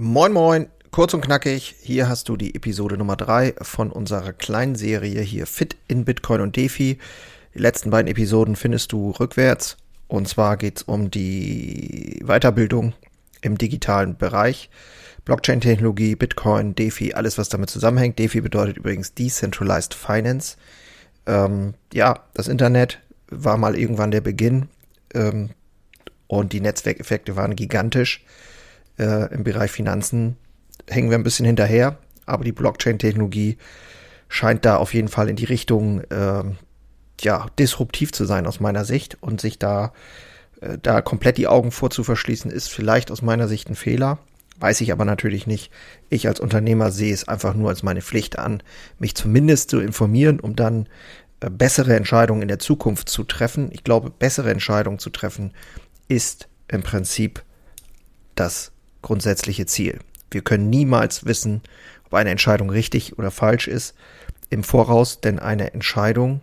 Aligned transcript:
Moin 0.00 0.32
Moin, 0.32 0.68
kurz 0.92 1.12
und 1.12 1.22
knackig, 1.22 1.74
hier 1.80 2.08
hast 2.08 2.28
du 2.28 2.36
die 2.36 2.54
Episode 2.54 2.96
Nummer 2.96 3.16
3 3.16 3.56
von 3.62 3.90
unserer 3.90 4.32
kleinen 4.32 4.76
Serie 4.76 5.20
hier 5.22 5.44
Fit 5.44 5.76
in 5.88 6.04
Bitcoin 6.04 6.40
und 6.40 6.54
DeFi. 6.54 6.98
Die 7.52 7.58
letzten 7.58 7.90
beiden 7.90 8.08
Episoden 8.08 8.54
findest 8.54 8.92
du 8.92 9.10
rückwärts 9.10 9.76
und 10.06 10.28
zwar 10.28 10.56
geht 10.56 10.76
es 10.76 10.82
um 10.84 11.10
die 11.10 12.22
Weiterbildung 12.24 12.92
im 13.40 13.58
digitalen 13.58 14.16
Bereich. 14.16 14.70
Blockchain-Technologie, 15.24 16.14
Bitcoin, 16.14 16.76
DeFi, 16.76 17.14
alles 17.14 17.36
was 17.36 17.48
damit 17.48 17.68
zusammenhängt. 17.68 18.20
DeFi 18.20 18.40
bedeutet 18.40 18.76
übrigens 18.76 19.14
Decentralized 19.14 19.94
Finance. 19.94 20.58
Ähm, 21.26 21.74
ja, 21.92 22.22
das 22.34 22.46
Internet 22.46 23.00
war 23.30 23.56
mal 23.56 23.76
irgendwann 23.76 24.12
der 24.12 24.20
Beginn 24.20 24.68
ähm, 25.12 25.50
und 26.28 26.52
die 26.52 26.60
Netzwerkeffekte 26.60 27.34
waren 27.34 27.56
gigantisch 27.56 28.22
äh, 28.98 29.32
im 29.32 29.44
Bereich 29.44 29.70
Finanzen 29.70 30.36
hängen 30.88 31.10
wir 31.10 31.18
ein 31.18 31.24
bisschen 31.24 31.46
hinterher, 31.46 31.98
aber 32.26 32.44
die 32.44 32.52
Blockchain-Technologie 32.52 33.58
scheint 34.28 34.64
da 34.64 34.76
auf 34.76 34.94
jeden 34.94 35.08
Fall 35.08 35.28
in 35.28 35.36
die 35.36 35.44
Richtung 35.44 36.02
äh, 36.10 36.44
ja 37.20 37.46
disruptiv 37.58 38.12
zu 38.12 38.24
sein 38.24 38.46
aus 38.46 38.60
meiner 38.60 38.84
Sicht 38.84 39.18
und 39.20 39.40
sich 39.40 39.58
da 39.58 39.92
äh, 40.60 40.78
da 40.80 41.00
komplett 41.00 41.38
die 41.38 41.48
Augen 41.48 41.70
vorzuverschließen 41.70 42.50
ist 42.50 42.68
vielleicht 42.68 43.10
aus 43.10 43.22
meiner 43.22 43.48
Sicht 43.48 43.68
ein 43.68 43.74
Fehler. 43.74 44.18
Weiß 44.60 44.80
ich 44.80 44.90
aber 44.90 45.04
natürlich 45.04 45.46
nicht. 45.46 45.70
Ich 46.10 46.26
als 46.26 46.40
Unternehmer 46.40 46.90
sehe 46.90 47.14
es 47.14 47.28
einfach 47.28 47.54
nur 47.54 47.68
als 47.68 47.84
meine 47.84 48.02
Pflicht 48.02 48.38
an, 48.38 48.62
mich 48.98 49.14
zumindest 49.14 49.70
zu 49.70 49.78
informieren, 49.78 50.40
um 50.40 50.56
dann 50.56 50.88
äh, 51.40 51.50
bessere 51.50 51.96
Entscheidungen 51.96 52.42
in 52.42 52.48
der 52.48 52.58
Zukunft 52.58 53.08
zu 53.08 53.24
treffen. 53.24 53.70
Ich 53.72 53.84
glaube, 53.84 54.10
bessere 54.10 54.50
Entscheidungen 54.50 54.98
zu 54.98 55.10
treffen 55.10 55.52
ist 56.08 56.48
im 56.66 56.82
Prinzip 56.82 57.42
das 58.34 58.72
grundsätzliche 59.02 59.66
Ziel. 59.66 60.00
Wir 60.30 60.42
können 60.42 60.70
niemals 60.70 61.24
wissen, 61.24 61.62
ob 62.06 62.14
eine 62.14 62.30
Entscheidung 62.30 62.70
richtig 62.70 63.18
oder 63.18 63.30
falsch 63.30 63.68
ist 63.68 63.94
im 64.50 64.64
Voraus, 64.64 65.20
denn 65.20 65.38
eine 65.38 65.72
Entscheidung, 65.74 66.40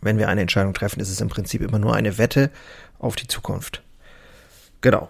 wenn 0.00 0.18
wir 0.18 0.28
eine 0.28 0.42
Entscheidung 0.42 0.74
treffen, 0.74 1.00
ist 1.00 1.10
es 1.10 1.20
im 1.20 1.28
Prinzip 1.28 1.60
immer 1.60 1.78
nur 1.78 1.94
eine 1.94 2.18
Wette 2.18 2.50
auf 2.98 3.16
die 3.16 3.26
Zukunft. 3.26 3.82
Genau. 4.80 5.08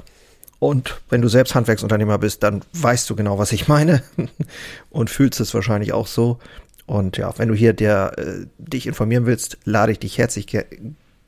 Und 0.60 1.00
wenn 1.08 1.22
du 1.22 1.28
selbst 1.28 1.54
Handwerksunternehmer 1.54 2.18
bist, 2.18 2.42
dann 2.42 2.62
weißt 2.72 3.08
du 3.08 3.14
genau, 3.14 3.38
was 3.38 3.52
ich 3.52 3.68
meine 3.68 4.02
und 4.90 5.08
fühlst 5.08 5.38
es 5.40 5.54
wahrscheinlich 5.54 5.92
auch 5.92 6.06
so. 6.06 6.38
Und 6.86 7.16
ja, 7.16 7.32
wenn 7.38 7.48
du 7.48 7.54
hier 7.54 7.74
der, 7.74 8.18
äh, 8.18 8.46
dich 8.58 8.86
informieren 8.86 9.26
willst, 9.26 9.58
lade 9.64 9.92
ich 9.92 9.98
dich 9.98 10.18
herzlich 10.18 10.46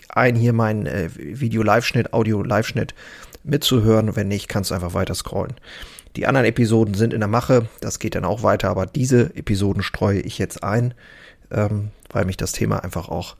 ein, 0.08 0.34
hier 0.34 0.52
meinen 0.52 0.86
äh, 0.86 1.10
Video-Live-Schnitt, 1.14 2.12
Audio-Live-Schnitt 2.12 2.94
mitzuhören. 3.42 4.16
Wenn 4.16 4.28
nicht, 4.28 4.48
kannst 4.48 4.70
du 4.70 4.74
einfach 4.74 4.94
weiter 4.94 5.14
scrollen. 5.14 5.54
Die 6.16 6.26
anderen 6.26 6.46
Episoden 6.46 6.94
sind 6.94 7.14
in 7.14 7.20
der 7.20 7.28
Mache, 7.28 7.68
das 7.80 7.98
geht 7.98 8.14
dann 8.16 8.24
auch 8.24 8.42
weiter, 8.42 8.68
aber 8.68 8.86
diese 8.86 9.34
Episoden 9.36 9.82
streue 9.82 10.20
ich 10.20 10.38
jetzt 10.38 10.64
ein, 10.64 10.94
ähm, 11.52 11.90
weil 12.10 12.24
mich 12.24 12.36
das 12.36 12.52
Thema 12.52 12.82
einfach 12.82 13.08
auch 13.08 13.36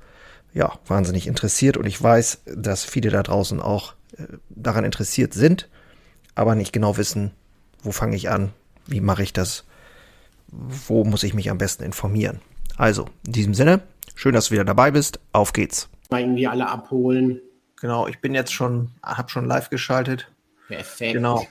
ja, 0.55 0.73
wahnsinnig 0.87 1.27
interessiert 1.27 1.77
und 1.77 1.87
ich 1.87 2.01
weiß, 2.01 2.43
dass 2.47 2.85
viele 2.85 3.11
da 3.11 3.23
draußen 3.23 3.61
auch 3.61 3.95
äh, 4.17 4.25
daran 4.51 4.85
interessiert 4.85 5.35
sind, 5.35 5.69
aber 6.35 6.55
nicht 6.55 6.73
genau 6.73 6.97
wissen, 6.97 7.33
wo 7.83 7.91
fange 7.91 8.17
ich 8.17 8.31
an, 8.31 8.53
wie 8.87 9.01
mache 9.01 9.23
ich 9.23 9.33
das, 9.33 9.65
wo 10.49 11.05
muss 11.05 11.25
ich 11.25 11.35
mich 11.35 11.51
am 11.51 11.59
besten 11.59 11.83
informieren. 11.83 12.41
Also, 12.77 13.07
in 13.27 13.33
diesem 13.33 13.55
Sinne, 13.55 13.81
schön, 14.15 14.33
dass 14.33 14.47
du 14.47 14.53
wieder 14.53 14.65
dabei 14.65 14.91
bist, 14.91 15.21
auf 15.33 15.53
geht's. 15.53 15.89
Irgendwie 16.11 16.47
alle 16.47 16.69
abholen, 16.69 17.41
Genau, 17.81 18.07
ich 18.07 18.21
bin 18.21 18.35
jetzt 18.35 18.53
schon, 18.53 18.91
habe 19.03 19.31
schon 19.31 19.47
live 19.47 19.71
geschaltet. 19.71 20.31
Perfekt. 20.69 21.15
Genau. 21.15 21.47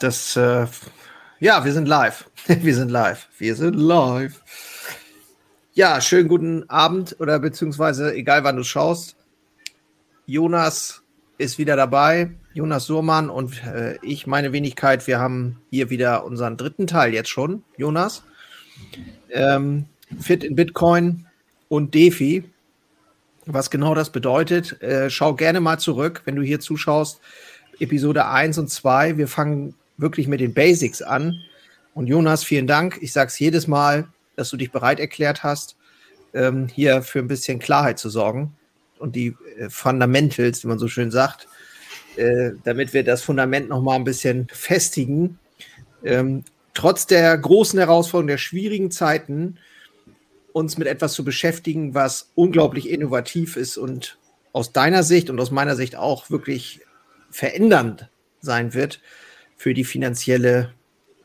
Das, 0.00 0.36
äh, 0.36 0.66
ja, 1.38 1.64
wir 1.64 1.72
sind 1.72 1.86
live. 1.86 2.28
wir 2.46 2.74
sind 2.74 2.90
live. 2.90 3.28
Wir 3.38 3.54
sind 3.54 3.74
live. 3.74 4.42
Ja, 5.74 6.00
schönen 6.00 6.28
guten 6.28 6.68
Abend 6.68 7.16
oder 7.20 7.38
beziehungsweise 7.38 8.14
egal 8.14 8.42
wann 8.44 8.56
du 8.56 8.64
schaust. 8.64 9.16
Jonas 10.26 11.02
ist 11.38 11.58
wieder 11.58 11.76
dabei. 11.76 12.30
Jonas 12.52 12.86
Surmann 12.86 13.30
und 13.30 13.62
äh, 13.64 13.98
ich, 14.02 14.26
meine 14.26 14.52
Wenigkeit, 14.52 15.06
wir 15.06 15.18
haben 15.18 15.60
hier 15.70 15.90
wieder 15.90 16.24
unseren 16.24 16.56
dritten 16.56 16.86
Teil 16.86 17.12
jetzt 17.12 17.28
schon. 17.28 17.62
Jonas. 17.76 18.24
Ähm, 19.30 19.86
Fit 20.18 20.42
in 20.42 20.56
Bitcoin 20.56 21.26
und 21.68 21.94
DeFi 21.94 22.44
was 23.46 23.70
genau 23.70 23.94
das 23.94 24.10
bedeutet. 24.10 24.80
Äh, 24.82 25.08
schau 25.08 25.34
gerne 25.34 25.60
mal 25.60 25.78
zurück, 25.78 26.22
wenn 26.24 26.36
du 26.36 26.42
hier 26.42 26.60
zuschaust. 26.60 27.20
Episode 27.78 28.26
1 28.26 28.58
und 28.58 28.68
2. 28.68 29.16
Wir 29.16 29.28
fangen 29.28 29.74
wirklich 29.96 30.26
mit 30.28 30.40
den 30.40 30.52
Basics 30.52 31.00
an. 31.00 31.40
Und 31.94 32.08
Jonas, 32.08 32.44
vielen 32.44 32.66
Dank. 32.66 32.98
Ich 33.00 33.12
sage 33.12 33.28
es 33.28 33.38
jedes 33.38 33.66
Mal, 33.66 34.08
dass 34.34 34.50
du 34.50 34.56
dich 34.56 34.70
bereit 34.70 35.00
erklärt 35.00 35.42
hast, 35.42 35.76
ähm, 36.34 36.68
hier 36.68 37.02
für 37.02 37.20
ein 37.20 37.28
bisschen 37.28 37.58
Klarheit 37.58 37.98
zu 37.98 38.10
sorgen 38.10 38.54
und 38.98 39.16
die 39.16 39.34
äh, 39.58 39.70
Fundamentals, 39.70 40.62
wie 40.62 40.68
man 40.68 40.78
so 40.78 40.88
schön 40.88 41.10
sagt, 41.10 41.48
äh, 42.16 42.52
damit 42.64 42.92
wir 42.92 43.04
das 43.04 43.22
Fundament 43.22 43.68
noch 43.68 43.80
mal 43.80 43.94
ein 43.94 44.04
bisschen 44.04 44.46
festigen. 44.52 45.38
Ähm, 46.04 46.44
trotz 46.74 47.06
der 47.06 47.36
großen 47.38 47.78
Herausforderungen, 47.78 48.28
der 48.28 48.38
schwierigen 48.38 48.90
Zeiten, 48.90 49.58
uns 50.56 50.78
mit 50.78 50.88
etwas 50.88 51.12
zu 51.12 51.22
beschäftigen, 51.22 51.92
was 51.92 52.30
unglaublich 52.34 52.88
innovativ 52.88 53.58
ist 53.58 53.76
und 53.76 54.16
aus 54.54 54.72
deiner 54.72 55.02
Sicht 55.02 55.28
und 55.28 55.38
aus 55.38 55.50
meiner 55.50 55.76
Sicht 55.76 55.96
auch 55.96 56.30
wirklich 56.30 56.80
verändernd 57.30 58.08
sein 58.40 58.72
wird 58.72 59.02
für 59.58 59.74
die 59.74 59.84
finanzielle 59.84 60.72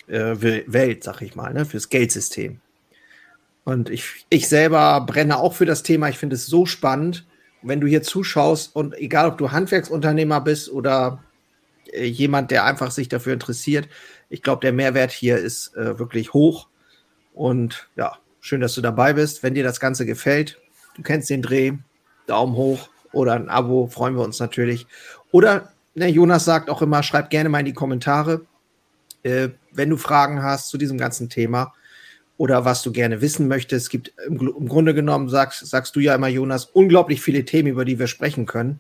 äh, 0.08 0.36
Welt, 0.68 1.06
sag 1.06 1.22
ich 1.22 1.34
mal, 1.34 1.54
ne, 1.54 1.66
fürs 1.66 1.88
Geldsystem. 1.88 2.60
Und 3.64 3.90
ich, 3.90 4.26
ich 4.30 4.50
selber 4.50 5.00
brenne 5.00 5.38
auch 5.38 5.54
für 5.54 5.66
das 5.66 5.82
Thema. 5.82 6.10
Ich 6.10 6.18
finde 6.18 6.36
es 6.36 6.48
so 6.48 6.66
spannend. 6.66 7.26
Wenn 7.62 7.80
du 7.80 7.88
hier 7.88 8.04
zuschaust 8.04 8.76
und 8.76 8.98
egal, 8.98 9.30
ob 9.30 9.38
du 9.38 9.52
Handwerksunternehmer 9.52 10.42
bist 10.42 10.70
oder 10.70 11.24
äh, 11.94 12.04
jemand, 12.04 12.52
der 12.52 12.66
einfach 12.66 12.92
sich 12.92 13.08
dafür 13.08 13.32
interessiert, 13.32 13.88
ich 14.28 14.42
glaube, 14.42 14.60
der 14.60 14.74
Mehrwert 14.74 15.12
hier 15.12 15.38
ist 15.38 15.74
äh, 15.78 15.98
wirklich 15.98 16.34
hoch. 16.34 16.68
Und 17.34 17.88
ja, 17.96 18.18
Schön, 18.44 18.60
dass 18.60 18.74
du 18.74 18.82
dabei 18.82 19.14
bist. 19.14 19.44
Wenn 19.44 19.54
dir 19.54 19.64
das 19.64 19.80
Ganze 19.80 20.06
gefällt, 20.06 20.60
du 20.96 21.04
kennst 21.04 21.30
den 21.30 21.44
Dreh, 21.44 21.74
Daumen 22.26 22.56
hoch 22.56 22.90
oder 23.14 23.34
ein 23.34 23.50
Abo, 23.50 23.86
freuen 23.88 24.16
wir 24.16 24.24
uns 24.24 24.40
natürlich. 24.40 24.88
Oder 25.32 25.72
ne, 25.94 26.08
Jonas 26.08 26.46
sagt 26.46 26.70
auch 26.70 26.82
immer, 26.82 27.04
schreib 27.04 27.30
gerne 27.30 27.50
mal 27.50 27.60
in 27.60 27.68
die 27.68 27.74
Kommentare, 27.74 28.42
äh, 29.22 29.50
wenn 29.72 29.92
du 29.92 29.98
Fragen 29.98 30.42
hast 30.42 30.70
zu 30.70 30.80
diesem 30.80 30.98
ganzen 30.98 31.30
Thema 31.30 31.74
oder 32.38 32.66
was 32.66 32.82
du 32.82 32.92
gerne 32.92 33.22
wissen 33.22 33.48
möchtest. 33.48 33.86
Es 33.86 33.90
gibt 33.92 34.12
im, 34.26 34.40
im 34.40 34.68
Grunde 34.68 34.96
genommen, 34.96 35.30
sagst, 35.30 35.64
sagst 35.68 35.96
du 35.96 36.00
ja 36.00 36.16
immer, 36.16 36.28
Jonas, 36.28 36.66
unglaublich 36.66 37.22
viele 37.22 37.46
Themen, 37.46 37.68
über 37.68 37.86
die 37.86 38.00
wir 38.00 38.08
sprechen 38.08 38.48
können. 38.48 38.80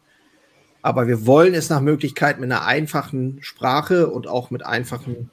Aber 0.82 1.08
wir 1.08 1.28
wollen 1.28 1.54
es 1.54 1.70
nach 1.70 1.82
Möglichkeit 1.82 2.40
mit 2.40 2.52
einer 2.52 2.66
einfachen 2.66 3.38
Sprache 3.44 4.08
und 4.08 4.26
auch 4.26 4.50
mit 4.50 4.66
einfachen, 4.66 5.30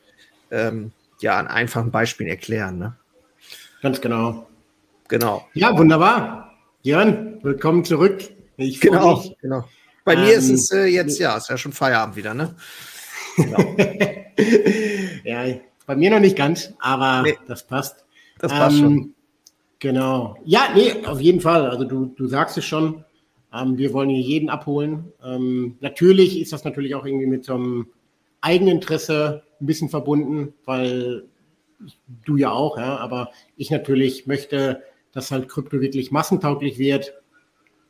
ähm, 0.51 0.93
ja, 1.21 1.39
an 1.39 1.47
einfachen 1.47 1.91
Beispielen 1.91 2.29
erklären. 2.29 2.79
Ne? 2.79 2.97
Ganz 3.81 4.01
genau. 4.01 4.49
Genau. 5.07 5.47
Ja, 5.55 5.77
wunderbar. 5.79 6.53
Jörn, 6.83 7.39
willkommen 7.43 7.85
zurück. 7.85 8.25
Ich 8.57 8.81
genau, 8.81 9.23
genau. 9.41 9.65
Bei 10.05 10.15
ähm, 10.15 10.21
mir 10.23 10.33
ist 10.33 10.49
ähm, 10.49 10.55
es 10.57 10.73
äh, 10.73 10.87
jetzt, 10.87 11.21
ja, 11.21 11.37
ist 11.37 11.49
ja 11.49 11.57
schon 11.57 11.71
Feierabend 11.71 12.17
wieder, 12.17 12.35
ne? 12.35 12.57
Genau. 13.37 13.77
ja, 15.25 15.61
bei 15.87 15.95
mir 15.95 16.11
noch 16.11 16.19
nicht 16.19 16.37
ganz, 16.37 16.75
aber 16.81 17.23
nee, 17.23 17.39
das 17.47 17.65
passt. 17.69 18.05
Das 18.41 18.51
passt 18.51 18.79
ähm, 18.79 18.83
schon. 18.83 19.15
Genau. 19.79 20.37
Ja, 20.45 20.71
nee, 20.75 21.07
auf 21.07 21.21
jeden 21.21 21.41
Fall. 21.41 21.71
Also 21.71 21.85
du, 21.85 22.07
du 22.07 22.27
sagst 22.27 22.59
es 22.59 22.65
schon. 22.65 23.05
Ähm, 23.55 23.79
wir 23.79 23.93
wollen 23.93 24.11
hier 24.11 24.21
jeden 24.21 24.51
abholen. 24.51 25.13
Ähm, 25.25 25.77
natürlich 25.81 26.41
ist 26.41 26.53
das 26.53 26.65
natürlich 26.65 26.97
auch 26.97 27.07
irgendwie 27.07 27.27
mit 27.27 27.45
so 27.45 27.55
einem 27.55 27.87
Eigeninteresse 28.41 29.45
ein 29.61 29.67
bisschen 29.67 29.89
verbunden, 29.89 30.53
weil 30.65 31.29
du 32.25 32.37
ja 32.37 32.51
auch, 32.51 32.79
ja, 32.79 32.97
aber 32.97 33.31
ich 33.57 33.71
natürlich 33.71 34.27
möchte, 34.27 34.83
dass 35.13 35.31
halt 35.31 35.49
Krypto 35.49 35.81
wirklich 35.81 36.11
massentauglich 36.11 36.79
wird, 36.79 37.15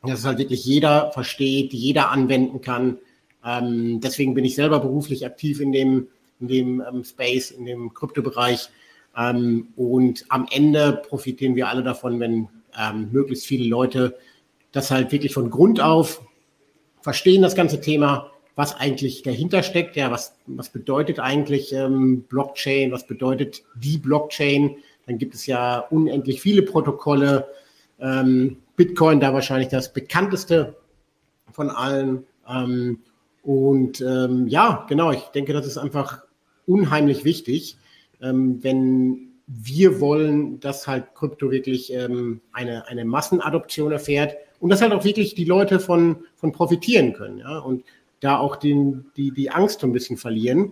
dass 0.03 0.19
es 0.19 0.25
halt 0.25 0.37
wirklich 0.37 0.63
jeder 0.65 1.11
versteht, 1.11 1.73
jeder 1.73 2.11
anwenden 2.11 2.61
kann. 2.61 2.99
Ähm, 3.43 3.99
deswegen 4.01 4.33
bin 4.33 4.45
ich 4.45 4.55
selber 4.55 4.79
beruflich 4.79 5.25
aktiv 5.25 5.59
in 5.59 5.71
dem, 5.71 6.07
in 6.39 6.47
dem 6.47 6.81
ähm, 6.87 7.03
Space, 7.03 7.51
in 7.51 7.65
dem 7.65 7.93
Kryptobereich. 7.93 8.69
Ähm, 9.17 9.69
und 9.75 10.25
am 10.29 10.47
Ende 10.51 11.01
profitieren 11.07 11.55
wir 11.55 11.67
alle 11.67 11.83
davon, 11.83 12.19
wenn 12.19 12.47
ähm, 12.79 13.09
möglichst 13.11 13.45
viele 13.45 13.67
Leute 13.67 14.17
das 14.71 14.91
halt 14.91 15.11
wirklich 15.11 15.33
von 15.33 15.49
Grund 15.49 15.81
auf 15.81 16.21
verstehen, 17.01 17.41
das 17.41 17.55
ganze 17.55 17.81
Thema, 17.81 18.28
was 18.59 18.75
eigentlich 18.75 19.23
dahinter 19.23 19.63
steckt. 19.63 19.95
Ja, 19.95 20.11
was, 20.11 20.35
was 20.45 20.69
bedeutet 20.69 21.19
eigentlich 21.19 21.71
ähm, 21.71 22.23
Blockchain? 22.27 22.91
Was 22.91 23.07
bedeutet 23.07 23.63
die 23.75 23.97
Blockchain? 23.97 24.75
Dann 25.07 25.17
gibt 25.17 25.33
es 25.33 25.45
ja 25.45 25.79
unendlich 25.89 26.41
viele 26.41 26.63
Protokolle. 26.63 27.47
Ähm, 27.99 28.57
Bitcoin 28.75 29.21
da 29.21 29.33
wahrscheinlich 29.33 29.69
das 29.69 29.93
bekannteste 29.93 30.75
von 31.51 31.69
allen. 31.69 32.25
Ähm, 32.47 32.99
Und 33.43 34.01
ähm, 34.01 34.47
ja, 34.47 34.85
genau, 34.89 35.11
ich 35.11 35.23
denke, 35.33 35.53
das 35.53 35.65
ist 35.65 35.77
einfach 35.77 36.23
unheimlich 36.67 37.23
wichtig, 37.23 37.77
ähm, 38.21 38.61
wenn 38.61 39.29
wir 39.47 39.99
wollen, 40.01 40.59
dass 40.59 40.87
halt 40.87 41.15
Krypto 41.15 41.49
wirklich 41.49 41.91
ähm, 41.93 42.41
eine, 42.51 42.87
eine 42.87 43.05
Massenadoption 43.05 43.91
erfährt 43.91 44.35
und 44.59 44.69
dass 44.69 44.81
halt 44.81 44.91
auch 44.91 45.05
wirklich 45.05 45.35
die 45.35 45.45
Leute 45.45 45.79
von, 45.79 46.25
von 46.35 46.51
profitieren 46.51 47.13
können, 47.13 47.39
ja, 47.39 47.59
und 47.59 47.83
da 48.19 48.37
auch 48.37 48.55
den, 48.55 49.05
die, 49.17 49.31
die 49.31 49.49
Angst 49.49 49.81
so 49.81 49.87
ein 49.87 49.93
bisschen 49.93 50.17
verlieren, 50.17 50.71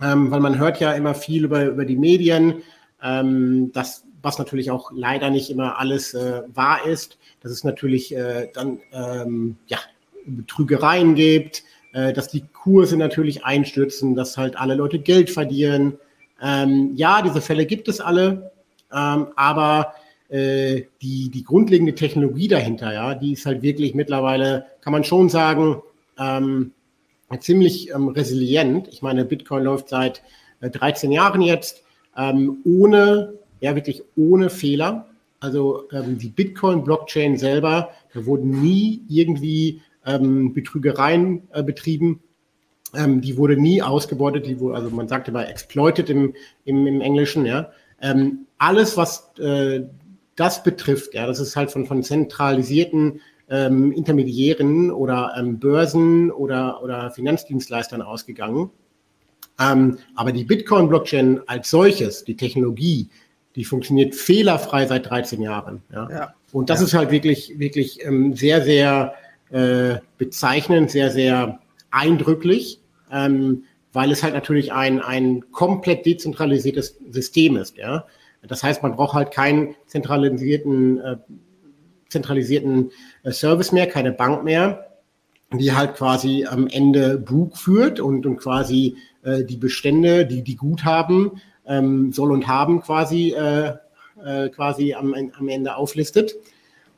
ähm, 0.00 0.30
weil 0.30 0.40
man 0.40 0.58
hört 0.58 0.80
ja 0.80 0.92
immer 0.92 1.14
viel 1.14 1.44
über, 1.44 1.64
über 1.64 1.84
die 1.84 1.96
Medien, 1.96 2.62
ähm, 3.02 3.70
das, 3.72 4.04
was 4.22 4.38
natürlich 4.38 4.70
auch 4.70 4.90
leider 4.92 5.30
nicht 5.30 5.50
immer 5.50 5.78
alles 5.78 6.14
äh, 6.14 6.42
wahr 6.52 6.86
ist, 6.86 7.18
dass 7.40 7.52
es 7.52 7.64
natürlich 7.64 8.14
äh, 8.14 8.48
dann, 8.52 8.80
ähm, 8.92 9.56
ja, 9.66 9.78
Betrügereien 10.26 11.14
gibt, 11.14 11.62
äh, 11.92 12.12
dass 12.12 12.28
die 12.28 12.44
Kurse 12.52 12.96
natürlich 12.96 13.44
einstürzen, 13.44 14.14
dass 14.14 14.38
halt 14.38 14.56
alle 14.56 14.74
Leute 14.74 14.98
Geld 14.98 15.30
verlieren, 15.30 15.98
ähm, 16.42 16.92
ja, 16.94 17.22
diese 17.22 17.40
Fälle 17.40 17.66
gibt 17.66 17.88
es 17.88 18.00
alle, 18.00 18.52
ähm, 18.92 19.28
aber 19.36 19.94
äh, 20.28 20.82
die, 21.02 21.30
die 21.30 21.44
grundlegende 21.44 21.94
Technologie 21.94 22.48
dahinter, 22.48 22.92
ja, 22.92 23.14
die 23.14 23.32
ist 23.32 23.46
halt 23.46 23.62
wirklich 23.62 23.94
mittlerweile, 23.94 24.66
kann 24.80 24.92
man 24.92 25.04
schon 25.04 25.28
sagen, 25.28 25.82
ähm, 26.18 26.72
ziemlich 27.40 27.90
ähm, 27.90 28.08
resilient. 28.08 28.88
Ich 28.88 29.02
meine, 29.02 29.24
Bitcoin 29.24 29.64
läuft 29.64 29.88
seit 29.88 30.22
äh, 30.60 30.70
13 30.70 31.12
Jahren 31.12 31.42
jetzt 31.42 31.82
ähm, 32.16 32.58
ohne, 32.64 33.34
ja 33.60 33.74
wirklich 33.74 34.02
ohne 34.16 34.50
Fehler. 34.50 35.06
Also 35.40 35.88
ähm, 35.92 36.18
die 36.18 36.28
Bitcoin-Blockchain 36.28 37.36
selber, 37.36 37.90
da 38.12 38.24
wurden 38.26 38.62
nie 38.62 39.02
irgendwie 39.08 39.82
ähm, 40.06 40.54
Betrügereien 40.54 41.42
äh, 41.52 41.62
betrieben. 41.62 42.20
Ähm, 42.94 43.20
die 43.20 43.36
wurde 43.36 43.56
nie 43.56 43.82
ausgebeutet, 43.82 44.46
die 44.46 44.60
wurde, 44.60 44.76
also 44.76 44.90
man 44.90 45.08
sagte 45.08 45.32
mal 45.32 45.44
exploited 45.44 46.08
im, 46.10 46.34
im, 46.64 46.86
im 46.86 47.00
Englischen, 47.00 47.46
ja. 47.46 47.70
Alles, 48.58 48.98
was 48.98 49.30
äh, 49.38 49.84
das 50.36 50.62
betrifft, 50.62 51.14
ja, 51.14 51.26
das 51.26 51.40
ist 51.40 51.56
halt 51.56 51.70
von, 51.70 51.86
von 51.86 52.02
zentralisierten 52.02 53.20
ähm, 53.48 53.92
Intermediären 53.92 54.90
oder 54.90 55.34
ähm, 55.36 55.58
Börsen 55.58 56.30
oder, 56.30 56.82
oder 56.82 57.10
Finanzdienstleistern 57.10 58.02
ausgegangen. 58.02 58.70
Ähm, 59.60 59.98
aber 60.14 60.32
die 60.32 60.44
Bitcoin-Blockchain 60.44 61.40
als 61.46 61.70
solches, 61.70 62.24
die 62.24 62.36
Technologie, 62.36 63.08
die 63.54 63.64
funktioniert 63.64 64.14
fehlerfrei 64.14 64.86
seit 64.86 65.08
13 65.08 65.40
Jahren. 65.40 65.82
Ja. 65.92 66.08
ja. 66.10 66.34
Und 66.52 66.70
das 66.70 66.80
ja. 66.80 66.86
ist 66.86 66.94
halt 66.94 67.10
wirklich, 67.10 67.58
wirklich 67.58 68.04
ähm, 68.04 68.34
sehr, 68.34 68.62
sehr 68.62 69.14
äh, 69.50 69.98
bezeichnend, 70.18 70.90
sehr, 70.90 71.10
sehr 71.10 71.60
eindrücklich 71.90 72.80
ähm, 73.14 73.64
weil 73.92 74.10
es 74.10 74.22
halt 74.22 74.34
natürlich 74.34 74.72
ein, 74.72 75.00
ein 75.00 75.52
komplett 75.52 76.04
dezentralisiertes 76.04 76.98
System 77.10 77.56
ist. 77.56 77.76
Ja? 77.76 78.06
Das 78.42 78.62
heißt, 78.62 78.82
man 78.82 78.96
braucht 78.96 79.14
halt 79.14 79.30
keinen 79.30 79.76
zentralisierten, 79.86 80.98
äh, 80.98 81.16
zentralisierten 82.14 82.90
äh, 83.24 83.32
Service 83.32 83.72
mehr, 83.72 83.86
keine 83.86 84.12
Bank 84.12 84.44
mehr, 84.44 84.86
die 85.52 85.72
halt 85.72 85.94
quasi 85.94 86.46
am 86.46 86.66
Ende 86.66 87.18
Bug 87.18 87.56
führt 87.56 88.00
und, 88.00 88.24
und 88.26 88.36
quasi 88.38 88.96
äh, 89.22 89.44
die 89.44 89.56
Bestände, 89.56 90.26
die 90.26 90.42
die 90.42 90.56
Guthaben 90.56 91.42
ähm, 91.66 92.12
soll 92.12 92.32
und 92.32 92.46
haben 92.46 92.80
quasi 92.80 93.34
äh, 93.36 93.74
äh, 94.24 94.48
quasi 94.48 94.94
am, 94.94 95.14
am 95.14 95.48
Ende 95.48 95.76
auflistet, 95.76 96.34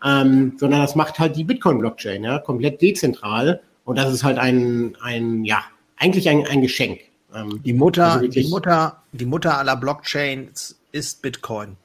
ähm, 0.04 0.54
sondern 0.58 0.80
das 0.80 0.94
macht 0.94 1.18
halt 1.18 1.36
die 1.36 1.44
Bitcoin-Blockchain, 1.44 2.24
ja, 2.24 2.38
komplett 2.38 2.80
dezentral. 2.82 3.60
Und 3.84 3.96
das 3.96 4.12
ist 4.12 4.24
halt 4.24 4.38
ein, 4.38 4.96
ein 5.00 5.44
ja, 5.44 5.62
eigentlich 5.96 6.28
ein, 6.28 6.46
ein 6.46 6.60
Geschenk. 6.60 7.00
Ähm, 7.34 7.60
die 7.64 7.72
Mutter, 7.72 8.12
also 8.12 8.28
die 8.28 8.48
Mutter, 8.48 9.02
die 9.12 9.26
Mutter 9.26 9.58
aller 9.58 9.76
Blockchains 9.76 10.78
ist 10.92 11.22
Bitcoin. 11.22 11.76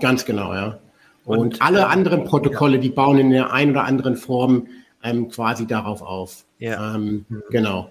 Ganz 0.00 0.24
genau, 0.24 0.52
ja. 0.54 0.78
Und, 1.24 1.38
und 1.38 1.62
alle 1.62 1.88
anderen 1.88 2.24
Protokolle, 2.24 2.76
ja. 2.76 2.80
die 2.80 2.90
bauen 2.90 3.18
in 3.18 3.30
der 3.30 3.52
einen 3.52 3.70
oder 3.72 3.84
anderen 3.84 4.16
Form 4.16 4.66
ähm, 5.02 5.28
quasi 5.28 5.66
darauf 5.66 6.02
auf. 6.02 6.44
Ja. 6.58 6.94
Ähm, 6.94 7.24
mhm. 7.28 7.42
Genau. 7.50 7.90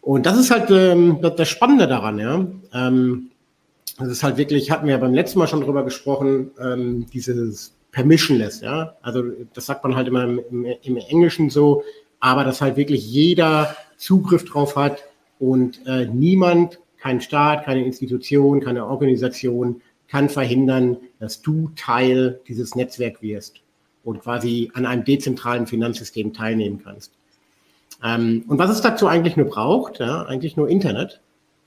Und 0.00 0.26
das 0.26 0.38
ist 0.38 0.50
halt 0.50 0.70
ähm, 0.70 1.18
das 1.20 1.48
Spannende 1.48 1.88
daran, 1.88 2.18
ja. 2.18 2.46
Ähm, 2.72 3.30
das 3.98 4.08
ist 4.08 4.22
halt 4.22 4.36
wirklich, 4.36 4.70
hatten 4.70 4.86
wir 4.86 4.98
beim 4.98 5.14
letzten 5.14 5.38
Mal 5.38 5.48
schon 5.48 5.62
drüber 5.62 5.84
gesprochen, 5.84 6.50
ähm, 6.60 7.06
dieses 7.12 7.74
Permissionless, 7.92 8.60
ja. 8.60 8.94
Also 9.02 9.24
das 9.54 9.66
sagt 9.66 9.82
man 9.82 9.96
halt 9.96 10.06
immer 10.08 10.24
im, 10.24 10.40
im, 10.50 10.66
im 10.82 10.96
Englischen 10.96 11.50
so, 11.50 11.82
aber 12.20 12.44
dass 12.44 12.60
halt 12.60 12.76
wirklich 12.76 13.10
jeder 13.10 13.74
Zugriff 13.96 14.44
drauf 14.44 14.76
hat 14.76 15.02
und 15.38 15.84
äh, 15.86 16.06
niemand, 16.06 16.78
kein 16.98 17.20
Staat, 17.20 17.64
keine 17.64 17.84
Institution, 17.84 18.60
keine 18.60 18.86
Organisation 18.86 19.80
kann 20.08 20.28
verhindern, 20.28 20.98
dass 21.18 21.42
du 21.42 21.70
Teil 21.76 22.40
dieses 22.48 22.74
Netzwerks 22.74 23.22
wirst 23.22 23.60
und 24.04 24.22
quasi 24.22 24.70
an 24.74 24.86
einem 24.86 25.04
dezentralen 25.04 25.66
Finanzsystem 25.66 26.32
teilnehmen 26.32 26.80
kannst. 26.82 27.12
Ähm, 28.04 28.44
und 28.46 28.58
was 28.58 28.70
es 28.70 28.80
dazu 28.80 29.06
eigentlich 29.08 29.36
nur 29.36 29.46
braucht, 29.46 29.98
ja, 29.98 30.22
eigentlich 30.22 30.56
nur 30.56 30.68
Internet, 30.68 31.20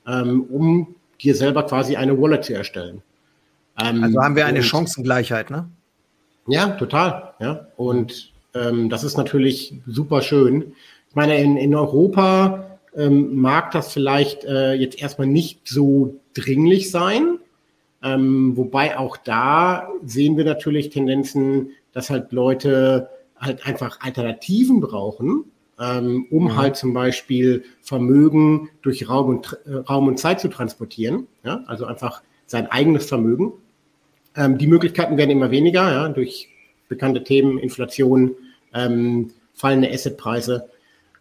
ähm, 0.08 0.44
um 0.44 0.96
dir 1.22 1.36
selber 1.36 1.64
quasi 1.64 1.96
eine 1.96 2.20
Wallet 2.20 2.46
zu 2.46 2.54
erstellen. 2.54 3.02
Ähm, 3.82 4.04
also 4.04 4.22
haben 4.22 4.36
wir 4.36 4.46
eine 4.46 4.60
und, 4.60 4.66
Chancengleichheit, 4.66 5.50
ne? 5.50 5.70
Ja, 6.48 6.68
total. 6.72 7.34
Ja. 7.40 7.68
Und 7.76 8.32
ähm, 8.54 8.90
das 8.90 9.04
ist 9.04 9.18
natürlich 9.18 9.76
super 9.86 10.22
schön. 10.22 10.74
Ich 11.10 11.16
meine, 11.16 11.42
in, 11.42 11.58
in 11.58 11.76
Europa 11.76 12.78
ähm, 12.96 13.36
mag 13.36 13.72
das 13.72 13.92
vielleicht 13.92 14.46
äh, 14.46 14.74
jetzt 14.74 15.02
erstmal 15.02 15.28
nicht 15.28 15.68
so 15.68 16.20
dringlich 16.34 16.92
sein. 16.92 17.39
Ähm, 18.02 18.56
wobei 18.56 18.98
auch 18.98 19.18
da 19.18 19.90
sehen 20.04 20.38
wir 20.38 20.46
natürlich 20.46 20.90
Tendenzen, 20.90 21.72
dass 21.92 22.10
halt 22.10 22.32
Leute 22.32 23.10
halt 23.38 23.66
einfach 23.66 24.00
Alternativen 24.02 24.80
brauchen, 24.80 25.46
ähm, 25.80 26.28
um 26.30 26.46
mhm. 26.46 26.58
halt 26.58 26.76
zum 26.76 26.94
Beispiel 26.94 27.64
Vermögen 27.82 28.70
durch 28.82 29.10
Raum 29.10 29.30
und, 29.30 29.58
äh, 29.66 29.76
Raum 29.76 30.08
und 30.08 30.20
Zeit 30.20 30.40
zu 30.40 30.50
transportieren. 30.50 31.28
Ja? 31.44 31.64
Also 31.68 31.86
einfach 31.86 32.22
sein 32.46 32.68
eigenes 32.68 33.06
Vermögen. 33.06 33.54
Ähm, 34.36 34.58
die 34.58 34.68
Möglichkeiten 34.68 35.18
werden 35.18 35.30
immer 35.30 35.52
weniger, 35.52 35.92
ja? 35.92 36.10
durch 36.10 36.50
bekannte 36.88 37.24
Themen, 37.24 37.58
Inflation, 37.58 38.36
ähm, 38.74 39.32
fallende 39.54 39.92
Assetpreise. 39.92 40.70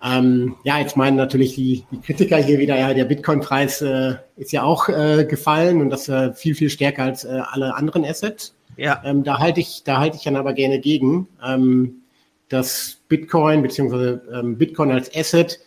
Ähm, 0.03 0.55
ja, 0.63 0.79
jetzt 0.79 0.97
meinen 0.97 1.17
natürlich 1.17 1.55
die, 1.57 1.85
die 1.91 2.01
Kritiker 2.01 2.37
hier 2.37 2.59
wieder, 2.59 2.79
ja, 2.79 2.95
der 2.95 3.05
Bitcoin-Preis 3.05 3.83
äh, 3.83 4.15
ist 4.37 4.53
ja 4.53 4.63
auch 4.63 4.89
äh, 4.89 5.25
gefallen 5.25 5.81
und 5.81 5.91
das 5.91 6.09
äh, 6.09 6.33
viel, 6.33 6.55
viel 6.55 6.71
stärker 6.71 7.03
als 7.03 7.25
äh, 7.25 7.41
alle 7.51 7.75
anderen 7.75 8.05
Assets. 8.05 8.55
Ja. 8.77 9.03
Ähm, 9.05 9.25
da 9.25 9.39
halte 9.39 9.61
ich, 9.61 9.83
da 9.85 9.99
halte 9.99 10.17
ich 10.17 10.23
dann 10.23 10.37
aber 10.37 10.53
gerne 10.53 10.79
gegen, 10.79 11.27
ähm, 11.45 12.03
dass 12.49 12.99
Bitcoin 13.09 13.63
beziehungsweise 13.63 14.23
ähm, 14.33 14.57
Bitcoin 14.57 14.93
als 14.93 15.15
Asset 15.15 15.59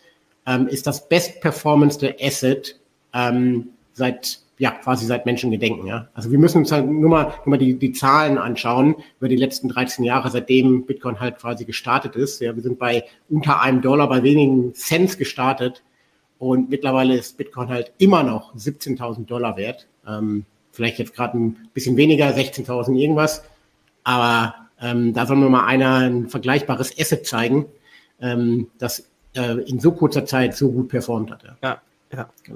ähm, 0.46 0.66
ist 0.66 0.86
das 0.86 1.08
bestperformance 1.08 1.98
Asset 2.20 2.80
ähm, 3.12 3.68
seit 3.92 4.41
ja, 4.62 4.70
quasi 4.70 5.06
seit 5.06 5.26
Menschengedenken. 5.26 5.88
Ja. 5.88 6.06
Also 6.14 6.30
wir 6.30 6.38
müssen 6.38 6.58
uns 6.58 6.70
halt 6.70 6.86
nur 6.86 7.10
mal, 7.10 7.34
nur 7.44 7.56
mal 7.56 7.58
die, 7.58 7.74
die 7.74 7.90
Zahlen 7.90 8.38
anschauen 8.38 8.94
über 9.18 9.28
die 9.28 9.34
letzten 9.34 9.68
13 9.68 10.04
Jahre, 10.04 10.30
seitdem 10.30 10.86
Bitcoin 10.86 11.18
halt 11.18 11.38
quasi 11.38 11.64
gestartet 11.64 12.14
ist. 12.14 12.40
Ja, 12.40 12.54
wir 12.54 12.62
sind 12.62 12.78
bei 12.78 13.02
unter 13.28 13.60
einem 13.60 13.82
Dollar, 13.82 14.08
bei 14.08 14.22
wenigen 14.22 14.72
Cents 14.72 15.18
gestartet. 15.18 15.82
Und 16.38 16.70
mittlerweile 16.70 17.16
ist 17.16 17.36
Bitcoin 17.38 17.70
halt 17.70 17.90
immer 17.98 18.22
noch 18.22 18.54
17.000 18.54 19.26
Dollar 19.26 19.56
wert. 19.56 19.88
Ähm, 20.06 20.44
vielleicht 20.70 21.00
jetzt 21.00 21.16
gerade 21.16 21.36
ein 21.36 21.68
bisschen 21.74 21.96
weniger, 21.96 22.28
16.000 22.28 22.94
irgendwas. 22.94 23.42
Aber 24.04 24.54
ähm, 24.80 25.12
da 25.12 25.26
soll 25.26 25.38
mir 25.38 25.48
mal 25.48 25.66
einer 25.66 25.96
ein 25.96 26.28
vergleichbares 26.28 26.96
Asset 26.96 27.26
zeigen, 27.26 27.66
ähm, 28.20 28.68
das 28.78 29.10
äh, 29.34 29.60
in 29.68 29.80
so 29.80 29.90
kurzer 29.90 30.24
Zeit 30.24 30.54
so 30.54 30.70
gut 30.70 30.88
performt 30.88 31.32
hat. 31.32 31.42
Ja, 31.42 31.56
ja. 31.64 31.80
ja. 32.46 32.54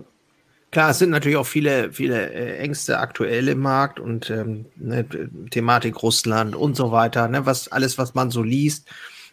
Klar, 0.77 0.91
es 0.91 0.99
sind 0.99 1.09
natürlich 1.09 1.39
auch 1.39 1.47
viele, 1.47 1.91
viele 1.91 2.35
äh, 2.35 2.59
Ängste 2.59 2.99
aktuell 2.99 3.49
im 3.49 3.61
Markt 3.61 3.99
und 3.99 4.29
ähm, 4.29 4.67
ne, 4.77 5.07
Thematik 5.51 6.03
Russland 6.03 6.55
und 6.55 6.77
so 6.77 6.93
weiter, 6.93 7.29
ne, 7.29 7.47
was 7.47 7.69
alles, 7.69 7.97
was 7.97 8.13
man 8.13 8.31
so 8.31 8.43
liest. 8.43 8.87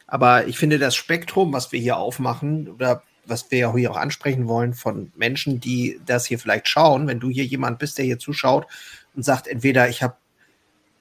Aber 0.08 0.48
ich 0.48 0.58
finde 0.58 0.80
das 0.80 0.96
Spektrum, 0.96 1.52
was 1.52 1.74
wir 1.74 1.82
hier 1.82 1.98
aufmachen 1.98 2.70
oder 2.70 3.04
was 3.26 3.52
wir 3.52 3.74
hier 3.74 3.92
auch 3.92 3.98
ansprechen 3.98 4.48
wollen 4.48 4.74
von 4.74 5.12
Menschen, 5.18 5.60
die 5.60 6.00
das 6.06 6.26
hier 6.26 6.40
vielleicht 6.40 6.70
schauen, 6.70 7.08
wenn 7.08 7.20
du 7.20 7.30
hier 7.30 7.44
jemand 7.44 7.78
bist, 7.78 7.98
der 7.98 8.06
hier 8.06 8.20
zuschaut 8.20 8.66
und 9.14 9.26
sagt, 9.26 9.50
entweder 9.50 9.90
ich 9.90 10.02
habe 10.02 10.16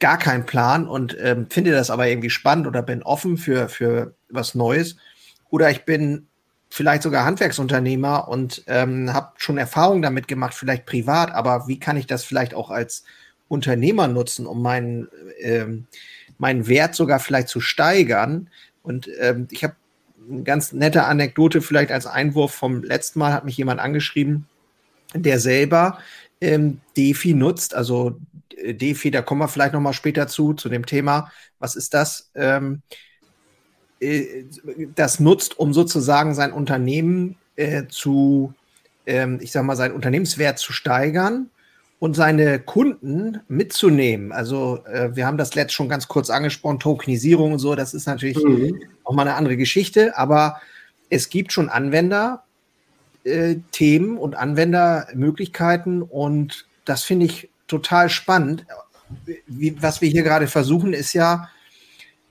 gar 0.00 0.18
keinen 0.18 0.44
Plan 0.44 0.88
und 0.88 1.16
ähm, 1.20 1.46
finde 1.50 1.70
das 1.70 1.88
aber 1.88 2.08
irgendwie 2.08 2.30
spannend 2.30 2.66
oder 2.66 2.82
bin 2.82 3.04
offen 3.04 3.36
für, 3.36 3.68
für 3.68 4.16
was 4.28 4.56
Neues 4.56 4.96
oder 5.50 5.70
ich 5.70 5.84
bin 5.84 6.26
vielleicht 6.72 7.02
sogar 7.02 7.26
Handwerksunternehmer 7.26 8.28
und 8.28 8.64
ähm, 8.66 9.12
habe 9.12 9.32
schon 9.36 9.58
Erfahrungen 9.58 10.00
damit 10.00 10.26
gemacht, 10.26 10.54
vielleicht 10.54 10.86
privat, 10.86 11.30
aber 11.30 11.68
wie 11.68 11.78
kann 11.78 11.98
ich 11.98 12.06
das 12.06 12.24
vielleicht 12.24 12.54
auch 12.54 12.70
als 12.70 13.04
Unternehmer 13.48 14.08
nutzen, 14.08 14.46
um 14.46 14.62
meinen, 14.62 15.06
ähm, 15.38 15.86
meinen 16.38 16.66
Wert 16.68 16.94
sogar 16.94 17.20
vielleicht 17.20 17.48
zu 17.48 17.60
steigern? 17.60 18.48
Und 18.82 19.06
ähm, 19.20 19.48
ich 19.50 19.64
habe 19.64 19.76
eine 20.26 20.44
ganz 20.44 20.72
nette 20.72 21.04
Anekdote 21.04 21.60
vielleicht 21.60 21.92
als 21.92 22.06
Einwurf 22.06 22.54
vom 22.54 22.82
letzten 22.82 23.18
Mal 23.18 23.34
hat 23.34 23.44
mich 23.44 23.58
jemand 23.58 23.78
angeschrieben, 23.78 24.46
der 25.12 25.40
selber 25.40 25.98
ähm, 26.40 26.80
DeFi 26.96 27.34
nutzt, 27.34 27.74
also 27.74 28.18
äh, 28.56 28.72
DeFi, 28.72 29.10
da 29.10 29.20
kommen 29.20 29.42
wir 29.42 29.48
vielleicht 29.48 29.74
noch 29.74 29.80
mal 29.82 29.92
später 29.92 30.26
zu, 30.26 30.54
zu 30.54 30.70
dem 30.70 30.86
Thema. 30.86 31.30
Was 31.58 31.76
ist 31.76 31.92
das? 31.92 32.30
Ähm, 32.34 32.80
äh, 34.02 34.44
das 34.94 35.20
nutzt, 35.20 35.58
um 35.58 35.72
sozusagen 35.72 36.34
sein 36.34 36.52
Unternehmen 36.52 37.36
äh, 37.56 37.84
zu, 37.88 38.52
ähm, 39.06 39.38
ich 39.40 39.52
sag 39.52 39.64
mal, 39.64 39.76
seinen 39.76 39.94
Unternehmenswert 39.94 40.58
zu 40.58 40.72
steigern 40.72 41.50
und 41.98 42.14
seine 42.14 42.58
Kunden 42.58 43.40
mitzunehmen. 43.48 44.32
Also 44.32 44.84
äh, 44.86 45.14
wir 45.14 45.26
haben 45.26 45.38
das 45.38 45.54
letzt 45.54 45.72
schon 45.72 45.88
ganz 45.88 46.08
kurz 46.08 46.30
angesprochen, 46.30 46.80
Tokenisierung 46.80 47.52
und 47.52 47.58
so, 47.60 47.76
das 47.76 47.94
ist 47.94 48.06
natürlich 48.06 48.42
mhm. 48.42 48.82
auch 49.04 49.14
mal 49.14 49.22
eine 49.22 49.36
andere 49.36 49.56
Geschichte, 49.56 50.18
aber 50.18 50.60
es 51.10 51.28
gibt 51.28 51.52
schon 51.52 51.68
Anwender, 51.68 52.42
äh, 53.24 53.56
Themen 53.70 54.16
und 54.16 54.34
Anwendermöglichkeiten 54.34 56.02
und 56.02 56.66
das 56.84 57.04
finde 57.04 57.26
ich 57.26 57.48
total 57.68 58.10
spannend. 58.10 58.66
Wie, 59.46 59.80
was 59.80 60.00
wir 60.00 60.08
hier 60.08 60.24
gerade 60.24 60.48
versuchen, 60.48 60.92
ist 60.94 61.12
ja, 61.12 61.48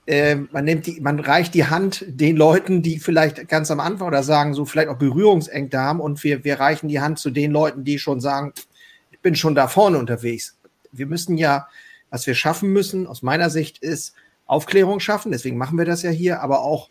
äh, 0.06 0.34
man 0.34 0.64
nimmt 0.64 0.86
die, 0.86 1.00
man 1.00 1.20
reicht 1.20 1.54
die 1.54 1.66
Hand 1.66 2.04
den 2.08 2.36
Leuten, 2.36 2.82
die 2.82 2.98
vielleicht 2.98 3.48
ganz 3.48 3.70
am 3.70 3.80
Anfang 3.80 4.08
oder 4.08 4.22
sagen, 4.22 4.54
so 4.54 4.64
vielleicht 4.64 4.88
auch 4.88 4.98
Berührungsängste 4.98 5.78
haben 5.78 6.00
und 6.00 6.22
wir, 6.24 6.44
wir 6.44 6.58
reichen 6.58 6.88
die 6.88 7.00
Hand 7.00 7.18
zu 7.18 7.30
den 7.30 7.52
Leuten, 7.52 7.84
die 7.84 7.98
schon 7.98 8.20
sagen, 8.20 8.52
ich 9.10 9.20
bin 9.20 9.36
schon 9.36 9.54
da 9.54 9.68
vorne 9.68 9.98
unterwegs. 9.98 10.58
Wir 10.90 11.06
müssen 11.06 11.38
ja, 11.38 11.68
was 12.10 12.26
wir 12.26 12.34
schaffen 12.34 12.72
müssen, 12.72 13.06
aus 13.06 13.22
meiner 13.22 13.48
Sicht, 13.48 13.78
ist 13.78 14.14
Aufklärung 14.46 15.00
schaffen, 15.00 15.32
deswegen 15.32 15.56
machen 15.56 15.78
wir 15.78 15.84
das 15.84 16.02
ja 16.02 16.10
hier, 16.10 16.40
aber 16.40 16.62
auch 16.62 16.90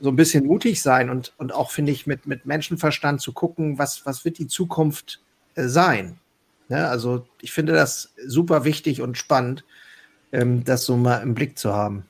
so 0.00 0.10
ein 0.10 0.16
bisschen 0.16 0.46
mutig 0.46 0.80
sein 0.80 1.10
und, 1.10 1.32
und 1.38 1.52
auch, 1.52 1.70
finde 1.70 1.92
ich, 1.92 2.06
mit, 2.06 2.26
mit 2.26 2.46
Menschenverstand 2.46 3.20
zu 3.20 3.32
gucken, 3.32 3.78
was, 3.78 4.06
was 4.06 4.24
wird 4.24 4.38
die 4.38 4.46
Zukunft 4.46 5.20
äh, 5.54 5.66
sein. 5.66 6.18
Ja, 6.68 6.88
also 6.88 7.26
ich 7.40 7.52
finde 7.52 7.74
das 7.74 8.12
super 8.26 8.64
wichtig 8.64 9.02
und 9.02 9.18
spannend, 9.18 9.64
ähm, 10.32 10.64
das 10.64 10.84
so 10.84 10.96
mal 10.96 11.18
im 11.18 11.34
Blick 11.34 11.58
zu 11.58 11.72
haben. 11.72 12.06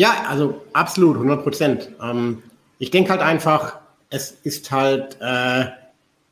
Ja, 0.00 0.24
also 0.30 0.62
absolut, 0.72 1.16
100 1.16 1.42
Prozent. 1.42 1.90
Ähm, 2.02 2.42
ich 2.78 2.90
denke 2.90 3.10
halt 3.10 3.20
einfach, 3.20 3.80
es 4.08 4.30
ist 4.44 4.70
halt, 4.70 5.18
äh, 5.20 5.66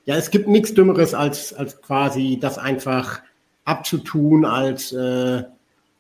ja, 0.07 0.17
es 0.17 0.31
gibt 0.31 0.49
nichts 0.49 0.73
Dümmeres, 0.73 1.13
als, 1.13 1.53
als 1.53 1.83
quasi 1.83 2.39
das 2.41 2.57
einfach 2.57 3.21
abzutun 3.67 4.47
als, 4.47 4.93
äh, 4.93 5.43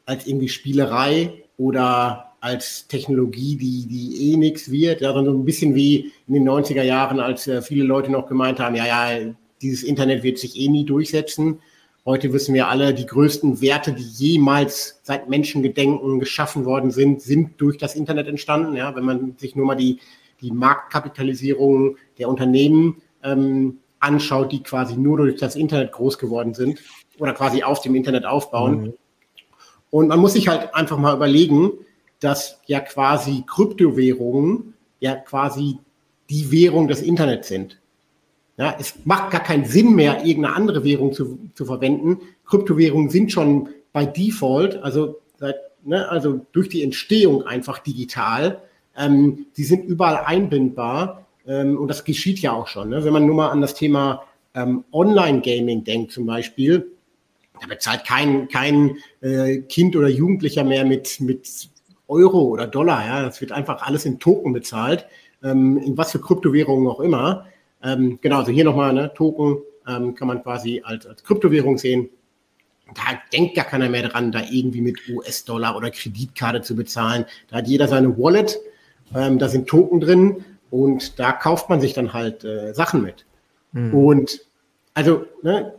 als 0.06 0.26
irgendwie 0.26 0.48
Spielerei 0.48 1.44
oder 1.58 2.32
als 2.40 2.88
Technologie, 2.88 3.56
die, 3.56 3.86
die 3.86 4.32
eh 4.32 4.36
nichts 4.38 4.70
wird. 4.70 5.02
Ja, 5.02 5.12
so 5.12 5.18
ein 5.18 5.44
bisschen 5.44 5.74
wie 5.74 6.10
in 6.26 6.32
den 6.32 6.48
90er 6.48 6.84
Jahren, 6.84 7.20
als 7.20 7.48
äh, 7.48 7.60
viele 7.60 7.84
Leute 7.84 8.10
noch 8.10 8.28
gemeint 8.28 8.60
haben, 8.60 8.76
ja, 8.76 8.86
ja, 8.86 9.34
dieses 9.60 9.82
Internet 9.82 10.22
wird 10.22 10.38
sich 10.38 10.58
eh 10.58 10.68
nie 10.68 10.86
durchsetzen. 10.86 11.60
Heute 12.08 12.32
wissen 12.32 12.54
wir 12.54 12.68
alle, 12.68 12.94
die 12.94 13.04
größten 13.04 13.60
Werte, 13.60 13.92
die 13.92 14.02
jemals 14.02 14.98
seit 15.02 15.28
Menschengedenken 15.28 16.18
geschaffen 16.20 16.64
worden 16.64 16.90
sind, 16.90 17.20
sind 17.20 17.60
durch 17.60 17.76
das 17.76 17.94
Internet 17.94 18.28
entstanden. 18.28 18.74
Ja, 18.76 18.96
wenn 18.96 19.04
man 19.04 19.36
sich 19.36 19.54
nur 19.54 19.66
mal 19.66 19.74
die, 19.74 20.00
die 20.40 20.50
Marktkapitalisierung 20.50 21.98
der 22.16 22.30
Unternehmen 22.30 23.02
ähm, 23.22 23.80
anschaut, 24.00 24.52
die 24.52 24.62
quasi 24.62 24.96
nur 24.96 25.18
durch 25.18 25.38
das 25.38 25.54
Internet 25.54 25.92
groß 25.92 26.16
geworden 26.16 26.54
sind 26.54 26.80
oder 27.18 27.34
quasi 27.34 27.62
auf 27.62 27.82
dem 27.82 27.94
Internet 27.94 28.24
aufbauen. 28.24 28.80
Mhm. 28.80 28.94
Und 29.90 30.08
man 30.08 30.18
muss 30.18 30.32
sich 30.32 30.48
halt 30.48 30.74
einfach 30.74 30.96
mal 30.96 31.14
überlegen, 31.14 31.72
dass 32.20 32.58
ja 32.64 32.80
quasi 32.80 33.44
Kryptowährungen 33.46 34.72
ja 34.98 35.14
quasi 35.14 35.76
die 36.30 36.50
Währung 36.50 36.88
des 36.88 37.02
Internets 37.02 37.48
sind. 37.48 37.78
Ja, 38.58 38.76
es 38.78 38.94
macht 39.04 39.30
gar 39.30 39.42
keinen 39.42 39.64
Sinn 39.64 39.94
mehr, 39.94 40.24
irgendeine 40.24 40.56
andere 40.56 40.82
Währung 40.82 41.12
zu, 41.12 41.38
zu 41.54 41.64
verwenden. 41.64 42.18
Kryptowährungen 42.44 43.08
sind 43.08 43.30
schon 43.30 43.68
bei 43.92 44.04
Default, 44.04 44.82
also, 44.82 45.20
ne, 45.84 46.08
also 46.08 46.44
durch 46.50 46.68
die 46.68 46.82
Entstehung 46.82 47.44
einfach 47.44 47.78
digital. 47.78 48.60
Ähm, 48.96 49.46
die 49.56 49.62
sind 49.62 49.84
überall 49.84 50.24
einbindbar 50.24 51.26
ähm, 51.46 51.78
und 51.78 51.86
das 51.86 52.04
geschieht 52.04 52.40
ja 52.40 52.52
auch 52.52 52.66
schon. 52.66 52.88
Ne? 52.88 53.04
Wenn 53.04 53.12
man 53.12 53.26
nur 53.26 53.36
mal 53.36 53.50
an 53.50 53.60
das 53.60 53.74
Thema 53.74 54.24
ähm, 54.54 54.84
Online-Gaming 54.92 55.84
denkt 55.84 56.10
zum 56.10 56.26
Beispiel, 56.26 56.90
da 57.60 57.68
bezahlt 57.68 58.04
kein, 58.04 58.48
kein 58.48 58.96
äh, 59.20 59.58
Kind 59.58 59.94
oder 59.94 60.08
Jugendlicher 60.08 60.64
mehr 60.64 60.84
mit, 60.84 61.20
mit 61.20 61.68
Euro 62.08 62.42
oder 62.42 62.66
Dollar. 62.66 63.06
Ja? 63.06 63.22
Das 63.22 63.40
wird 63.40 63.52
einfach 63.52 63.82
alles 63.82 64.04
in 64.04 64.18
Token 64.18 64.52
bezahlt, 64.52 65.06
ähm, 65.44 65.78
in 65.78 65.96
was 65.96 66.10
für 66.10 66.20
Kryptowährungen 66.20 66.88
auch 66.88 66.98
immer. 66.98 67.46
Ähm, 67.82 68.18
genau, 68.20 68.38
also 68.38 68.52
hier 68.52 68.64
nochmal, 68.64 68.92
ne, 68.92 69.12
Token 69.14 69.58
ähm, 69.86 70.14
kann 70.14 70.28
man 70.28 70.42
quasi 70.42 70.82
als, 70.84 71.06
als 71.06 71.22
Kryptowährung 71.22 71.78
sehen. 71.78 72.08
Da 72.94 73.18
denkt 73.32 73.54
gar 73.54 73.66
keiner 73.66 73.88
mehr 73.88 74.08
dran, 74.08 74.32
da 74.32 74.42
irgendwie 74.50 74.80
mit 74.80 75.08
US-Dollar 75.08 75.76
oder 75.76 75.90
Kreditkarte 75.90 76.62
zu 76.62 76.74
bezahlen. 76.74 77.26
Da 77.48 77.58
hat 77.58 77.68
jeder 77.68 77.86
seine 77.86 78.16
Wallet, 78.18 78.58
ähm, 79.14 79.38
da 79.38 79.48
sind 79.48 79.68
Token 79.68 80.00
drin 80.00 80.44
und 80.70 81.18
da 81.18 81.32
kauft 81.32 81.68
man 81.68 81.80
sich 81.80 81.92
dann 81.92 82.12
halt 82.12 82.44
äh, 82.44 82.72
Sachen 82.72 83.02
mit. 83.02 83.26
Mhm. 83.72 83.94
Und 83.94 84.40
also 84.94 85.26
ne, 85.42 85.74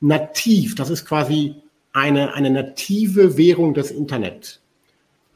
nativ, 0.00 0.74
das 0.74 0.90
ist 0.90 1.04
quasi 1.04 1.56
eine, 1.92 2.34
eine 2.34 2.50
native 2.50 3.36
Währung 3.36 3.74
des 3.74 3.90
Internet. 3.90 4.60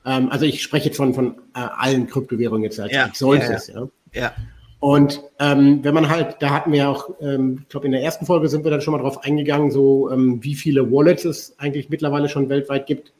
Ähm, 0.05 0.31
also 0.31 0.47
ich 0.47 0.63
spreche 0.63 0.87
jetzt 0.87 0.97
von, 0.97 1.15
von 1.15 1.37
äh, 1.55 1.61
allen 1.61 2.07
Kryptowährungen 2.07 2.65
jetzt 2.65 2.81
als, 2.81 2.93
ja, 2.93 3.11
solches. 3.13 3.69
Ja, 3.69 3.89
ja. 4.13 4.21
ja. 4.21 4.35
Und 4.83 5.23
ähm, 5.39 5.85
wenn 5.85 5.95
man 5.95 6.09
halt, 6.09 6.39
da 6.41 6.51
hatten 6.51 6.73
wir 6.73 6.91
auch, 6.91 7.11
ähm, 7.21 7.61
ich 7.63 7.69
glaube 7.69 7.87
in 7.87 7.93
der 7.93 8.03
ersten 8.03 8.27
Folge 8.27 8.49
sind 8.49 8.65
wir 8.65 8.73
dann 8.73 8.81
schon 8.81 8.91
mal 8.91 8.99
drauf 9.01 9.23
eingegangen, 9.23 9.71
so 9.71 10.11
ähm, 10.11 10.43
wie 10.43 10.57
viele 10.57 10.91
Wallets 10.91 11.25
es 11.25 11.57
eigentlich 11.61 11.89
mittlerweile 11.89 12.29
schon 12.29 12.49
weltweit 12.49 12.87
gibt. 12.87 13.13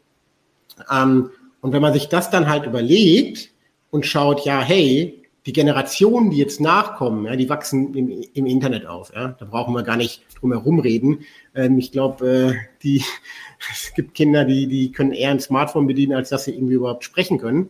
Ähm, 0.91 1.31
und 1.61 1.73
wenn 1.73 1.81
man 1.81 1.93
sich 1.93 2.09
das 2.09 2.31
dann 2.31 2.49
halt 2.49 2.67
überlegt 2.67 3.53
und 3.93 4.07
schaut, 4.07 4.45
ja, 4.45 4.61
hey, 4.61 5.23
die 5.47 5.53
Generationen, 5.53 6.31
die 6.31 6.39
jetzt 6.39 6.61
nachkommen, 6.61 7.27
ja, 7.27 7.37
die 7.37 7.49
wachsen 7.49 7.95
im, 7.95 8.25
im 8.35 8.47
Internet 8.47 8.87
auf. 8.87 9.13
Ja? 9.15 9.37
Da 9.39 9.45
brauchen 9.45 9.73
wir 9.73 9.85
gar 9.85 9.97
nicht 9.97 10.25
drum 10.41 10.51
herum 10.51 10.81
reden. 10.81 11.21
Ähm, 11.55 11.79
ich 11.79 11.93
glaube, 11.93 12.29
äh, 12.29 12.55
die, 12.83 13.05
es 13.73 13.95
gibt 13.95 14.15
Kinder, 14.15 14.45
die, 14.45 14.67
die 14.67 14.91
können 14.91 15.13
eher 15.13 15.31
ein 15.31 15.39
Smartphone 15.39 15.87
bedienen, 15.87 16.15
als 16.15 16.31
dass 16.31 16.43
sie 16.43 16.57
irgendwie 16.57 16.75
überhaupt 16.75 17.05
sprechen 17.05 17.39
können. 17.39 17.69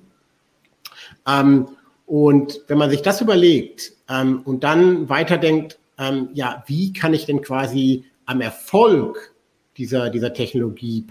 Ähm, 1.29 1.69
und 2.07 2.61
wenn 2.69 2.79
man 2.79 2.91
sich 2.91 3.03
das 3.03 3.21
überlegt 3.21 3.93
ähm, 4.09 4.43
und 4.45 4.65
dann 4.65 5.09
weiterdenkt, 5.09 5.79
ähm, 5.99 6.29
ja, 6.35 6.63
wie 6.67 6.93
kann 6.93 7.15
ich 7.15 7.27
denn 7.27 7.43
quasi 7.43 8.05
am 8.27 8.41
Erfolg 8.41 9.35
dieser, 9.77 10.11
dieser 10.11 10.33
Technologie 10.35 11.05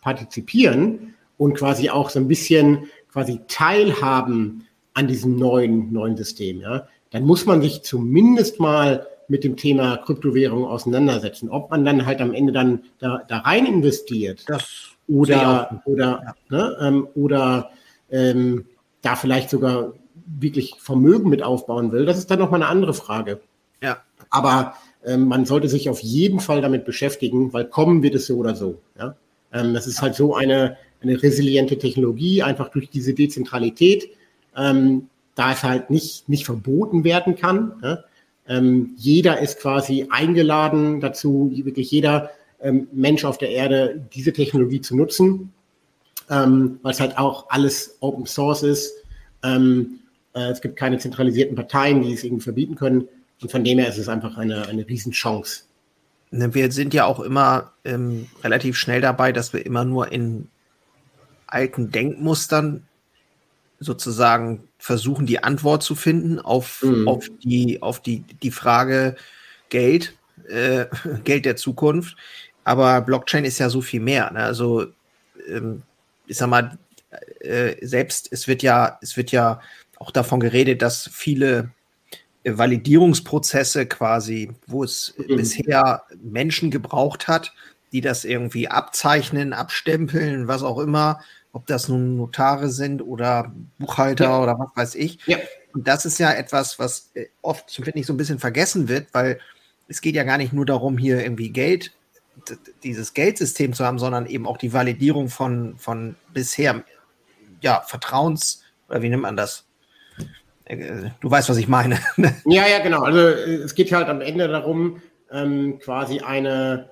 partizipieren 0.00 1.14
und 1.36 1.54
quasi 1.54 1.90
auch 1.90 2.10
so 2.10 2.18
ein 2.18 2.28
bisschen 2.28 2.86
quasi 3.12 3.40
teilhaben 3.48 4.66
an 4.94 5.06
diesem 5.06 5.36
neuen, 5.36 5.92
neuen 5.92 6.16
System, 6.16 6.60
ja, 6.60 6.86
dann 7.10 7.24
muss 7.24 7.46
man 7.46 7.60
sich 7.62 7.82
zumindest 7.82 8.60
mal 8.60 9.06
mit 9.28 9.44
dem 9.44 9.56
Thema 9.56 9.96
Kryptowährung 9.96 10.64
auseinandersetzen. 10.64 11.48
Ob 11.48 11.70
man 11.70 11.84
dann 11.84 12.04
halt 12.04 12.20
am 12.20 12.34
Ende 12.34 12.52
dann 12.52 12.82
da, 12.98 13.22
da 13.28 13.38
rein 13.38 13.64
investiert 13.64 14.44
das 14.48 14.90
oder, 15.06 15.82
oder, 15.84 16.22
ja. 16.24 16.34
ne, 16.56 16.76
ähm, 16.80 17.08
oder 17.14 17.70
ähm, 18.10 18.66
da 19.02 19.16
vielleicht 19.16 19.50
sogar 19.50 19.92
wirklich 20.38 20.74
Vermögen 20.78 21.28
mit 21.28 21.42
aufbauen 21.42 21.92
will, 21.92 22.06
das 22.06 22.18
ist 22.18 22.30
dann 22.30 22.38
nochmal 22.38 22.62
eine 22.62 22.70
andere 22.70 22.94
Frage. 22.94 23.40
Ja. 23.82 23.98
Aber 24.30 24.74
ähm, 25.04 25.26
man 25.28 25.44
sollte 25.46 25.68
sich 25.68 25.88
auf 25.88 26.00
jeden 26.00 26.40
Fall 26.40 26.60
damit 26.60 26.84
beschäftigen, 26.84 27.52
weil 27.52 27.64
kommen 27.64 28.02
wird 28.02 28.14
es 28.14 28.26
so 28.26 28.36
oder 28.36 28.54
so. 28.54 28.78
Ja? 28.98 29.16
Ähm, 29.52 29.74
das 29.74 29.86
ist 29.86 30.02
halt 30.02 30.14
so 30.14 30.34
eine, 30.34 30.76
eine 31.02 31.22
resiliente 31.22 31.78
Technologie, 31.78 32.42
einfach 32.42 32.68
durch 32.68 32.90
diese 32.90 33.14
Dezentralität, 33.14 34.10
ähm, 34.56 35.08
da 35.34 35.52
es 35.52 35.62
halt 35.62 35.90
nicht, 35.90 36.28
nicht 36.28 36.44
verboten 36.44 37.04
werden 37.04 37.36
kann. 37.36 37.72
Ja? 37.82 38.04
Ähm, 38.46 38.94
jeder 38.96 39.40
ist 39.40 39.60
quasi 39.60 40.08
eingeladen 40.10 41.00
dazu, 41.00 41.50
wirklich 41.52 41.90
jeder 41.90 42.30
ähm, 42.60 42.88
Mensch 42.92 43.24
auf 43.24 43.38
der 43.38 43.50
Erde 43.50 44.04
diese 44.12 44.32
Technologie 44.32 44.80
zu 44.80 44.96
nutzen, 44.96 45.52
ähm, 46.28 46.78
weil 46.82 46.92
es 46.92 47.00
halt 47.00 47.16
auch 47.18 47.46
alles 47.48 47.96
Open 48.00 48.26
Source 48.26 48.62
ist. 48.62 48.92
Ähm, 49.42 50.00
äh, 50.02 50.09
es 50.32 50.60
gibt 50.60 50.76
keine 50.76 50.98
zentralisierten 50.98 51.56
Parteien, 51.56 52.02
die 52.02 52.12
es 52.12 52.24
irgendwie 52.24 52.44
verbieten 52.44 52.74
können. 52.76 53.08
Und 53.40 53.50
von 53.50 53.64
dem 53.64 53.78
her 53.78 53.88
ist 53.88 53.98
es 53.98 54.08
einfach 54.08 54.36
eine, 54.36 54.66
eine 54.68 54.86
Riesenchance. 54.86 55.64
Ne, 56.30 56.54
wir 56.54 56.70
sind 56.70 56.94
ja 56.94 57.06
auch 57.06 57.20
immer 57.20 57.72
ähm, 57.84 58.28
relativ 58.44 58.76
schnell 58.76 59.00
dabei, 59.00 59.32
dass 59.32 59.52
wir 59.52 59.66
immer 59.66 59.84
nur 59.84 60.12
in 60.12 60.48
alten 61.46 61.90
Denkmustern 61.90 62.86
sozusagen 63.80 64.68
versuchen, 64.78 65.26
die 65.26 65.42
Antwort 65.42 65.82
zu 65.82 65.94
finden 65.94 66.38
auf, 66.38 66.82
mhm. 66.82 67.08
auf, 67.08 67.28
die, 67.42 67.82
auf 67.82 68.00
die, 68.00 68.20
die 68.42 68.50
Frage 68.50 69.16
Geld, 69.70 70.14
äh, 70.48 70.86
Geld 71.24 71.46
der 71.46 71.56
Zukunft. 71.56 72.16
Aber 72.62 73.00
Blockchain 73.00 73.44
ist 73.44 73.58
ja 73.58 73.68
so 73.68 73.80
viel 73.80 74.00
mehr. 74.00 74.30
Ne? 74.30 74.40
Also, 74.40 74.86
ähm, 75.48 75.82
ich 76.26 76.36
sag 76.36 76.48
mal, 76.48 76.78
äh, 77.40 77.74
selbst 77.84 78.28
es 78.30 78.46
wird 78.46 78.62
ja, 78.62 78.98
es 79.02 79.16
wird 79.16 79.32
ja 79.32 79.60
auch 80.00 80.10
davon 80.10 80.40
geredet, 80.40 80.82
dass 80.82 81.08
viele 81.12 81.70
äh, 82.42 82.58
Validierungsprozesse 82.58 83.86
quasi, 83.86 84.50
wo 84.66 84.82
es 84.82 85.14
mhm. 85.16 85.36
bisher 85.36 86.02
Menschen 86.20 86.72
gebraucht 86.72 87.28
hat, 87.28 87.52
die 87.92 88.00
das 88.00 88.24
irgendwie 88.24 88.68
abzeichnen, 88.68 89.52
abstempeln, 89.52 90.48
was 90.48 90.62
auch 90.62 90.78
immer, 90.78 91.20
ob 91.52 91.66
das 91.66 91.88
nun 91.88 92.16
Notare 92.16 92.70
sind 92.70 93.02
oder 93.02 93.52
Buchhalter 93.78 94.24
ja. 94.24 94.42
oder 94.42 94.58
was 94.58 94.70
weiß 94.74 94.94
ich. 94.94 95.18
Ja. 95.26 95.38
Und 95.72 95.86
das 95.86 96.04
ist 96.04 96.18
ja 96.18 96.32
etwas, 96.32 96.78
was 96.78 97.10
äh, 97.14 97.26
oft, 97.42 97.70
finde 97.70 97.98
ich, 97.98 98.06
so 98.06 98.14
ein 98.14 98.16
bisschen 98.16 98.38
vergessen 98.38 98.88
wird, 98.88 99.12
weil 99.12 99.38
es 99.86 100.00
geht 100.00 100.14
ja 100.14 100.24
gar 100.24 100.38
nicht 100.38 100.52
nur 100.52 100.66
darum, 100.66 100.98
hier 100.98 101.22
irgendwie 101.22 101.50
Geld, 101.50 101.92
dieses 102.84 103.12
Geldsystem 103.12 103.74
zu 103.74 103.84
haben, 103.84 103.98
sondern 103.98 104.24
eben 104.26 104.46
auch 104.46 104.56
die 104.56 104.72
Validierung 104.72 105.28
von, 105.28 105.76
von 105.76 106.16
bisher, 106.32 106.84
ja, 107.60 107.82
Vertrauens, 107.82 108.62
oder 108.88 109.02
wie 109.02 109.10
nennt 109.10 109.22
man 109.22 109.36
das? 109.36 109.66
Du 111.20 111.30
weißt, 111.30 111.48
was 111.48 111.56
ich 111.56 111.68
meine. 111.68 111.98
ja, 112.46 112.66
ja, 112.66 112.78
genau. 112.80 113.02
Also 113.02 113.18
äh, 113.18 113.54
es 113.56 113.74
geht 113.74 113.92
halt 113.92 114.08
am 114.08 114.20
Ende 114.20 114.48
darum, 114.48 115.00
ähm, 115.30 115.78
quasi 115.78 116.20
eine, 116.20 116.90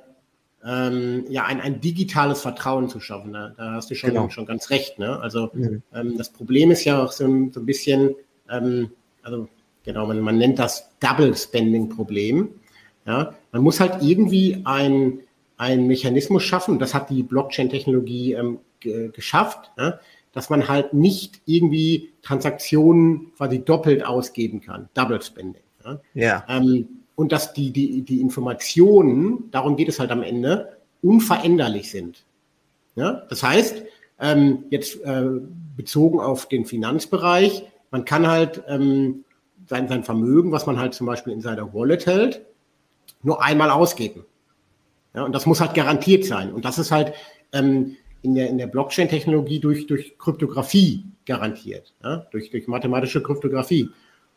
ähm, 0.65 1.25
ja, 1.29 1.45
ein, 1.45 1.61
ein 1.61 1.81
digitales 1.81 2.41
Vertrauen 2.41 2.89
zu 2.89 3.01
schaffen. 3.01 3.33
Da, 3.33 3.53
da 3.57 3.73
hast 3.73 3.91
du 3.91 3.95
schon, 3.95 4.11
genau. 4.11 4.29
schon 4.31 4.47
ganz 4.47 4.71
recht. 4.71 4.99
Ne? 4.99 5.19
Also 5.21 5.51
mhm. 5.53 5.83
ähm, 5.95 6.17
das 6.17 6.31
Problem 6.31 6.71
ist 6.71 6.85
ja 6.85 7.03
auch 7.03 7.13
so, 7.13 7.25
ein, 7.25 7.53
so 7.53 7.61
ein 7.61 7.67
bisschen, 7.67 8.15
ähm, 8.51 8.91
also 9.23 9.49
genau, 9.85 10.07
man, 10.07 10.21
man 10.21 10.39
nennt 10.39 10.59
das 10.59 10.91
Double 11.01 11.37
Spending 11.37 11.89
Problem. 11.89 12.49
Ja? 13.07 13.35
Man 13.53 13.63
muss 13.63 13.81
halt 13.81 14.03
irgendwie 14.03 14.63
ein, 14.65 15.21
ein 15.57 15.87
Mechanismus 15.87 16.43
schaffen, 16.43 16.79
das 16.79 16.95
hat 16.95 17.11
die 17.11 17.23
Blockchain-Technologie 17.23 18.35
ähm, 18.35 18.59
geschafft, 19.13 19.73
ja? 19.77 19.99
Dass 20.39 20.51
man 20.51 20.69
halt 20.69 20.95
nicht 20.95 21.41
irgendwie 21.47 22.13
Transaktionen 22.23 23.33
quasi 23.37 23.59
doppelt 23.59 24.07
ausgeben 24.07 24.61
kann, 24.61 24.89
Double 24.95 25.21
Spending. 25.21 25.65
Ja. 25.85 26.01
ja. 26.15 26.45
Ähm, 26.49 26.87
und 27.17 27.33
dass 27.33 27.55
die, 27.55 27.73
die, 27.73 28.03
die 28.03 28.21
Informationen, 28.21 29.51
darum 29.51 29.75
geht 29.75 29.89
es 29.89 29.99
halt 29.99 30.13
am 30.13 30.23
Ende, 30.23 30.79
unveränderlich 31.03 31.91
sind. 31.91 32.23
Ja? 32.95 33.25
Das 33.29 33.43
heißt, 33.43 33.83
ähm, 34.21 34.63
jetzt 34.71 35.03
äh, 35.03 35.25
bezogen 35.77 36.21
auf 36.21 36.47
den 36.47 36.67
Finanzbereich, 36.67 37.65
man 37.91 38.05
kann 38.05 38.29
halt 38.29 38.63
ähm, 38.69 39.25
sein, 39.67 39.89
sein 39.89 40.05
Vermögen, 40.05 40.53
was 40.53 40.67
man 40.67 40.79
halt 40.79 40.95
zum 40.95 41.09
Beispiel 41.09 41.33
in 41.33 41.41
seiner 41.41 41.75
Wallet 41.75 42.07
hält, 42.07 42.43
nur 43.25 43.43
einmal 43.43 43.73
ausgeben. 43.73 44.25
Ja, 45.15 45.25
und 45.25 45.33
das 45.33 45.47
muss 45.47 45.61
halt 45.61 45.75
garantiert 45.75 46.25
sein. 46.25 46.53
Und 46.53 46.65
das 46.65 46.79
ist 46.79 46.93
halt 46.93 47.13
ähm, 47.53 47.97
in 48.23 48.35
der, 48.35 48.49
in 48.49 48.59
der 48.59 48.67
Blockchain-Technologie 48.67 49.61
durch, 49.61 49.87
durch 49.87 50.19
Kryptographie 50.19 51.05
garantiert, 51.27 51.95
ja, 52.03 52.27
durch, 52.31 52.51
durch 52.51 52.67
mathematische 52.67 53.23
Kryptographie. 53.23 53.91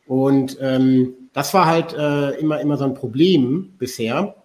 Und 0.07 0.57
ähm, 0.61 1.13
das 1.33 1.53
war 1.53 1.65
halt 1.65 1.93
äh, 1.93 2.31
immer, 2.39 2.59
immer 2.59 2.77
so 2.77 2.85
ein 2.85 2.93
Problem 2.93 3.73
bisher. 3.77 4.35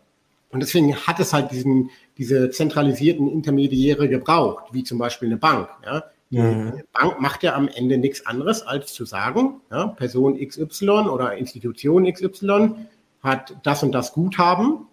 Und 0.50 0.60
deswegen 0.60 0.94
hat 0.94 1.18
es 1.18 1.32
halt 1.32 1.50
diesen, 1.50 1.90
diese 2.18 2.50
zentralisierten 2.50 3.28
Intermediäre 3.28 4.08
gebraucht, 4.08 4.66
wie 4.72 4.84
zum 4.84 4.98
Beispiel 4.98 5.28
eine 5.28 5.36
Bank. 5.36 5.68
Ja. 5.84 6.04
Die 6.30 6.38
mhm. 6.38 6.82
Bank 6.92 7.20
macht 7.20 7.42
ja 7.42 7.54
am 7.54 7.68
Ende 7.68 7.98
nichts 7.98 8.26
anderes, 8.26 8.62
als 8.62 8.92
zu 8.92 9.04
sagen, 9.04 9.60
ja, 9.70 9.88
Person 9.88 10.38
XY 10.38 11.08
oder 11.08 11.36
Institution 11.36 12.10
XY 12.10 12.74
hat 13.22 13.56
das 13.62 13.82
und 13.82 13.92
das 13.92 14.12
Guthaben 14.12 14.86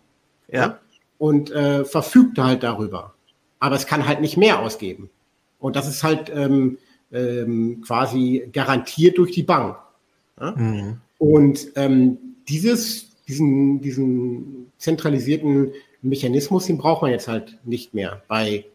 ja. 0.52 0.80
und 1.18 1.52
äh, 1.52 1.86
verfügt 1.86 2.38
halt 2.38 2.64
darüber 2.64 3.14
aber 3.64 3.78
es 3.78 3.88
kann 3.88 4.06
halt 4.06 4.20
nicht 4.20 4.36
mehr 4.36 4.60
ausgeben. 4.60 5.10
Und 5.58 5.78
das 5.78 5.88
ist 5.88 6.04
halt 6.04 6.30
ähm, 6.36 6.80
ähm, 7.14 7.82
quasi 7.88 8.50
garantiert 8.52 9.18
durch 9.18 9.32
die 9.32 9.44
Bank. 9.44 9.78
Ja? 10.38 10.52
Mhm. 10.52 10.98
Und 11.18 11.68
ähm, 11.76 12.18
dieses, 12.50 13.24
diesen, 13.26 13.80
diesen 13.80 14.70
zentralisierten 14.80 15.72
Mechanismus, 16.02 16.66
den 16.66 16.78
braucht 16.78 17.04
man 17.04 17.12
jetzt 17.12 17.30
halt 17.30 17.58
nicht 17.64 17.94
mehr 17.94 18.22
bei 18.28 18.66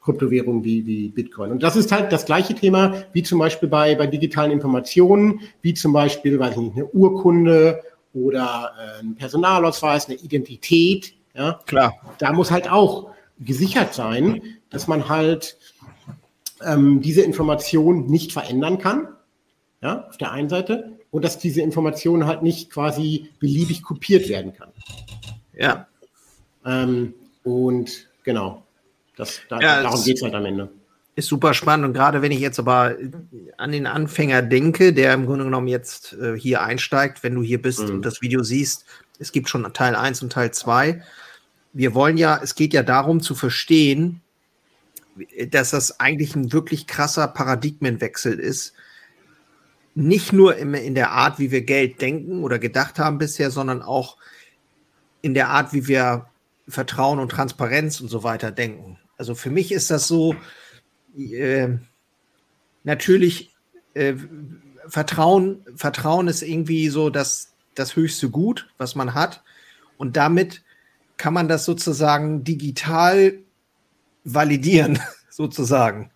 Kryptowährungen 0.00 0.62
wie, 0.62 0.86
wie 0.86 1.08
Bitcoin. 1.08 1.50
Und 1.50 1.64
das 1.64 1.74
ist 1.74 1.90
halt 1.90 2.12
das 2.12 2.24
gleiche 2.24 2.54
Thema 2.54 3.02
wie 3.12 3.24
zum 3.24 3.40
Beispiel 3.40 3.68
bei, 3.68 3.96
bei 3.96 4.06
digitalen 4.06 4.52
Informationen, 4.52 5.40
wie 5.60 5.74
zum 5.74 5.92
Beispiel, 5.92 6.38
weiß 6.38 6.52
ich 6.52 6.58
nicht, 6.58 6.76
eine 6.76 6.86
Urkunde 6.86 7.82
oder 8.14 8.70
äh, 8.78 9.02
ein 9.02 9.16
Personalausweis, 9.16 10.06
eine 10.06 10.18
Identität. 10.18 11.14
Ja, 11.34 11.58
klar. 11.66 11.94
Da 12.18 12.32
muss 12.32 12.52
halt 12.52 12.70
auch 12.70 13.15
gesichert 13.38 13.94
sein, 13.94 14.42
dass 14.70 14.88
man 14.88 15.08
halt 15.08 15.58
ähm, 16.62 17.00
diese 17.00 17.22
Information 17.22 18.06
nicht 18.06 18.32
verändern 18.32 18.78
kann, 18.78 19.08
ja, 19.82 20.06
auf 20.08 20.16
der 20.16 20.32
einen 20.32 20.48
Seite, 20.48 20.98
und 21.10 21.24
dass 21.24 21.38
diese 21.38 21.62
Information 21.62 22.26
halt 22.26 22.42
nicht 22.42 22.70
quasi 22.70 23.30
beliebig 23.38 23.82
kopiert 23.82 24.28
werden 24.28 24.54
kann. 24.54 24.70
Ja. 25.54 25.86
Ähm, 26.64 27.14
und 27.42 28.08
genau, 28.24 28.64
das, 29.16 29.40
da, 29.48 29.60
ja, 29.60 29.82
darum 29.82 30.02
geht 30.02 30.16
es 30.16 30.22
halt 30.22 30.34
am 30.34 30.44
Ende. 30.44 30.70
Ist 31.14 31.28
super 31.28 31.54
spannend 31.54 31.86
und 31.86 31.92
gerade 31.94 32.20
wenn 32.20 32.32
ich 32.32 32.40
jetzt 32.40 32.58
aber 32.58 32.96
an 33.56 33.72
den 33.72 33.86
Anfänger 33.86 34.42
denke, 34.42 34.92
der 34.92 35.14
im 35.14 35.24
Grunde 35.24 35.44
genommen 35.44 35.68
jetzt 35.68 36.12
äh, 36.20 36.38
hier 36.38 36.62
einsteigt, 36.62 37.22
wenn 37.22 37.34
du 37.34 37.42
hier 37.42 37.62
bist 37.62 37.84
mhm. 37.84 37.94
und 37.94 38.02
das 38.02 38.20
Video 38.20 38.42
siehst, 38.42 38.84
es 39.18 39.32
gibt 39.32 39.48
schon 39.48 39.72
Teil 39.72 39.96
1 39.96 40.22
und 40.22 40.32
Teil 40.32 40.50
2 40.50 41.02
wir 41.76 41.94
wollen 41.94 42.16
ja, 42.16 42.40
es 42.42 42.54
geht 42.54 42.72
ja 42.72 42.82
darum 42.82 43.20
zu 43.20 43.34
verstehen, 43.34 44.22
dass 45.50 45.70
das 45.70 46.00
eigentlich 46.00 46.34
ein 46.34 46.50
wirklich 46.50 46.86
krasser 46.86 47.28
Paradigmenwechsel 47.28 48.38
ist. 48.38 48.72
Nicht 49.94 50.32
nur 50.32 50.56
in, 50.56 50.72
in 50.72 50.94
der 50.94 51.10
Art, 51.10 51.38
wie 51.38 51.50
wir 51.50 51.60
Geld 51.60 52.00
denken 52.00 52.42
oder 52.42 52.58
gedacht 52.58 52.98
haben 52.98 53.18
bisher, 53.18 53.50
sondern 53.50 53.82
auch 53.82 54.16
in 55.20 55.34
der 55.34 55.50
Art, 55.50 55.74
wie 55.74 55.86
wir 55.86 56.26
Vertrauen 56.66 57.18
und 57.18 57.30
Transparenz 57.30 58.00
und 58.00 58.08
so 58.08 58.22
weiter 58.22 58.52
denken. 58.52 58.98
Also 59.18 59.34
für 59.34 59.50
mich 59.50 59.70
ist 59.70 59.90
das 59.90 60.08
so, 60.08 60.34
äh, 61.14 61.68
natürlich, 62.84 63.54
äh, 63.92 64.14
Vertrauen, 64.88 65.62
Vertrauen 65.74 66.28
ist 66.28 66.40
irgendwie 66.40 66.88
so 66.88 67.10
das, 67.10 67.52
das 67.74 67.96
höchste 67.96 68.30
Gut, 68.30 68.66
was 68.78 68.94
man 68.94 69.12
hat. 69.12 69.42
Und 69.98 70.16
damit 70.16 70.62
kann 71.16 71.34
man 71.34 71.48
das 71.48 71.64
sozusagen 71.64 72.44
digital 72.44 73.38
validieren, 74.24 74.98
sozusagen. 75.30 76.10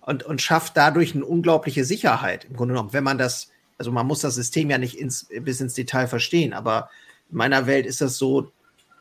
Und, 0.00 0.22
und 0.22 0.40
schafft 0.40 0.76
dadurch 0.76 1.14
eine 1.14 1.24
unglaubliche 1.24 1.84
Sicherheit, 1.84 2.44
im 2.44 2.56
Grunde 2.56 2.74
genommen, 2.74 2.92
wenn 2.92 3.02
man 3.02 3.18
das, 3.18 3.50
also 3.76 3.90
man 3.90 4.06
muss 4.06 4.20
das 4.20 4.36
System 4.36 4.70
ja 4.70 4.78
nicht 4.78 4.98
ins, 4.98 5.26
bis 5.40 5.60
ins 5.60 5.74
Detail 5.74 6.06
verstehen, 6.06 6.52
aber 6.52 6.90
in 7.30 7.38
meiner 7.38 7.66
Welt 7.66 7.86
ist 7.86 8.00
das 8.00 8.16
so, 8.16 8.52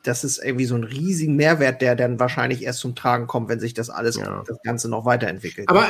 das 0.02 0.24
ist 0.24 0.40
irgendwie 0.44 0.66
so 0.66 0.76
ein 0.76 0.84
riesigen 0.84 1.36
Mehrwert, 1.36 1.82
der 1.82 1.96
dann 1.96 2.20
wahrscheinlich 2.20 2.64
erst 2.64 2.80
zum 2.80 2.96
Tragen 2.96 3.28
kommt, 3.28 3.50
wenn 3.50 3.60
sich 3.60 3.74
das 3.74 3.90
alles, 3.90 4.18
ja. 4.18 4.44
das 4.48 4.62
Ganze 4.64 4.90
noch 4.90 5.06
weiterentwickelt. 5.06 5.70
Aber 5.70 5.88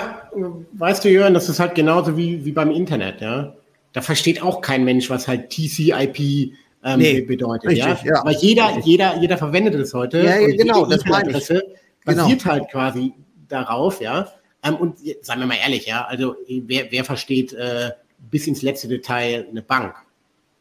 weißt 0.73 1.05
du, 1.05 1.09
Jörn, 1.09 1.33
das 1.33 1.49
ist 1.49 1.59
halt 1.59 1.75
genauso 1.75 2.17
wie, 2.17 2.43
wie 2.43 2.51
beim 2.51 2.71
Internet, 2.71 3.21
ja. 3.21 3.53
Da 3.93 4.01
versteht 4.01 4.41
auch 4.41 4.59
kein 4.59 4.83
Mensch, 4.83 5.09
was 5.09 5.27
halt 5.27 5.49
TCP 5.49 6.53
ähm, 6.85 6.99
nee, 6.99 7.21
bedeutet. 7.21 7.71
Richtig, 7.71 8.03
ja? 8.03 8.13
ja? 8.13 8.21
Aber 8.21 8.31
jeder, 8.31 8.79
jeder, 8.83 9.17
jeder 9.19 9.37
verwendet 9.37 9.73
es 9.73 9.93
heute. 9.93 10.19
Ja, 10.19 10.39
ja 10.39 10.55
genau, 10.55 10.85
das 10.85 11.03
meine 11.05 11.35
ich. 11.35 11.47
Genau. 11.47 11.61
Basiert 12.05 12.43
genau. 12.43 12.53
halt 12.53 12.71
quasi 12.71 13.13
darauf, 13.47 13.99
ja. 13.99 14.27
Ähm, 14.63 14.75
und 14.75 14.97
sagen 15.21 15.41
wir 15.41 15.47
mal 15.47 15.57
ehrlich, 15.57 15.87
ja, 15.87 16.05
also 16.05 16.35
wer, 16.47 16.91
wer 16.91 17.03
versteht 17.03 17.53
äh, 17.53 17.89
bis 18.29 18.45
ins 18.45 18.61
letzte 18.61 18.87
Detail 18.87 19.47
eine 19.49 19.63
Bank? 19.63 19.95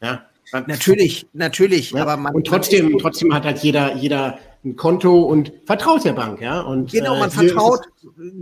Ja. 0.01 0.25
Natürlich, 0.51 1.27
natürlich, 1.33 1.91
ja? 1.91 2.01
aber 2.01 2.17
man. 2.17 2.33
Und 2.33 2.47
trotzdem, 2.47 2.97
trotzdem 2.99 3.33
hat 3.33 3.45
halt 3.45 3.59
jeder, 3.59 3.95
jeder 3.95 4.39
ein 4.63 4.75
Konto 4.75 5.23
und 5.23 5.51
vertraut 5.65 6.05
der 6.05 6.13
Bank, 6.13 6.41
ja. 6.41 6.61
Und, 6.61 6.91
genau, 6.91 7.19
man 7.19 7.29
äh, 7.29 7.33
vertraut, 7.33 7.81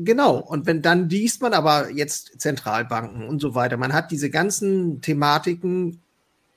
genau. 0.04 0.38
Und 0.38 0.66
wenn 0.66 0.82
dann 0.82 1.10
liest 1.10 1.42
man 1.42 1.54
aber 1.54 1.90
jetzt 1.92 2.40
Zentralbanken 2.40 3.28
und 3.28 3.42
so 3.42 3.56
weiter. 3.56 3.76
Man 3.78 3.94
hat 3.94 4.12
diese 4.12 4.30
ganzen 4.30 5.02
Thematiken 5.02 6.03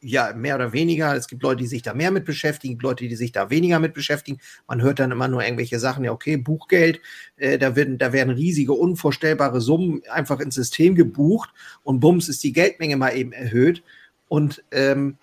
ja, 0.06 0.32
mehr 0.34 0.54
oder 0.54 0.72
weniger. 0.72 1.14
Es 1.14 1.26
gibt 1.26 1.42
Leute, 1.42 1.62
die 1.62 1.66
sich 1.66 1.82
da 1.82 1.94
mehr 1.94 2.10
mit 2.10 2.24
beschäftigen, 2.24 2.78
Leute, 2.80 3.08
die 3.08 3.16
sich 3.16 3.32
da 3.32 3.50
weniger 3.50 3.78
mit 3.78 3.94
beschäftigen. 3.94 4.38
Man 4.68 4.80
hört 4.82 4.98
dann 4.98 5.10
immer 5.10 5.28
nur 5.28 5.42
irgendwelche 5.42 5.78
Sachen, 5.78 6.04
ja, 6.04 6.12
okay, 6.12 6.36
Buchgeld, 6.36 7.00
äh, 7.36 7.58
da, 7.58 7.76
werden, 7.76 7.98
da 7.98 8.12
werden 8.12 8.34
riesige, 8.34 8.72
unvorstellbare 8.72 9.60
Summen 9.60 10.02
einfach 10.10 10.40
ins 10.40 10.54
System 10.54 10.94
gebucht 10.94 11.50
und 11.82 12.00
bums 12.00 12.28
ist 12.28 12.44
die 12.44 12.52
Geldmenge 12.52 12.96
mal 12.96 13.16
eben 13.16 13.32
erhöht. 13.32 13.82
Und 14.28 14.62
ähm, 14.70 15.18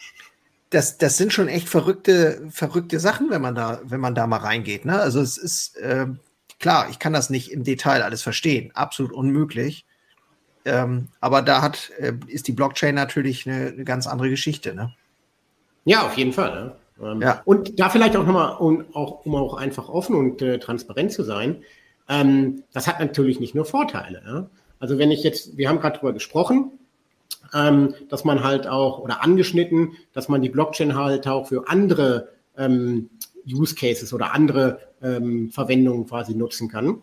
das, 0.69 0.98
das 0.98 1.17
sind 1.17 1.34
schon 1.34 1.48
echt 1.48 1.69
verrückte, 1.69 2.48
verrückte 2.50 3.00
Sachen, 3.00 3.30
wenn 3.30 3.41
man 3.41 3.56
da, 3.56 3.82
wenn 3.84 4.00
man 4.00 4.15
da 4.15 4.28
mal 4.28 4.38
reingeht. 4.38 4.86
Ne? 4.86 5.00
Also 5.00 5.22
es 5.22 5.38
ist 5.38 5.78
äh, 5.78 6.08
klar, 6.60 6.88
ich 6.89 7.00
kann 7.00 7.13
das 7.13 7.30
nicht 7.30 7.52
im 7.52 7.63
Detail 7.63 8.02
alles 8.02 8.22
verstehen, 8.22 8.72
absolut 8.74 9.12
unmöglich. 9.12 9.86
Ähm, 10.65 11.10
aber 11.19 11.41
da 11.41 11.62
hat, 11.62 11.91
äh, 11.97 12.13
ist 12.28 12.47
die 12.47 12.54
Blockchain 12.54 12.95
natürlich 12.95 13.47
eine, 13.47 13.67
eine, 13.67 13.84
ganz 13.84 14.08
andere 14.08 14.30
Geschichte. 14.30 14.73
Ne? 14.73 14.93
Ja, 15.86 16.06
auf 16.06 16.17
jeden 16.17 16.34
Fall. 16.34 16.76
Ne? 16.99 17.12
Ähm, 17.12 17.21
ja. 17.21 17.41
Und 17.45 17.80
da 17.80 17.89
vielleicht 17.89 18.15
auch 18.15 18.26
nochmal, 18.26 18.56
um 18.58 18.86
auch, 18.93 19.26
um 19.26 19.36
auch 19.36 19.56
einfach 19.56 19.89
offen 19.89 20.15
und 20.15 20.41
äh, 20.41 20.60
transparent 20.60 21.12
zu 21.12 21.23
sein, 21.23 21.63
ähm, 22.08 22.63
das 22.71 22.88
hat 22.88 22.99
natürlich 22.99 23.39
nicht 23.39 23.56
nur 23.56 23.65
Vorteile. 23.65 24.21
Ja? 24.26 24.49
Also 24.80 24.97
wenn 24.97 25.12
ich 25.12 25.23
jetzt, 25.23 25.58
wir 25.58 25.69
haben 25.69 25.80
gerade 25.80 25.99
drüber 25.99 26.13
gesprochen, 26.13 26.71
ähm, 27.54 27.93
dass 28.10 28.23
man 28.23 28.43
halt 28.43 28.67
auch, 28.67 28.99
oder 28.99 29.21
angeschnitten, 29.21 29.93
dass 30.13 30.30
man 30.30 30.41
die 30.41 30.49
Blockchain 30.49 30.95
halt 30.95 31.28
auch 31.28 31.47
für 31.47 31.67
andere 31.67 32.30
ähm, 32.58 33.10
Use 33.45 33.76
Cases 33.76 34.13
oder 34.13 34.34
andere 34.34 34.80
ähm, 35.02 35.52
Verwendungen 35.52 36.08
quasi 36.08 36.36
nutzen 36.36 36.69
kann. 36.69 37.02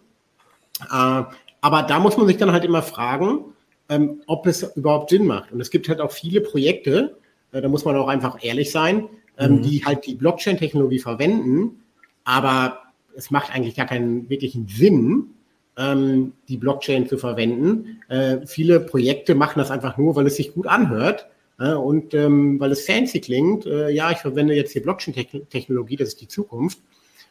Äh, 0.91 1.25
aber 1.61 1.83
da 1.83 1.99
muss 1.99 2.17
man 2.17 2.27
sich 2.27 2.37
dann 2.37 2.53
halt 2.53 2.65
immer 2.65 2.83
fragen, 2.83 3.45
ähm, 3.89 4.23
ob 4.27 4.47
es 4.47 4.63
überhaupt 4.77 5.11
Sinn 5.11 5.27
macht. 5.27 5.53
Und 5.53 5.61
es 5.61 5.71
gibt 5.71 5.89
halt 5.89 6.01
auch 6.01 6.13
viele 6.13 6.41
Projekte, 6.41 7.17
äh, 7.53 7.61
da 7.61 7.69
muss 7.69 7.85
man 7.85 7.97
auch 7.97 8.09
einfach 8.09 8.39
ehrlich 8.43 8.71
sein, 8.71 9.09
ähm, 9.39 9.57
mhm. 9.57 9.63
die 9.63 9.85
halt 9.85 10.07
die 10.07 10.15
Blockchain-Technologie 10.15 11.01
verwenden, 11.01 11.83
aber 12.25 12.79
es 13.17 13.31
macht 13.31 13.55
eigentlich 13.55 13.75
gar 13.75 13.87
keinen 13.87 14.29
wirklichen 14.31 14.69
Sinn, 14.69 15.35
ähm, 15.77 16.33
die 16.49 16.57
Blockchain 16.57 17.09
zu 17.09 17.19
verwenden. 17.19 18.03
Äh, 18.09 18.47
viele 18.47 18.81
Projekte 18.81 19.35
machen 19.35 19.59
das 19.59 19.71
einfach 19.71 19.97
nur, 19.99 20.17
weil 20.17 20.27
es 20.27 20.37
sich 20.37 20.55
gut 20.55 20.67
anhört 20.67 21.27
äh, 21.59 21.73
und 21.73 22.15
ähm, 22.15 22.61
weil 22.61 22.73
es 22.73 22.85
fancy 22.85 23.21
klingt. 23.21 23.67
Äh, 23.67 23.91
ja, 23.91 24.11
ich 24.11 24.19
verwende 24.19 24.55
jetzt 24.55 24.75
die 24.75 24.81
Blockchain-Technologie, 24.81 25.97
das 25.97 26.09
ist 26.09 26.21
die 26.21 26.29
Zukunft. 26.29 26.79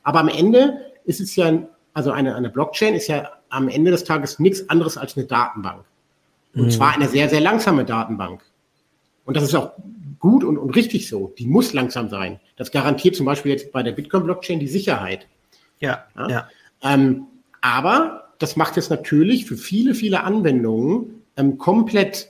Aber 0.03 0.19
am 0.19 0.29
Ende 0.29 0.77
ist 1.05 1.19
es 1.21 1.35
ja, 1.35 1.67
also 1.93 2.12
eine, 2.12 2.36
eine 2.36 2.49
Blockchain 2.49 2.93
ist 2.93 3.08
ja 3.08 3.30
am 3.49 3.67
Ende 3.67 3.91
des 3.91 4.04
Tages 4.04 4.39
nichts 4.39 4.69
anderes 4.69 4.97
als 4.97 5.17
eine 5.17 5.25
Datenbank. 5.25 5.84
Und 6.54 6.65
mhm. 6.65 6.71
zwar 6.71 6.93
eine 6.93 7.08
sehr, 7.08 7.30
sehr 7.30 7.41
langsame 7.41 7.86
Datenbank. 7.86 8.41
Und 9.25 9.38
das 9.38 9.43
ist 9.43 9.56
auch 9.56 9.73
gut 10.19 10.43
und, 10.43 10.58
und 10.58 10.75
richtig 10.75 11.08
so. 11.08 11.34
Die 11.38 11.45
muss 11.45 11.73
langsam 11.73 12.10
sein. 12.10 12.39
Das 12.58 12.71
garantiert 12.71 13.15
zum 13.15 13.25
Beispiel 13.25 13.52
jetzt 13.52 13.71
bei 13.71 13.84
der 13.84 13.91
Bitcoin-Blockchain 13.91 14.60
die 14.60 14.67
Sicherheit. 14.67 15.28
Ja, 15.80 16.06
ja. 16.17 16.30
ja. 16.30 16.49
Ähm, 16.84 17.28
aber 17.62 18.30
das 18.39 18.56
macht 18.56 18.78
es 18.78 18.89
natürlich 18.89 19.45
für 19.45 19.58
viele, 19.58 19.93
viele 19.93 20.23
Anwendungen 20.23 21.23
ähm, 21.38 21.58
komplett 21.58 22.30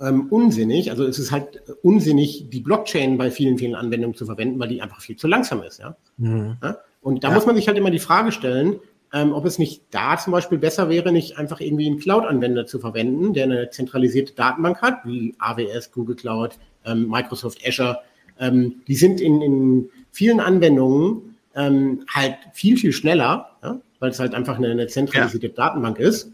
ähm, 0.00 0.26
unsinnig. 0.28 0.90
Also 0.90 1.04
es 1.04 1.18
ist 1.18 1.30
halt 1.30 1.62
unsinnig, 1.82 2.48
die 2.50 2.60
Blockchain 2.60 3.18
bei 3.18 3.30
vielen, 3.30 3.58
vielen 3.58 3.74
Anwendungen 3.74 4.16
zu 4.16 4.26
verwenden, 4.26 4.58
weil 4.58 4.68
die 4.68 4.82
einfach 4.82 5.00
viel 5.00 5.16
zu 5.16 5.28
langsam 5.28 5.62
ist. 5.62 5.78
Ja? 5.78 5.96
Mhm. 6.18 6.56
ja? 6.62 6.76
Und 7.02 7.24
da 7.24 7.28
ja. 7.28 7.34
muss 7.34 7.46
man 7.46 7.56
sich 7.56 7.68
halt 7.68 7.76
immer 7.76 7.90
die 7.90 7.98
Frage 7.98 8.32
stellen, 8.32 8.76
ähm, 9.12 9.32
ob 9.34 9.44
es 9.44 9.58
nicht 9.58 9.82
da 9.90 10.16
zum 10.16 10.32
Beispiel 10.32 10.58
besser 10.58 10.88
wäre, 10.88 11.12
nicht 11.12 11.36
einfach 11.36 11.60
irgendwie 11.60 11.86
einen 11.86 11.98
Cloud-Anwender 11.98 12.64
zu 12.64 12.78
verwenden, 12.78 13.34
der 13.34 13.44
eine 13.44 13.70
zentralisierte 13.70 14.32
Datenbank 14.32 14.80
hat, 14.80 15.04
wie 15.04 15.34
AWS, 15.38 15.92
Google 15.92 16.16
Cloud, 16.16 16.58
ähm, 16.86 17.08
Microsoft 17.08 17.60
Azure. 17.66 17.98
Ähm, 18.38 18.76
die 18.88 18.94
sind 18.94 19.20
in, 19.20 19.42
in 19.42 19.90
vielen 20.10 20.40
Anwendungen 20.40 21.36
ähm, 21.54 22.04
halt 22.08 22.36
viel, 22.54 22.78
viel 22.78 22.92
schneller, 22.92 23.50
ja? 23.62 23.80
weil 23.98 24.10
es 24.10 24.18
halt 24.18 24.34
einfach 24.34 24.56
eine, 24.56 24.70
eine 24.70 24.86
zentralisierte 24.86 25.48
ja. 25.48 25.52
Datenbank 25.52 25.98
ist. 25.98 26.32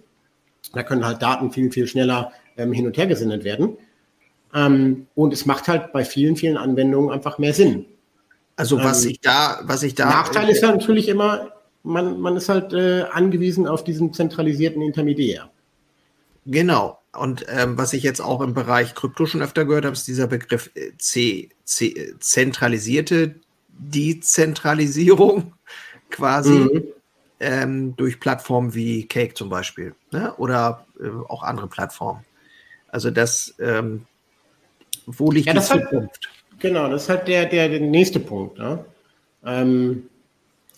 Da 0.72 0.82
können 0.82 1.04
halt 1.04 1.20
Daten 1.20 1.50
viel, 1.50 1.72
viel 1.72 1.86
schneller 1.86 2.32
ähm, 2.56 2.72
hin 2.72 2.86
und 2.86 2.96
her 2.96 3.06
gesendet 3.06 3.42
werden. 3.42 3.76
Ähm, 4.54 5.06
und 5.14 5.32
es 5.32 5.46
macht 5.46 5.66
halt 5.66 5.92
bei 5.92 6.04
vielen, 6.04 6.36
vielen 6.36 6.56
Anwendungen 6.56 7.10
einfach 7.10 7.38
mehr 7.38 7.54
Sinn. 7.54 7.86
Also 8.58 8.76
was 8.82 9.04
ähm, 9.04 9.12
ich 9.12 9.20
da, 9.20 9.60
was 9.62 9.84
ich 9.84 9.94
da. 9.94 10.06
Nachteil 10.06 10.48
ist 10.48 10.62
ja 10.62 10.72
natürlich 10.72 11.08
immer, 11.08 11.52
man, 11.84 12.20
man 12.20 12.36
ist 12.36 12.48
halt 12.48 12.72
äh, 12.72 13.02
angewiesen 13.02 13.68
auf 13.68 13.84
diesen 13.84 14.12
zentralisierten 14.12 14.82
Intermediär. 14.82 15.48
Genau. 16.44 16.98
Und 17.12 17.46
ähm, 17.48 17.78
was 17.78 17.92
ich 17.92 18.02
jetzt 18.02 18.20
auch 18.20 18.40
im 18.40 18.54
Bereich 18.54 18.96
Krypto 18.96 19.26
schon 19.26 19.42
öfter 19.42 19.64
gehört 19.64 19.84
habe, 19.84 19.92
ist 19.92 20.08
dieser 20.08 20.26
Begriff 20.26 20.72
äh, 20.74 20.90
C, 20.98 21.50
C, 21.62 22.14
zentralisierte 22.18 23.36
Dezentralisierung 23.68 25.54
quasi 26.10 26.50
mhm. 26.50 26.84
ähm, 27.38 27.96
durch 27.96 28.18
Plattformen 28.18 28.74
wie 28.74 29.06
Cake 29.06 29.34
zum 29.34 29.50
Beispiel 29.50 29.94
ne? 30.10 30.34
oder 30.34 30.84
äh, 31.00 31.06
auch 31.28 31.44
andere 31.44 31.68
Plattformen. 31.68 32.24
Also 32.88 33.12
das, 33.12 33.54
ähm, 33.60 34.06
wo 35.06 35.30
liegt 35.30 35.46
ja, 35.46 35.52
die 35.52 35.60
Zukunft? 35.60 35.92
Halt, 35.92 36.37
genau, 36.58 36.88
das 36.88 37.04
ist 37.04 37.08
halt 37.08 37.28
der, 37.28 37.46
der, 37.46 37.68
der 37.68 37.80
nächste 37.80 38.20
Punkt. 38.20 38.58
Ne? 38.58 38.84
Ähm, 39.44 40.04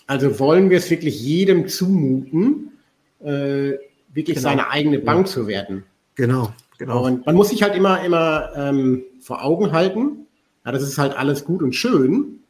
also 0.06 0.38
wollen 0.38 0.70
wir 0.70 0.78
es 0.78 0.90
wirklich 0.90 1.20
jedem 1.20 1.68
zumuten, 1.68 2.72
äh, 3.20 3.74
wirklich 4.12 4.36
genau. 4.36 4.40
seine 4.40 4.70
eigene 4.70 4.98
Bank 4.98 5.26
ja. 5.26 5.32
zu 5.32 5.46
werden. 5.46 5.84
Genau, 6.14 6.52
genau. 6.78 7.04
Und 7.04 7.26
man 7.26 7.34
muss 7.34 7.50
sich 7.50 7.62
halt 7.62 7.74
immer, 7.74 8.02
immer 8.04 8.50
ähm, 8.56 9.04
vor 9.20 9.44
Augen 9.44 9.72
halten, 9.72 10.26
ja, 10.64 10.72
das 10.72 10.82
ist 10.82 10.98
halt 10.98 11.16
alles 11.16 11.44
gut 11.44 11.62
und 11.62 11.74
schön, 11.74 12.40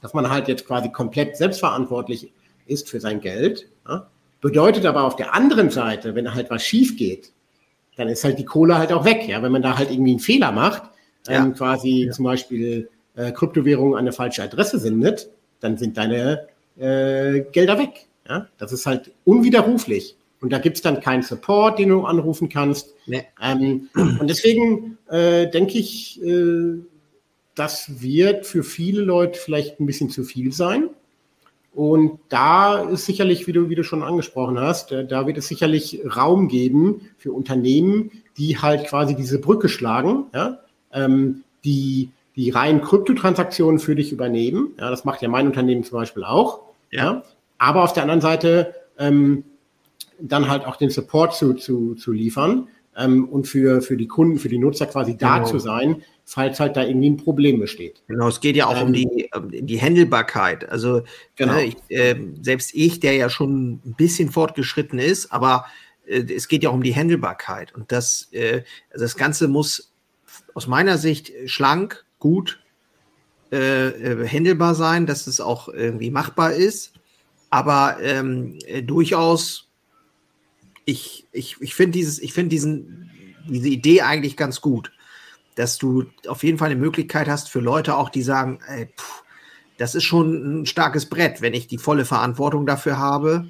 dass 0.00 0.14
man 0.14 0.30
halt 0.30 0.48
jetzt 0.48 0.66
quasi 0.66 0.90
komplett 0.90 1.36
selbstverantwortlich 1.36 2.30
ist 2.66 2.88
für 2.88 3.00
sein 3.00 3.20
Geld. 3.20 3.68
Ja? 3.88 4.08
Bedeutet 4.40 4.84
aber 4.86 5.04
auf 5.04 5.16
der 5.16 5.34
anderen 5.34 5.70
Seite, 5.70 6.14
wenn 6.14 6.34
halt 6.34 6.50
was 6.50 6.64
schief 6.64 6.96
geht, 6.96 7.32
dann 7.96 8.08
ist 8.08 8.24
halt 8.24 8.38
die 8.38 8.44
Kohle 8.44 8.78
halt 8.78 8.92
auch 8.92 9.04
weg. 9.04 9.28
Ja, 9.28 9.42
wenn 9.42 9.52
man 9.52 9.62
da 9.62 9.78
halt 9.78 9.90
irgendwie 9.90 10.12
einen 10.12 10.20
Fehler 10.20 10.52
macht, 10.52 10.82
ja. 11.26 11.44
ähm, 11.44 11.54
quasi 11.54 12.06
ja. 12.06 12.12
zum 12.12 12.24
Beispiel 12.24 12.88
äh, 13.14 13.32
Kryptowährungen 13.32 13.94
an 13.94 14.00
eine 14.00 14.12
falsche 14.12 14.42
Adresse 14.42 14.78
sendet, 14.78 15.30
dann 15.60 15.76
sind 15.76 15.96
deine 15.96 16.48
äh, 16.78 17.40
Gelder 17.52 17.78
weg. 17.78 18.06
Ja? 18.28 18.48
Das 18.58 18.72
ist 18.72 18.86
halt 18.86 19.12
unwiderruflich. 19.24 20.16
Und 20.40 20.52
da 20.52 20.58
gibt 20.58 20.76
es 20.76 20.82
dann 20.82 21.00
keinen 21.00 21.22
Support, 21.22 21.78
den 21.78 21.90
du 21.90 22.04
anrufen 22.04 22.48
kannst. 22.48 22.94
Nee. 23.06 23.24
Ähm, 23.40 23.88
und 23.94 24.28
deswegen 24.28 24.98
äh, 25.08 25.48
denke 25.48 25.78
ich, 25.78 26.20
äh, 26.22 26.80
das 27.54 28.02
wird 28.02 28.46
für 28.46 28.64
viele 28.64 29.02
Leute 29.02 29.38
vielleicht 29.38 29.78
ein 29.78 29.86
bisschen 29.86 30.10
zu 30.10 30.24
viel 30.24 30.52
sein. 30.52 30.90
Und 31.74 32.18
da 32.28 32.82
ist 32.82 33.06
sicherlich, 33.06 33.46
wie 33.46 33.52
du, 33.52 33.70
wie 33.70 33.74
du 33.74 33.84
schon 33.84 34.02
angesprochen 34.02 34.58
hast, 34.58 34.92
äh, 34.92 35.06
da 35.06 35.26
wird 35.26 35.38
es 35.38 35.48
sicherlich 35.48 36.00
Raum 36.04 36.48
geben 36.48 37.08
für 37.16 37.32
Unternehmen, 37.32 38.10
die 38.36 38.58
halt 38.58 38.86
quasi 38.86 39.14
diese 39.14 39.38
Brücke 39.38 39.68
schlagen, 39.68 40.26
ja, 40.34 40.58
ähm, 40.92 41.44
die 41.64 42.10
die 42.36 42.50
reinen 42.50 42.80
Kryptotransaktionen 42.80 43.78
für 43.78 43.94
dich 43.94 44.12
übernehmen. 44.12 44.72
Ja, 44.78 44.90
das 44.90 45.04
macht 45.04 45.22
ja 45.22 45.28
mein 45.28 45.46
Unternehmen 45.46 45.84
zum 45.84 45.98
Beispiel 45.98 46.24
auch. 46.24 46.60
Ja. 46.90 47.22
Aber 47.58 47.84
auf 47.84 47.92
der 47.92 48.02
anderen 48.04 48.20
Seite 48.20 48.74
ähm, 48.98 49.44
dann 50.18 50.48
halt 50.48 50.64
auch 50.64 50.76
den 50.76 50.90
Support 50.90 51.34
zu, 51.34 51.54
zu, 51.54 51.94
zu 51.94 52.12
liefern 52.12 52.68
ähm, 52.96 53.28
und 53.28 53.46
für, 53.46 53.82
für 53.82 53.96
die 53.96 54.08
Kunden, 54.08 54.38
für 54.38 54.48
die 54.48 54.58
Nutzer 54.58 54.86
quasi 54.86 55.16
da 55.16 55.38
genau. 55.38 55.50
zu 55.50 55.58
sein, 55.58 56.02
falls 56.24 56.58
halt 56.60 56.76
da 56.76 56.84
irgendwie 56.84 57.10
ein 57.10 57.16
Problem 57.16 57.60
besteht. 57.60 58.02
Genau, 58.08 58.28
es 58.28 58.40
geht 58.40 58.56
ja 58.56 58.66
auch 58.66 58.80
ähm, 58.80 58.88
um 58.88 58.92
die, 58.92 59.30
um 59.34 59.50
die 59.50 59.80
Handelbarkeit. 59.80 60.68
Also 60.70 61.02
genau. 61.36 61.56
äh, 61.56 61.64
ich, 61.66 61.76
äh, 61.88 62.16
selbst 62.40 62.74
ich, 62.74 63.00
der 63.00 63.14
ja 63.14 63.28
schon 63.28 63.80
ein 63.84 63.94
bisschen 63.96 64.30
fortgeschritten 64.30 64.98
ist, 64.98 65.32
aber 65.32 65.66
äh, 66.06 66.22
es 66.34 66.48
geht 66.48 66.62
ja 66.62 66.70
auch 66.70 66.74
um 66.74 66.82
die 66.82 66.94
Handelbarkeit. 66.94 67.74
Und 67.74 67.92
das, 67.92 68.28
äh, 68.32 68.62
also 68.90 69.04
das 69.04 69.16
Ganze 69.16 69.48
muss 69.48 69.91
aus 70.54 70.66
meiner 70.66 70.98
Sicht 70.98 71.32
schlank, 71.46 72.04
gut 72.18 72.60
äh, 73.52 73.88
äh, 73.88 74.28
handelbar 74.28 74.74
sein, 74.74 75.06
dass 75.06 75.26
es 75.26 75.40
auch 75.40 75.68
irgendwie 75.68 76.10
machbar 76.10 76.52
ist. 76.52 76.94
Aber 77.50 77.98
ähm, 78.00 78.58
äh, 78.66 78.82
durchaus, 78.82 79.68
ich, 80.86 81.26
ich, 81.32 81.60
ich 81.60 81.74
finde 81.74 81.98
dieses, 81.98 82.18
ich 82.18 82.32
finde 82.32 82.48
diesen, 82.48 83.10
diese 83.46 83.68
Idee 83.68 84.02
eigentlich 84.02 84.38
ganz 84.38 84.62
gut, 84.62 84.90
dass 85.54 85.76
du 85.76 86.06
auf 86.28 86.42
jeden 86.42 86.56
Fall 86.56 86.70
eine 86.70 86.80
Möglichkeit 86.80 87.28
hast 87.28 87.50
für 87.50 87.60
Leute 87.60 87.96
auch, 87.96 88.08
die 88.08 88.22
sagen, 88.22 88.58
ey, 88.66 88.86
pff, 88.86 89.22
das 89.76 89.94
ist 89.94 90.04
schon 90.04 90.62
ein 90.62 90.66
starkes 90.66 91.06
Brett, 91.06 91.42
wenn 91.42 91.54
ich 91.54 91.66
die 91.66 91.78
volle 91.78 92.04
Verantwortung 92.04 92.64
dafür 92.64 92.98
habe. 92.98 93.48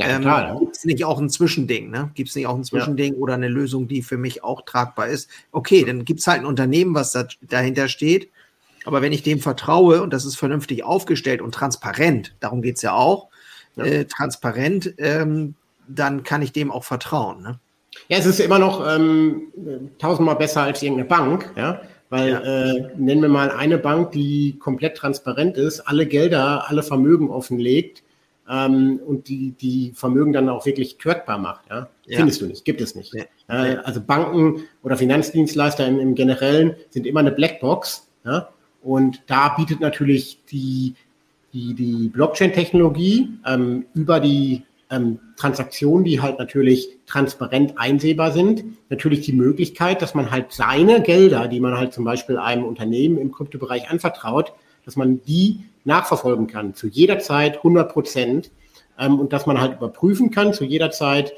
Ja, 0.00 0.16
ähm, 0.16 0.22
ja. 0.22 0.58
Gibt 0.58 0.76
es 0.76 0.84
nicht 0.84 1.04
auch 1.04 1.18
ein 1.18 1.28
Zwischending? 1.28 1.90
Ne? 1.90 2.10
Gibt 2.14 2.30
es 2.30 2.36
nicht 2.36 2.46
auch 2.46 2.56
ein 2.56 2.64
Zwischending 2.64 3.14
ja. 3.14 3.18
oder 3.18 3.34
eine 3.34 3.48
Lösung, 3.48 3.86
die 3.86 4.02
für 4.02 4.16
mich 4.16 4.42
auch 4.42 4.62
tragbar 4.62 5.08
ist? 5.08 5.28
Okay, 5.52 5.84
dann 5.84 6.04
gibt 6.04 6.20
es 6.20 6.26
halt 6.26 6.40
ein 6.40 6.46
Unternehmen, 6.46 6.94
was 6.94 7.12
da, 7.12 7.26
dahinter 7.42 7.88
steht. 7.88 8.30
Aber 8.86 9.02
wenn 9.02 9.12
ich 9.12 9.22
dem 9.22 9.40
vertraue 9.40 10.02
und 10.02 10.12
das 10.12 10.24
ist 10.24 10.36
vernünftig 10.36 10.84
aufgestellt 10.84 11.42
und 11.42 11.54
transparent, 11.54 12.34
darum 12.40 12.62
geht 12.62 12.76
es 12.76 12.82
ja 12.82 12.94
auch, 12.94 13.28
äh, 13.76 14.06
transparent, 14.06 14.94
ähm, 14.98 15.54
dann 15.86 16.22
kann 16.22 16.42
ich 16.42 16.52
dem 16.52 16.70
auch 16.70 16.84
vertrauen. 16.84 17.42
Ne? 17.42 17.58
Ja, 18.08 18.18
es 18.18 18.26
ist 18.26 18.40
immer 18.40 18.58
noch 18.58 18.86
ähm, 18.86 19.52
tausendmal 19.98 20.36
besser 20.36 20.62
als 20.62 20.82
irgendeine 20.82 21.08
Bank, 21.08 21.52
ja. 21.56 21.82
Weil 22.08 22.30
ja. 22.30 22.40
äh, 22.40 22.88
nennen 22.96 23.22
wir 23.22 23.28
mal 23.28 23.52
eine 23.52 23.78
Bank, 23.78 24.12
die 24.12 24.58
komplett 24.58 24.96
transparent 24.96 25.56
ist, 25.56 25.80
alle 25.80 26.06
Gelder, 26.06 26.68
alle 26.68 26.82
Vermögen 26.82 27.30
offenlegt, 27.30 28.02
ähm, 28.50 29.00
und 29.06 29.28
die, 29.28 29.52
die 29.52 29.92
Vermögen 29.94 30.32
dann 30.32 30.48
auch 30.48 30.66
wirklich 30.66 30.98
trackbar 30.98 31.38
macht. 31.38 31.70
Ja? 31.70 31.88
ja. 32.06 32.16
Findest 32.18 32.40
du 32.40 32.46
nicht, 32.46 32.64
gibt 32.64 32.80
es 32.80 32.94
nicht. 32.96 33.14
Ja. 33.14 33.24
Äh, 33.48 33.76
also 33.76 34.00
Banken 34.00 34.64
oder 34.82 34.96
Finanzdienstleister 34.96 35.86
im, 35.86 36.00
im 36.00 36.14
Generellen 36.14 36.74
sind 36.90 37.06
immer 37.06 37.20
eine 37.20 37.30
Blackbox. 37.30 38.08
Ja? 38.24 38.48
Und 38.82 39.22
da 39.28 39.50
bietet 39.50 39.80
natürlich 39.80 40.40
die, 40.50 40.94
die, 41.52 41.74
die 41.74 42.08
Blockchain-Technologie 42.08 43.28
ähm, 43.46 43.86
über 43.94 44.18
die 44.18 44.64
ähm, 44.90 45.20
Transaktionen, 45.36 46.04
die 46.04 46.20
halt 46.20 46.40
natürlich 46.40 46.98
transparent 47.06 47.78
einsehbar 47.78 48.32
sind, 48.32 48.64
natürlich 48.88 49.20
die 49.20 49.32
Möglichkeit, 49.32 50.02
dass 50.02 50.14
man 50.14 50.32
halt 50.32 50.50
seine 50.50 51.00
Gelder, 51.02 51.46
die 51.46 51.60
man 51.60 51.76
halt 51.76 51.92
zum 51.92 52.04
Beispiel 52.04 52.36
einem 52.36 52.64
Unternehmen 52.64 53.16
im 53.16 53.30
Kryptobereich 53.30 53.88
anvertraut, 53.88 54.52
dass 54.84 54.96
man 54.96 55.22
die 55.24 55.60
nachverfolgen 55.84 56.46
kann, 56.46 56.74
zu 56.74 56.86
jeder 56.88 57.18
Zeit 57.18 57.58
100 57.58 57.92
Prozent 57.92 58.50
ähm, 58.98 59.18
und 59.18 59.32
dass 59.32 59.46
man 59.46 59.60
halt 59.60 59.76
überprüfen 59.76 60.30
kann 60.30 60.52
zu 60.52 60.64
jeder 60.64 60.90
Zeit, 60.90 61.32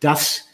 dass 0.00 0.44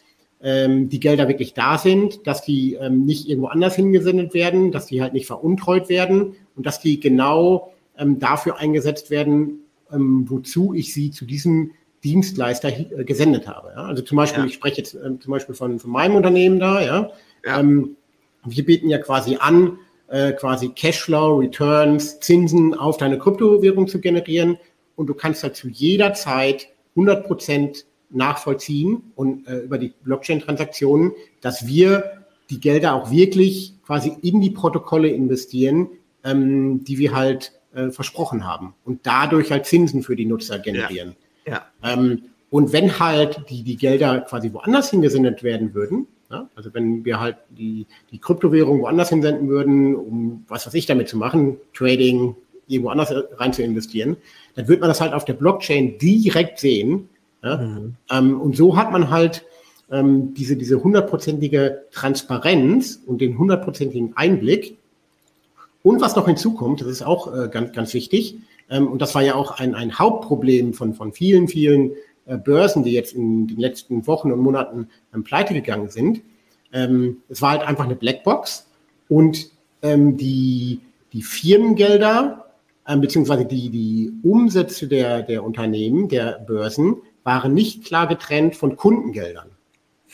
ähm, 0.43 0.89
die 0.89 1.01
Gelder 1.01 1.29
wirklich 1.29 1.55
da 1.55 1.79
sind, 1.79 2.27
dass 2.27 2.43
die 2.43 2.75
ähm, 2.75 3.05
nicht 3.05 3.29
irgendwo 3.29 3.49
anders 3.49 3.77
hingesendet 3.77 4.35
werden, 4.35 4.73
dass 4.73 4.87
die 4.87 5.03
halt 5.03 5.13
nicht 5.13 5.27
veruntreut 5.27 5.89
werden 5.89 6.37
und 6.57 6.67
dass 6.67 6.81
die 6.81 7.01
genau 7.01 7.73
ähm, 7.99 8.19
dafür 8.19 8.59
eingesetzt 8.59 9.11
werden, 9.11 9.61
ähm, 9.93 10.27
wozu 10.29 10.75
ich 10.75 10.93
sie 10.93 11.11
zu 11.11 11.25
diesem 11.25 11.73
Dienstleister 12.03 12.69
äh, 12.69 13.05
gesendet 13.05 13.49
habe. 13.49 13.73
Ja? 13.75 13.85
Also 13.85 14.03
zum 14.03 14.17
Beispiel, 14.17 14.43
ja. 14.43 14.47
ich 14.47 14.55
spreche 14.55 14.79
jetzt 14.79 14.95
äh, 14.95 15.19
zum 15.19 15.31
Beispiel 15.31 15.55
von, 15.55 15.79
von 15.79 15.91
meinem 15.91 16.17
Unternehmen 16.17 16.61
da, 16.61 16.83
ja. 16.83 17.11
ja. 17.45 17.61
Ähm, 17.61 17.97
wir 18.45 18.65
bieten 18.67 18.91
ja 18.91 18.99
quasi 18.99 19.37
an, 19.41 19.79
äh, 20.15 20.33
quasi 20.33 20.69
Cashflow, 20.69 21.41
Returns, 21.41 22.21
Zinsen 22.21 22.73
auf 22.73 22.99
deine 22.99 23.19
Kryptowährung 23.19 23.89
zu 23.89 24.01
generieren 24.01 24.59
und 24.95 25.09
du 25.09 25.15
kannst 25.15 25.43
halt 25.43 25.57
zu 25.57 25.69
jeder 25.69 26.15
Zeit 26.15 26.69
100 26.91 27.27
Prozent 27.27 27.85
nachvollziehen 28.11 29.11
und 29.17 29.49
äh, 29.49 29.59
über 29.59 29.77
die 29.77 29.93
Blockchain-Transaktionen, 30.05 31.13
dass 31.41 31.67
wir 31.67 32.25
die 32.49 32.61
Gelder 32.61 32.95
auch 32.95 33.11
wirklich 33.11 33.75
quasi 33.85 34.17
in 34.23 34.41
die 34.41 34.51
Protokolle 34.51 35.09
investieren, 35.09 35.89
ähm, 36.23 36.85
die 36.85 36.99
wir 36.99 37.13
halt 37.13 37.53
äh, 37.75 37.91
versprochen 37.91 38.47
haben 38.47 38.75
und 38.85 39.01
dadurch 39.09 39.51
halt 39.51 39.67
Zinsen 39.67 40.05
für 40.05 40.15
die 40.15 40.27
Nutzer 40.27 40.61
generieren. 40.61 41.17
Ja. 41.45 41.67
ja. 41.83 41.93
Ähm, 41.93 42.23
und 42.51 42.73
wenn 42.73 43.01
halt 43.01 43.47
die, 43.51 43.65
die 43.65 43.77
Gelder 43.77 44.21
quasi 44.21 44.53
woanders 44.53 44.91
hingesendet 44.91 45.43
werden 45.43 45.75
würden, 45.75 46.07
ja, 46.35 46.49
also 46.57 46.75
wenn 46.75 47.05
wir 47.05 47.21
halt 47.21 47.37
die, 47.51 47.87
die 48.11 48.19
Kryptowährung 48.19 48.81
woanders 48.81 49.11
hinsenden 49.11 49.49
würden, 49.49 49.95
um 49.95 50.45
was 50.49 50.67
weiß 50.67 50.75
ich 50.75 50.87
damit 50.87 51.09
zu 51.09 51.17
machen, 51.17 51.59
Trading, 51.75 52.35
irgendwo 52.67 52.91
anders 52.91 53.13
rein 53.37 53.53
zu 53.53 53.63
investieren, 53.63 54.17
dann 54.55 54.69
wird 54.69 54.81
man 54.81 54.89
das 54.89 55.01
halt 55.01 55.13
auf 55.13 55.25
der 55.25 55.35
Blockchain 55.35 55.99
direkt 55.99 56.59
sehen, 56.59 57.09
ja? 57.43 57.59
Mhm. 57.59 57.95
Ähm, 58.11 58.41
und 58.41 58.57
so 58.57 58.77
hat 58.77 58.91
man 58.91 59.11
halt 59.11 59.45
ähm, 59.91 60.35
diese, 60.35 60.57
diese 60.57 60.83
hundertprozentige 60.83 61.85
Transparenz 61.93 63.01
und 63.07 63.21
den 63.21 63.39
hundertprozentigen 63.39 64.17
Einblick. 64.17 64.79
Und 65.83 66.01
was 66.01 66.17
noch 66.17 66.27
hinzukommt, 66.27 66.81
das 66.81 66.89
ist 66.89 67.03
auch 67.03 67.33
äh, 67.33 67.49
ganz, 67.49 67.73
ganz 67.73 67.93
wichtig, 67.93 68.37
ähm, 68.71 68.89
und 68.89 69.03
das 69.03 69.15
war 69.15 69.23
ja 69.23 69.35
auch 69.35 69.59
ein, 69.59 69.75
ein 69.75 69.99
Hauptproblem 69.99 70.73
von, 70.73 70.95
von 70.95 71.13
vielen, 71.13 71.49
vielen 71.49 71.93
Börsen, 72.27 72.85
die 72.85 72.93
jetzt 72.93 73.15
in 73.15 73.47
den 73.47 73.59
letzten 73.59 74.07
Wochen 74.07 74.33
und 74.33 74.41
Monaten 74.41 74.89
ähm, 75.15 75.25
pleite 75.25 75.55
gegangen 75.55 75.91
sind. 75.91 76.23
Ähm, 76.73 77.19
es 77.29 77.43
war 77.43 77.53
halt 77.53 77.63
einfach 77.63 77.85
eine 77.85 77.97
Blackbox 77.97 78.69
und 79.09 79.51
ähm, 79.83 80.17
die, 80.17 80.81
die 81.13 81.23
Firmengelder, 81.23 82.47
äh, 82.87 82.97
beziehungsweise 82.97 83.45
die, 83.45 83.71
die 83.71 84.13
Umsätze 84.23 84.89
der, 84.89 85.23
der 85.23 85.45
Unternehmen, 85.45 86.09
der 86.09 86.39
Börsen, 86.47 86.97
waren 87.23 87.55
nicht 87.55 87.85
klar 87.85 88.07
getrennt 88.07 88.57
von 88.57 88.77
Kundengeldern. 88.77 89.51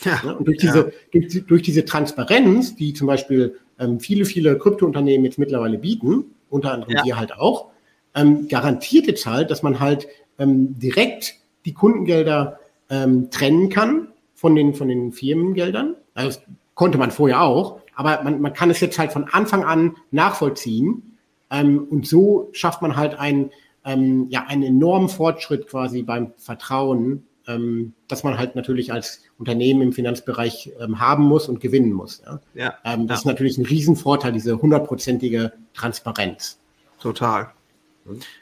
Ja, 0.03 0.31
und 0.31 0.47
durch 0.47 0.57
diese, 0.57 0.79
ja. 0.79 0.91
durch, 1.11 1.45
durch, 1.45 1.61
diese 1.61 1.85
Transparenz, 1.85 2.75
die 2.75 2.93
zum 2.93 3.07
Beispiel 3.07 3.57
ähm, 3.79 3.99
viele, 3.99 4.25
viele 4.25 4.57
Kryptounternehmen 4.57 5.25
jetzt 5.25 5.37
mittlerweile 5.37 5.77
bieten, 5.77 6.25
unter 6.49 6.73
anderem 6.73 6.95
ja. 6.95 7.05
wir 7.05 7.17
halt 7.17 7.33
auch, 7.33 7.67
ähm, 8.15 8.47
garantiert 8.47 9.07
jetzt 9.07 9.25
halt, 9.25 9.51
dass 9.51 9.63
man 9.63 9.79
halt 9.79 10.07
ähm, 10.39 10.77
direkt 10.79 11.35
die 11.65 11.73
Kundengelder 11.73 12.59
ähm, 12.89 13.29
trennen 13.31 13.69
kann 13.69 14.09
von 14.35 14.55
den, 14.55 14.73
von 14.73 14.87
den 14.87 15.11
Firmengeldern. 15.11 15.95
Also 16.13 16.39
das 16.39 16.41
konnte 16.75 16.97
man 16.97 17.11
vorher 17.11 17.41
auch, 17.41 17.81
aber 17.95 18.23
man, 18.23 18.41
man 18.41 18.53
kann 18.53 18.69
es 18.69 18.79
jetzt 18.79 18.97
halt 18.97 19.11
von 19.11 19.25
Anfang 19.25 19.63
an 19.63 19.95
nachvollziehen. 20.11 21.17
Ähm, 21.49 21.87
und 21.89 22.07
so 22.07 22.49
schafft 22.53 22.81
man 22.81 22.95
halt 22.95 23.19
ein, 23.19 23.51
ähm, 23.85 24.27
ja, 24.29 24.45
einen 24.47 24.63
enormen 24.63 25.09
Fortschritt 25.09 25.67
quasi 25.67 26.03
beim 26.03 26.33
Vertrauen, 26.37 27.25
ähm, 27.47 27.93
dass 28.07 28.23
man 28.23 28.37
halt 28.37 28.55
natürlich 28.55 28.93
als 28.93 29.21
Unternehmen 29.37 29.81
im 29.81 29.93
Finanzbereich 29.93 30.71
ähm, 30.79 30.99
haben 30.99 31.23
muss 31.23 31.49
und 31.49 31.59
gewinnen 31.59 31.91
muss. 31.91 32.21
Ja? 32.25 32.39
Ja, 32.53 32.73
ähm, 32.85 33.07
das 33.07 33.19
ja. 33.19 33.21
ist 33.21 33.25
natürlich 33.25 33.57
ein 33.57 33.65
Riesenvorteil, 33.65 34.31
diese 34.31 34.61
hundertprozentige 34.61 35.53
Transparenz. 35.73 36.59
Total. 36.99 37.51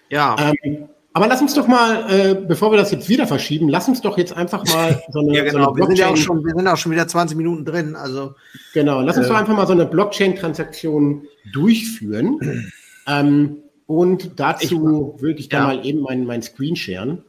Ja. 0.10 0.36
Ähm, 0.63 0.89
aber 1.13 1.28
lass 1.28 1.41
uns 1.41 1.54
doch 1.56 1.67
mal, 1.67 2.06
äh, 2.10 2.36
bevor 2.36 2.72
wir 2.72 2.78
das 2.78 2.91
jetzt 2.91 3.10
wieder 3.10 3.26
verschieben, 3.26 3.67
lass 3.67 3.88
uns 3.88 4.02
doch 4.02 4.17
jetzt 4.17 4.34
einfach 4.34 4.63
mal 4.65 5.02
so 5.12 5.19
eine. 5.19 5.36
ja, 5.36 5.43
genau. 5.43 5.65
So 5.65 5.69
eine 5.69 5.78
wir, 5.78 5.86
sind 5.88 5.98
ja 5.98 6.08
auch 6.10 6.17
schon, 6.17 6.45
wir 6.45 6.54
sind 6.56 6.67
auch 6.67 6.78
schon 6.78 6.91
wieder 6.91 7.08
20 7.08 7.36
Minuten 7.36 7.65
drin. 7.65 7.95
Also, 7.95 8.36
genau, 8.74 9.02
lass 9.02 9.17
uns 9.17 9.26
äh, 9.26 9.30
doch 9.30 9.38
einfach 9.38 9.56
mal 9.56 9.67
so 9.67 9.74
eine 9.74 9.86
Blockchain-Transaktion 9.86 11.24
durchführen. 11.52 12.72
ähm, 13.08 13.58
und 13.88 14.39
dazu 14.39 15.15
ich, 15.15 15.22
würde 15.22 15.39
ich 15.39 15.50
da 15.50 15.58
ja. 15.58 15.63
mal 15.63 15.86
eben 15.86 16.02
meinen 16.02 16.26
mein 16.26 16.43
Screen 16.43 16.76
sharen. 16.76 17.24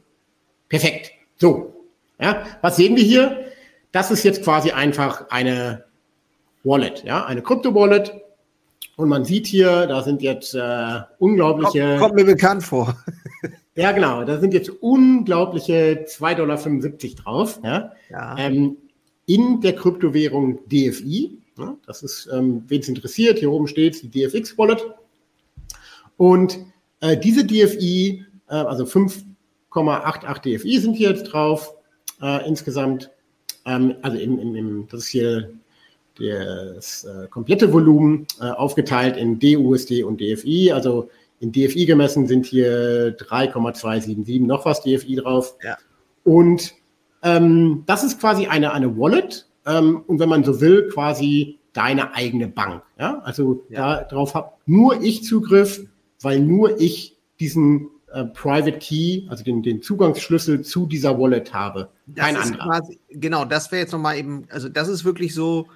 Perfekt. 0.69 1.11
So. 1.37 1.73
Ja, 2.19 2.45
was 2.61 2.75
sehen 2.75 2.95
wir 2.95 3.03
hier? 3.03 3.45
Das 3.91 4.11
ist 4.11 4.23
jetzt 4.23 4.43
quasi 4.43 4.71
einfach 4.71 5.31
eine 5.31 5.85
Wallet, 6.63 7.03
ja, 7.03 7.25
eine 7.25 7.41
Krypto-Wallet. 7.41 8.13
Und 8.95 9.09
man 9.09 9.25
sieht 9.25 9.47
hier, 9.47 9.87
da 9.87 10.03
sind 10.03 10.21
jetzt 10.21 10.53
äh, 10.53 10.99
unglaubliche. 11.17 11.97
Kommt, 11.97 11.99
kommt, 11.99 12.15
mir 12.15 12.25
bekannt 12.25 12.63
vor. 12.63 12.95
ja, 13.75 13.91
genau. 13.91 14.23
Da 14.23 14.39
sind 14.39 14.53
jetzt 14.53 14.69
unglaubliche 14.69 16.05
2,75 16.07 16.35
Dollar 16.35 16.57
drauf. 17.23 17.59
Ja? 17.63 17.91
ja. 18.09 18.37
Ähm, 18.37 18.77
in 19.25 19.61
der 19.61 19.75
Kryptowährung 19.75 20.59
DFI. 20.67 21.37
Ja, 21.57 21.77
das 21.85 22.03
ist, 22.03 22.29
ähm, 22.33 22.63
wen 22.67 22.81
es 22.81 22.89
interessiert, 22.89 23.39
hier 23.39 23.51
oben 23.51 23.67
steht 23.67 24.01
die 24.03 24.09
DFX-Wallet. 24.09 24.85
Und 26.17 26.59
äh, 27.01 27.17
diese 27.17 27.45
DFI, 27.45 28.25
äh, 28.49 28.53
also 28.53 28.83
5,88 28.83 30.39
DFI 30.39 30.79
sind 30.79 30.93
hier 30.95 31.09
jetzt 31.09 31.25
drauf 31.25 31.73
äh, 32.21 32.47
insgesamt. 32.47 33.11
Ähm, 33.65 33.95
also 34.01 34.17
im, 34.17 34.39
im, 34.39 34.55
im, 34.55 34.87
das 34.89 35.01
ist 35.01 35.07
hier 35.07 35.53
das 36.17 37.03
äh, 37.05 37.27
komplette 37.29 37.73
Volumen 37.73 38.27
äh, 38.39 38.43
aufgeteilt 38.43 39.17
in 39.17 39.39
DUSD 39.39 40.03
und 40.03 40.21
DFI. 40.21 40.71
Also 40.71 41.09
in 41.41 41.51
DFI 41.51 41.85
gemessen 41.85 42.27
sind 42.27 42.45
hier 42.45 43.11
3,277 43.11 44.47
noch 44.47 44.65
was 44.65 44.81
DFI 44.81 45.17
drauf. 45.17 45.55
Ja. 45.63 45.77
Und 46.23 46.73
ähm, 47.23 47.83
das 47.87 48.03
ist 48.03 48.19
quasi 48.19 48.47
eine, 48.47 48.71
eine 48.71 48.97
Wallet. 48.97 49.47
Ähm, 49.65 50.03
und 50.07 50.19
wenn 50.19 50.29
man 50.29 50.43
so 50.43 50.61
will, 50.61 50.87
quasi 50.87 51.59
deine 51.73 52.15
eigene 52.15 52.47
Bank. 52.47 52.83
Ja? 52.97 53.19
Also 53.25 53.65
ja. 53.69 54.03
darauf 54.03 54.33
habe 54.33 54.51
nur 54.65 55.01
ich 55.01 55.23
Zugriff 55.23 55.81
weil 56.21 56.39
nur 56.39 56.79
ich 56.79 57.17
diesen 57.39 57.89
äh, 58.11 58.25
Private 58.25 58.77
Key, 58.79 59.23
also 59.29 59.43
den, 59.43 59.63
den 59.63 59.81
Zugangsschlüssel 59.81 60.61
zu 60.61 60.85
dieser 60.85 61.19
Wallet 61.19 61.53
habe. 61.53 61.89
Kein 62.15 62.37
anderer. 62.37 62.65
Quasi, 62.65 62.99
genau, 63.09 63.45
das 63.45 63.71
wäre 63.71 63.81
jetzt 63.81 63.91
nochmal 63.91 64.17
eben, 64.17 64.47
also 64.49 64.69
das 64.69 64.87
ist 64.87 65.03
wirklich 65.03 65.33
so, 65.33 65.67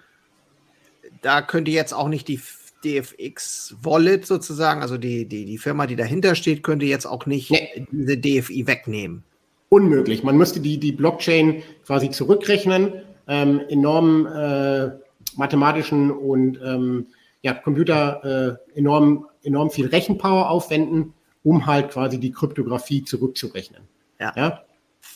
da 1.22 1.42
könnte 1.42 1.72
jetzt 1.72 1.94
auch 1.94 2.08
nicht 2.08 2.28
die 2.28 2.40
DFX 2.86 3.76
Wallet 3.82 4.26
sozusagen, 4.26 4.82
also 4.82 4.98
die, 4.98 5.28
die, 5.28 5.46
die 5.46 5.58
Firma, 5.58 5.88
die 5.88 5.96
dahinter 5.96 6.36
steht, 6.36 6.64
könnte 6.64 6.86
jetzt 6.86 7.06
auch 7.06 7.26
nicht 7.26 7.52
nee. 7.52 7.88
diese 7.92 8.18
DFI 8.18 8.68
wegnehmen. 8.68 9.24
Unmöglich. 9.70 10.24
Man 10.24 10.38
müsste 10.38 10.60
die, 10.60 10.80
die 10.80 10.92
Blockchain 10.92 11.64
quasi 11.86 12.12
zurückrechnen, 12.12 12.94
ähm, 13.28 13.62
enormen 13.70 14.26
äh, 14.28 14.92
mathematischen 15.36 16.12
und 16.12 16.60
ähm, 16.64 17.08
ja, 17.42 17.54
Computer 17.54 18.60
äh, 18.74 18.78
enorm 18.78 19.26
enorm 19.46 19.70
viel 19.70 19.88
Rechenpower 19.88 20.50
aufwenden, 20.50 21.14
um 21.44 21.66
halt 21.66 21.92
quasi 21.92 22.20
die 22.20 22.32
Kryptographie 22.32 23.04
zurückzurechnen. 23.04 23.84
Ja. 24.20 24.34
ja? 24.36 24.62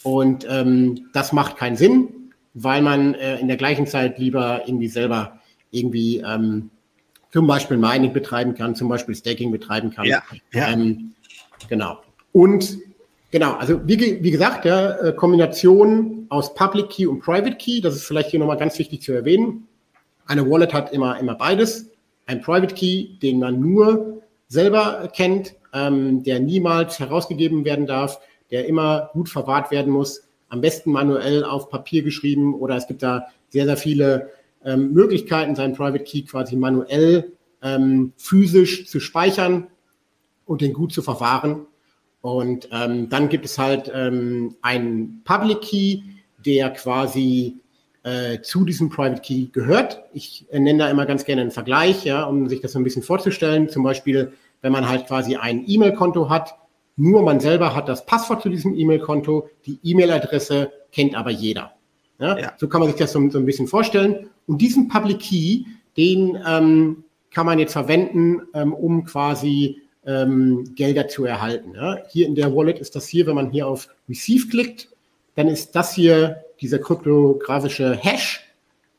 Und 0.04 0.46
ähm, 0.50 1.10
das 1.14 1.34
macht 1.34 1.58
keinen 1.58 1.76
Sinn, 1.76 2.32
weil 2.54 2.82
man 2.82 3.16
äh, 3.16 3.40
in 3.40 3.48
der 3.48 3.58
gleichen 3.58 3.88
Zeit 3.88 4.20
lieber 4.20 4.62
irgendwie 4.66 4.88
selber 4.88 5.40
irgendwie 5.72 6.18
ähm, 6.18 6.70
zum 7.32 7.48
Beispiel 7.48 7.78
Mining 7.78 8.14
betreiben 8.14 8.56
kann, 8.56 8.76
zum 8.76 8.90
Beispiel 8.90 9.16
Staking 9.16 9.52
betreiben 9.52 9.92
kann. 9.92 10.06
Ja. 10.06 10.24
ja. 10.54 10.70
Ähm, 10.70 11.14
genau. 11.68 12.00
Und 12.32 12.78
genau, 13.32 13.54
also 13.54 13.82
wie, 13.88 14.24
wie 14.24 14.32
gesagt, 14.32 14.66
ja, 14.66 14.92
äh, 14.98 15.14
Kombination 15.14 16.26
aus 16.30 16.54
Public 16.54 16.90
Key 16.90 17.06
und 17.06 17.22
Private 17.22 17.56
Key, 17.56 17.82
das 17.82 17.96
ist 17.96 18.04
vielleicht 18.06 18.32
hier 18.32 18.40
nochmal 18.40 18.58
ganz 18.58 18.78
wichtig 18.80 19.02
zu 19.02 19.14
erwähnen. 19.14 19.68
Eine 20.26 20.50
Wallet 20.50 20.74
hat 20.74 20.94
immer, 20.94 21.20
immer 21.20 21.36
beides. 21.36 21.90
Ein 22.26 22.42
Private 22.42 22.76
Key, 22.76 23.18
den 23.22 23.40
man 23.40 23.60
nur 23.60 24.22
selber 24.48 25.10
kennt, 25.16 25.56
ähm, 25.74 26.24
der 26.24 26.40
niemals 26.40 27.00
herausgegeben 27.00 27.66
werden 27.66 27.86
darf, 27.86 28.20
der 28.52 28.66
immer 28.66 29.10
gut 29.14 29.30
verwahrt 29.30 29.72
werden 29.72 29.92
muss, 29.92 30.24
am 30.50 30.62
besten 30.62 30.92
manuell 30.92 31.44
auf 31.44 31.70
Papier 31.70 32.02
geschrieben 32.04 32.56
oder 32.56 32.76
es 32.76 32.88
gibt 32.88 33.04
da 33.04 33.28
sehr, 33.50 33.66
sehr 33.66 33.78
viele 33.78 34.32
ähm, 34.64 34.94
Möglichkeiten, 34.94 35.56
seinen 35.56 35.76
Private 35.76 36.04
Key 36.04 36.24
quasi 36.24 36.56
manuell 36.56 37.34
ähm, 37.62 38.14
physisch 38.18 38.88
zu 38.88 39.00
speichern 39.00 39.68
und 40.46 40.62
den 40.62 40.74
gut 40.74 40.94
zu 40.94 41.02
verwahren. 41.02 41.66
Und 42.22 42.68
ähm, 42.72 43.10
dann 43.10 43.30
gibt 43.30 43.46
es 43.46 43.58
halt 43.58 43.92
ähm, 43.94 44.56
einen 44.62 45.22
Public 45.24 45.62
Key, 45.62 46.02
der 46.46 46.72
quasi 46.72 47.60
äh, 48.04 48.42
zu 48.42 48.66
diesem 48.66 48.90
Private 48.90 49.22
Key 49.22 49.48
gehört. 49.52 50.04
Ich 50.14 50.46
äh, 50.50 50.60
nenne 50.60 50.80
da 50.80 50.90
immer 50.90 51.06
ganz 51.06 51.26
gerne 51.26 51.42
einen 51.42 51.52
Vergleich, 51.52 52.04
ja, 52.06 52.24
um 52.24 52.50
sich 52.50 52.62
das 52.62 52.74
so 52.74 52.80
ein 52.80 52.84
bisschen 52.84 53.04
vorzustellen. 53.04 53.70
Zum 53.70 53.84
Beispiel, 53.84 54.34
wenn 54.62 54.72
man 54.72 54.88
halt 54.88 55.08
quasi 55.08 55.36
ein 55.36 55.64
E-Mail-Konto 55.68 56.30
hat, 56.30 56.56
nur 56.96 57.24
man 57.24 57.40
selber 57.40 57.76
hat 57.76 57.88
das 57.88 58.06
Passwort 58.06 58.42
zu 58.42 58.50
diesem 58.50 58.76
E-Mail-Konto, 58.76 59.50
die 59.66 59.80
E-Mail-Adresse 59.84 60.72
kennt 60.92 61.16
aber 61.16 61.30
jeder. 61.30 61.74
Ja? 62.20 62.38
ja. 62.38 62.54
So 62.58 62.68
kann 62.68 62.82
man 62.82 62.90
sich 62.90 63.00
das 63.00 63.14
so, 63.14 63.30
so, 63.30 63.38
ein 63.38 63.46
bisschen 63.46 63.68
vorstellen. 63.68 64.30
Und 64.50 64.62
diesen 64.62 64.88
Public 64.88 65.20
Key, 65.20 65.66
den 65.96 66.36
ähm, 66.44 67.04
kann 67.30 67.46
man 67.46 67.60
jetzt 67.60 67.74
verwenden, 67.74 68.42
ähm, 68.56 68.74
um 68.74 69.06
quasi 69.06 69.84
ähm, 70.08 70.74
Gelder 70.76 71.08
zu 71.08 71.24
erhalten. 71.24 71.76
Ja? 71.76 72.00
Hier 72.10 72.26
in 72.26 72.34
der 72.34 72.56
Wallet 72.56 72.80
ist 72.80 72.96
das 72.96 73.08
hier, 73.08 73.28
wenn 73.28 73.36
man 73.36 73.52
hier 73.52 73.68
auf 73.68 73.90
Receive 74.10 74.48
klickt, 74.48 74.90
dann 75.36 75.48
ist 75.50 75.76
das 75.76 75.94
hier 75.94 76.44
dieser 76.60 76.80
kryptografische 76.80 77.96
Hash. 77.96 78.42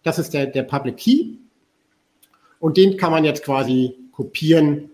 Das 0.05 0.21
ist 0.21 0.35
der, 0.35 0.47
der 0.47 0.63
Public 0.63 0.99
Key. 0.99 1.31
Und 2.61 2.77
den 2.77 2.97
kann 2.97 3.11
man 3.11 3.25
jetzt 3.25 3.43
quasi 3.43 3.97
kopieren, 4.13 4.91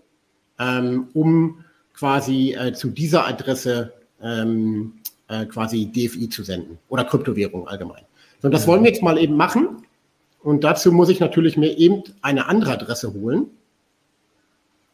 ähm, 0.57 1.09
um 1.13 1.63
quasi 1.93 2.53
äh, 2.53 2.73
zu 2.73 2.89
dieser 2.89 3.27
Adresse 3.27 3.93
ähm, 4.23 4.93
äh, 5.27 5.45
quasi 5.45 5.85
DFI 5.85 6.29
zu 6.29 6.41
senden 6.41 6.79
oder 6.89 7.05
Kryptowährung 7.05 7.67
allgemein. 7.67 8.05
Und 8.41 8.51
das 8.55 8.65
wollen 8.65 8.83
wir 8.83 8.89
jetzt 8.89 9.03
mal 9.03 9.19
eben 9.19 9.35
machen. 9.35 9.83
Und 10.47 10.63
dazu 10.63 10.93
muss 10.93 11.09
ich 11.09 11.19
natürlich 11.19 11.57
mir 11.57 11.77
eben 11.77 12.03
eine 12.21 12.45
andere 12.45 12.71
Adresse 12.71 13.13
holen. 13.13 13.47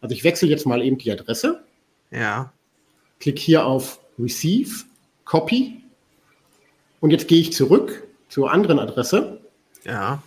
Also 0.01 0.15
ich 0.15 0.23
wechsle 0.23 0.47
jetzt 0.47 0.65
mal 0.65 0.81
eben 0.81 0.97
die 0.97 1.11
Adresse. 1.11 1.61
Ja. 2.09 2.51
Klick 3.19 3.37
hier 3.37 3.63
auf 3.63 3.99
Receive, 4.17 4.85
Copy. 5.25 5.79
Und 7.01 7.11
jetzt 7.11 7.27
gehe 7.27 7.39
ich 7.39 7.53
zurück 7.53 8.01
zur 8.29 8.51
anderen 8.51 8.79
Adresse. 8.79 9.41
Ja. 9.83 10.23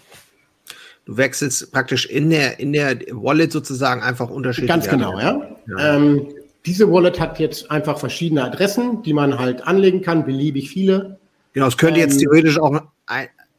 Du 1.07 1.17
wechselst 1.17 1.73
praktisch 1.73 2.07
in 2.07 2.31
der, 2.31 2.61
in 2.61 2.73
der 2.73 2.97
Wallet 3.11 3.51
sozusagen 3.51 4.05
einfach 4.05 4.31
unterschiedliche. 4.31 4.75
Ganz 4.75 4.87
genau, 4.89 5.19
ja. 5.19 5.45
ja. 5.67 5.97
Ähm, 5.97 6.29
diese 6.67 6.89
Wallet 6.89 7.19
hat 7.19 7.41
jetzt 7.41 7.69
einfach 7.69 7.99
verschiedene 7.99 8.45
Adressen, 8.45 9.03
die 9.03 9.12
man 9.12 9.41
halt 9.41 9.67
anlegen 9.67 10.03
kann, 10.03 10.25
beliebig 10.25 10.71
viele. 10.71 11.19
Genau, 11.53 11.67
es 11.67 11.77
könnte 11.77 11.99
ähm, 11.99 12.11
jetzt 12.11 12.21
theoretisch 12.21 12.61
auch 12.61 12.81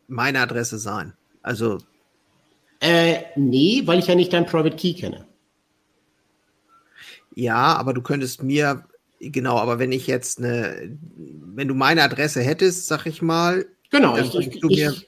meine 0.07 0.39
Adresse 0.39 0.77
sein. 0.77 1.11
Also. 1.47 1.77
Äh, 2.81 3.23
nee, 3.37 3.81
weil 3.85 3.99
ich 3.99 4.07
ja 4.07 4.15
nicht 4.15 4.33
dein 4.33 4.45
Private 4.45 4.75
Key 4.75 4.93
kenne. 4.93 5.25
Ja, 7.33 7.75
aber 7.75 7.93
du 7.93 8.01
könntest 8.01 8.43
mir, 8.43 8.83
genau, 9.19 9.57
aber 9.57 9.79
wenn 9.79 9.93
ich 9.93 10.07
jetzt 10.07 10.39
eine, 10.39 10.97
wenn 11.15 11.67
du 11.69 11.73
meine 11.73 12.03
Adresse 12.03 12.41
hättest, 12.41 12.87
sag 12.87 13.05
ich 13.05 13.21
mal. 13.21 13.65
Genau, 13.91 14.17
ich, 14.17 14.35
ich, 14.35 14.61
ich, 14.61 15.07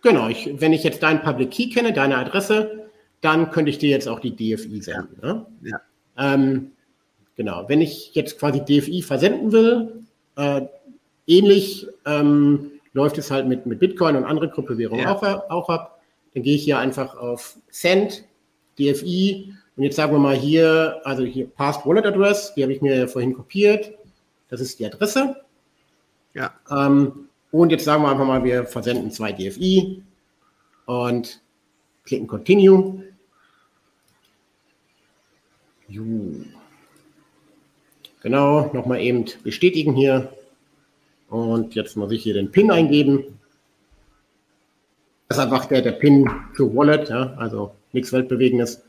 genau 0.00 0.28
ich, 0.28 0.60
wenn 0.60 0.72
ich 0.72 0.84
jetzt 0.84 1.02
deinen 1.02 1.22
Public 1.22 1.50
Key 1.50 1.70
kenne, 1.70 1.92
deine 1.92 2.18
Adresse, 2.18 2.88
dann 3.20 3.50
könnte 3.50 3.70
ich 3.70 3.78
dir 3.78 3.90
jetzt 3.90 4.08
auch 4.08 4.20
die 4.20 4.36
DFI 4.36 4.80
senden. 4.80 5.16
Ja. 5.22 5.34
Ne? 5.34 5.46
ja. 5.64 5.80
Ähm, 6.16 6.70
genau, 7.36 7.68
wenn 7.68 7.80
ich 7.80 8.14
jetzt 8.14 8.38
quasi 8.38 8.60
DFI 8.60 9.02
versenden 9.02 9.50
will, 9.50 10.04
äh, 10.36 10.62
ähnlich 11.26 11.88
ähm, 12.06 12.70
läuft 12.92 13.18
es 13.18 13.30
halt 13.30 13.46
mit, 13.46 13.66
mit 13.66 13.78
Bitcoin 13.78 14.16
und 14.16 14.24
andere 14.24 14.50
Kryptowährungen 14.50 15.04
ja. 15.04 15.14
auch, 15.14 15.22
auch 15.50 15.68
ab. 15.68 16.00
Dann 16.34 16.42
gehe 16.42 16.54
ich 16.54 16.64
hier 16.64 16.78
einfach 16.78 17.16
auf 17.16 17.56
Send, 17.70 18.24
DFI 18.78 19.54
und 19.76 19.84
jetzt 19.84 19.96
sagen 19.96 20.12
wir 20.12 20.18
mal 20.18 20.36
hier, 20.36 21.00
also 21.04 21.24
hier 21.24 21.46
Past 21.46 21.86
Wallet 21.86 22.06
Address, 22.06 22.54
die 22.54 22.62
habe 22.62 22.72
ich 22.72 22.82
mir 22.82 22.96
ja 22.96 23.06
vorhin 23.06 23.34
kopiert. 23.34 23.92
Das 24.48 24.60
ist 24.60 24.78
die 24.78 24.86
Adresse. 24.86 25.36
Ja. 26.34 26.52
Ähm, 26.70 27.28
und 27.50 27.70
jetzt 27.70 27.84
sagen 27.84 28.02
wir 28.02 28.10
einfach 28.10 28.26
mal, 28.26 28.44
wir 28.44 28.64
versenden 28.64 29.10
zwei 29.10 29.32
DFI 29.32 30.02
und 30.86 31.40
klicken 32.04 32.26
Continue. 32.26 33.04
Juh. 35.88 36.44
Genau, 38.22 38.70
nochmal 38.72 39.00
eben 39.00 39.24
bestätigen 39.42 39.94
hier. 39.94 40.32
Und 41.30 41.76
jetzt 41.76 41.96
muss 41.96 42.10
ich 42.10 42.24
hier 42.24 42.34
den 42.34 42.50
PIN 42.50 42.70
eingeben. 42.70 43.38
Das 45.28 45.38
ist 45.38 45.44
einfach 45.44 45.66
der, 45.66 45.80
der 45.80 45.92
PIN 45.92 46.28
für 46.54 46.74
Wallet, 46.74 47.08
ja, 47.08 47.34
also 47.36 47.70
nichts 47.92 48.12
Weltbewegendes. 48.12 48.82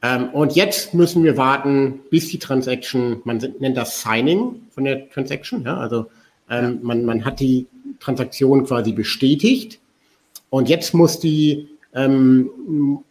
Ähm, 0.00 0.30
und 0.30 0.56
jetzt 0.56 0.94
müssen 0.94 1.22
wir 1.22 1.36
warten, 1.36 2.00
bis 2.10 2.28
die 2.28 2.38
Transaction, 2.38 3.20
man 3.24 3.36
nennt 3.60 3.76
das 3.76 4.00
Signing 4.00 4.62
von 4.70 4.84
der 4.84 5.08
Transaction, 5.10 5.62
ja, 5.64 5.76
also 5.76 6.06
ähm, 6.48 6.78
man, 6.82 7.04
man 7.04 7.24
hat 7.26 7.40
die 7.40 7.66
Transaktion 8.00 8.64
quasi 8.64 8.92
bestätigt 8.92 9.80
und 10.48 10.70
jetzt 10.70 10.94
muss 10.94 11.20
die, 11.20 11.68
ähm, 11.94 12.50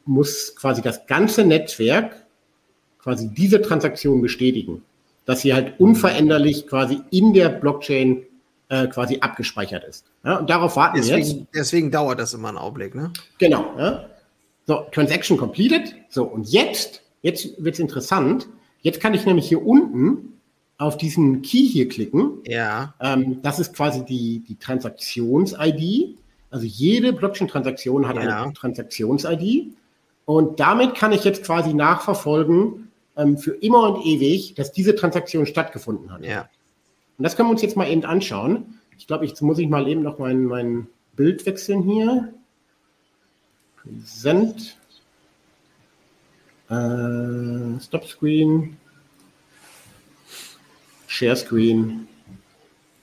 muss 0.06 0.56
quasi 0.56 0.82
das 0.82 1.06
ganze 1.06 1.46
Netzwerk 1.46 2.26
quasi 2.98 3.30
diese 3.32 3.62
Transaktion 3.62 4.22
bestätigen 4.22 4.84
dass 5.26 5.42
sie 5.42 5.54
halt 5.54 5.80
unveränderlich 5.80 6.68
quasi 6.68 7.02
in 7.12 7.34
der 7.34 7.50
Blockchain 7.50 8.24
äh, 8.70 8.88
quasi 8.88 9.20
abgespeichert 9.20 9.84
ist. 9.84 10.06
Ja, 10.24 10.38
und 10.38 10.50
darauf 10.50 10.76
warten 10.76 10.98
deswegen, 10.98 11.18
wir 11.18 11.26
jetzt. 11.26 11.48
Deswegen 11.54 11.92
dauert 11.92 12.20
das 12.20 12.34
immer 12.34 12.50
einen 12.50 12.58
Augenblick, 12.58 12.96
ne? 12.96 13.12
Genau. 13.38 13.74
Ja. 13.78 14.06
So, 14.68 14.86
Transaction 14.92 15.38
completed. 15.38 15.96
So, 16.10 16.24
und 16.24 16.48
jetzt, 16.48 17.02
jetzt 17.22 17.62
wird 17.64 17.76
es 17.76 17.80
interessant. 17.80 18.48
Jetzt 18.82 19.00
kann 19.00 19.14
ich 19.14 19.26
nämlich 19.26 19.48
hier 19.48 19.66
unten 19.66 20.40
auf 20.78 20.98
diesen 20.98 21.42
Key 21.42 21.68
hier 21.68 21.88
klicken. 21.88 22.40
Ja. 22.46 22.94
Ähm, 23.00 23.42
das 23.42 23.60
ist 23.60 23.76
quasi 23.76 24.04
die, 24.04 24.44
die 24.48 24.56
Transaktions-ID. 24.56 26.18
Also 26.50 26.66
jede 26.66 27.14
Blockchain-Transaktion 27.14 28.08
hat 28.08 28.16
ja. 28.16 28.44
eine 28.44 28.54
Transaktions-ID. 28.54 29.74
Und 30.26 30.60
damit 30.60 30.96
kann 30.96 31.12
ich 31.12 31.24
jetzt 31.24 31.44
quasi 31.44 31.74
nachverfolgen, 31.74 32.91
ähm, 33.18 33.38
für 33.38 33.52
immer 33.52 33.94
und 33.94 34.06
ewig, 34.06 34.56
dass 34.56 34.72
diese 34.72 34.96
Transaktion 34.96 35.46
stattgefunden 35.46 36.12
hat. 36.12 36.24
Ja. 36.26 36.50
Und 37.18 37.24
das 37.24 37.36
können 37.36 37.50
wir 37.50 37.54
uns 37.54 37.62
jetzt 37.62 37.78
mal 37.78 37.90
eben 37.90 38.06
anschauen. 38.06 38.80
Ich 38.98 39.08
glaube, 39.08 39.26
jetzt 39.26 39.42
muss 39.42 39.60
ich 39.60 39.68
mal 39.68 39.88
eben 39.88 40.02
noch 40.02 40.20
mein, 40.20 40.46
mein 40.46 40.88
Bild 41.16 41.46
wechseln 41.46 41.84
hier. 41.84 42.34
Präsent. 43.78 44.78
Äh, 46.70 47.80
Stop 47.82 48.06
Screen. 48.08 48.78
Share 51.08 51.36
Screen. 51.36 52.08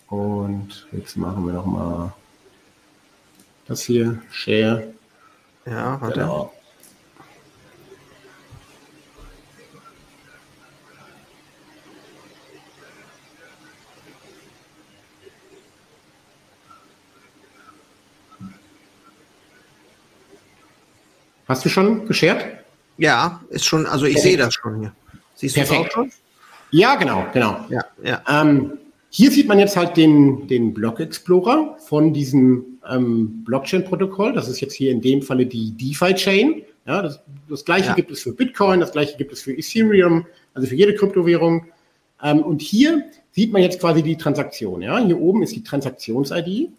Und 0.09 0.87
jetzt 0.93 1.17
machen 1.17 1.47
wir 1.47 1.53
noch 1.53 1.67
mal 1.67 2.15
das 3.67 3.83
hier. 3.83 4.23
Share. 4.31 4.95
Ja, 5.67 6.01
warte. 6.01 6.21
Genau. 6.21 6.53
Hast 21.49 21.65
du 21.65 21.71
schon 21.71 22.07
geshared? 22.07 22.45
Ja, 22.99 23.41
ist 23.49 23.65
schon, 23.65 23.87
also 23.87 24.05
ich 24.05 24.21
sehe 24.21 24.37
das 24.37 24.55
schon 24.55 24.81
hier. 24.81 24.93
Siehst 25.35 25.57
du 25.57 25.61
das 25.61 25.71
auch 25.71 25.91
schon? 25.91 26.13
Ja, 26.71 26.97
genau, 26.97 27.27
genau. 27.33 27.65
Ja, 27.71 27.85
ja. 28.03 28.23
Ähm, 28.29 28.73
hier 29.09 29.31
sieht 29.31 29.49
man 29.49 29.59
jetzt 29.59 29.77
halt 29.77 29.97
den, 29.97 30.47
den 30.47 30.75
Block 30.75 31.01
Explorer 31.01 31.79
von 31.79 32.13
diesem 32.13 32.79
ähm, 32.89 33.45
Blockchain-Protokoll. 33.45 34.35
Das 34.35 34.49
ist 34.49 34.61
jetzt 34.61 34.75
hier 34.75 34.91
in 34.91 35.01
dem 35.01 35.23
Falle 35.23 35.47
die 35.47 35.71
DeFi-Chain. 35.73 36.63
Ja, 36.87 37.01
das, 37.01 37.21
das 37.49 37.65
gleiche 37.65 37.89
ja. 37.89 37.95
gibt 37.95 38.11
es 38.11 38.21
für 38.21 38.33
Bitcoin, 38.33 38.81
das 38.81 38.93
gleiche 38.93 39.17
gibt 39.17 39.33
es 39.33 39.41
für 39.41 39.53
Ethereum, 39.53 40.27
also 40.55 40.69
für 40.69 40.75
jede 40.75 40.95
Kryptowährung. 40.95 41.67
Ähm, 42.23 42.41
und 42.41 42.61
hier 42.61 43.05
sieht 43.33 43.53
man 43.53 43.63
jetzt 43.63 43.81
quasi 43.81 44.03
die 44.03 44.17
Transaktion. 44.17 44.83
Ja, 44.83 44.99
hier 44.99 45.19
oben 45.19 45.43
ist 45.43 45.55
die 45.55 45.63
Transaktions-ID 45.63 46.71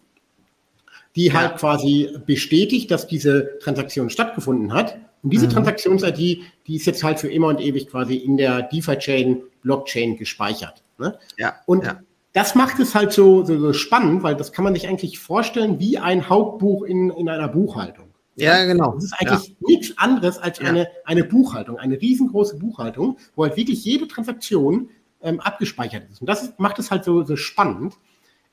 die 1.20 1.26
ja. 1.26 1.34
halt 1.34 1.58
quasi 1.58 2.18
bestätigt, 2.26 2.90
dass 2.92 3.06
diese 3.06 3.60
Transaktion 3.60 4.10
stattgefunden 4.10 4.72
hat. 4.72 4.98
Und 5.22 5.34
diese 5.34 5.48
mhm. 5.48 5.52
Transaktions-ID, 5.52 6.44
die 6.66 6.76
ist 6.78 6.86
jetzt 6.86 7.04
halt 7.04 7.20
für 7.20 7.30
immer 7.30 7.48
und 7.48 7.60
ewig 7.60 7.90
quasi 7.90 8.16
in 8.16 8.38
der 8.38 8.62
DeFi-Chain, 8.62 9.42
Blockchain 9.62 10.16
gespeichert. 10.16 10.82
Ne? 10.98 11.20
Ja. 11.38 11.56
Und 11.66 11.84
ja. 11.84 12.00
das 12.32 12.56
macht 12.56 12.80
es 12.80 12.96
halt 12.96 13.12
so, 13.12 13.44
so, 13.44 13.60
so, 13.60 13.74
spannend, 13.74 14.24
weil 14.24 14.36
das 14.36 14.54
kann 14.54 14.64
man 14.64 14.74
sich 14.74 14.88
eigentlich 14.88 15.20
vorstellen 15.20 15.78
wie 15.78 15.98
ein 15.98 16.30
Hauptbuch 16.30 16.84
in, 16.84 17.10
in 17.10 17.28
einer 17.28 17.50
Buchhaltung. 17.50 18.06
Ja, 18.38 18.64
genau. 18.64 18.94
Das 18.94 19.04
ist 19.04 19.14
eigentlich 19.20 19.50
ja. 19.50 19.56
nichts 19.68 19.98
anderes 19.98 20.38
als 20.38 20.62
eine, 20.62 20.88
eine 21.04 21.26
Buchhaltung, 21.26 21.78
eine 21.78 22.00
riesengroße 22.00 22.58
Buchhaltung, 22.58 23.18
wo 23.36 23.44
halt 23.44 23.58
wirklich 23.58 23.84
jede 23.84 24.08
Transaktion 24.08 24.90
ähm, 25.22 25.42
abgespeichert 25.42 26.10
ist. 26.10 26.22
Und 26.22 26.28
das 26.28 26.54
macht 26.60 26.80
es 26.80 26.92
halt 26.92 27.04
so, 27.04 27.26
so 27.26 27.36
spannend. 27.36 27.96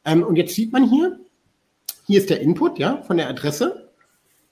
Ähm, 0.04 0.24
und 0.24 0.34
jetzt 0.34 0.56
sieht 0.56 0.72
man 0.72 0.90
hier, 0.90 1.20
hier 2.06 2.20
ist 2.20 2.30
der 2.30 2.40
Input, 2.40 2.78
ja, 2.78 3.02
von 3.02 3.16
der 3.16 3.28
Adresse, 3.28 3.88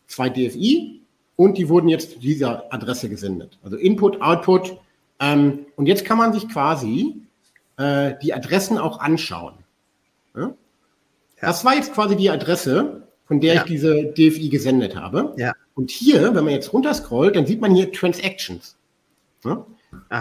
zwei 0.06 0.28
DFI 0.28 1.00
und 1.36 1.56
die 1.58 1.68
wurden 1.68 1.88
jetzt 1.88 2.12
zu 2.12 2.18
dieser 2.18 2.72
Adresse 2.72 3.08
gesendet. 3.08 3.58
Also 3.62 3.76
Input, 3.76 4.20
Output. 4.20 4.76
Ähm, 5.20 5.66
und 5.76 5.86
jetzt 5.86 6.04
kann 6.04 6.18
man 6.18 6.32
sich 6.32 6.48
quasi 6.48 7.22
äh, 7.76 8.14
die 8.22 8.34
Adressen 8.34 8.78
auch 8.78 9.00
anschauen. 9.00 9.54
Ja? 10.36 10.54
Das 11.40 11.64
war 11.64 11.74
jetzt 11.74 11.92
quasi 11.92 12.16
die 12.16 12.30
Adresse, 12.30 13.06
von 13.26 13.40
der 13.40 13.54
ja. 13.54 13.60
ich 13.62 13.66
diese 13.66 14.04
DFI 14.04 14.48
gesendet 14.48 14.96
habe. 14.96 15.34
Ja. 15.36 15.52
Und 15.74 15.90
hier, 15.90 16.34
wenn 16.34 16.44
man 16.44 16.52
jetzt 16.52 16.72
runterscrollt, 16.72 17.36
dann 17.36 17.46
sieht 17.46 17.60
man 17.60 17.74
hier 17.74 17.92
Transactions. 17.92 18.76
Ja? 19.44 19.66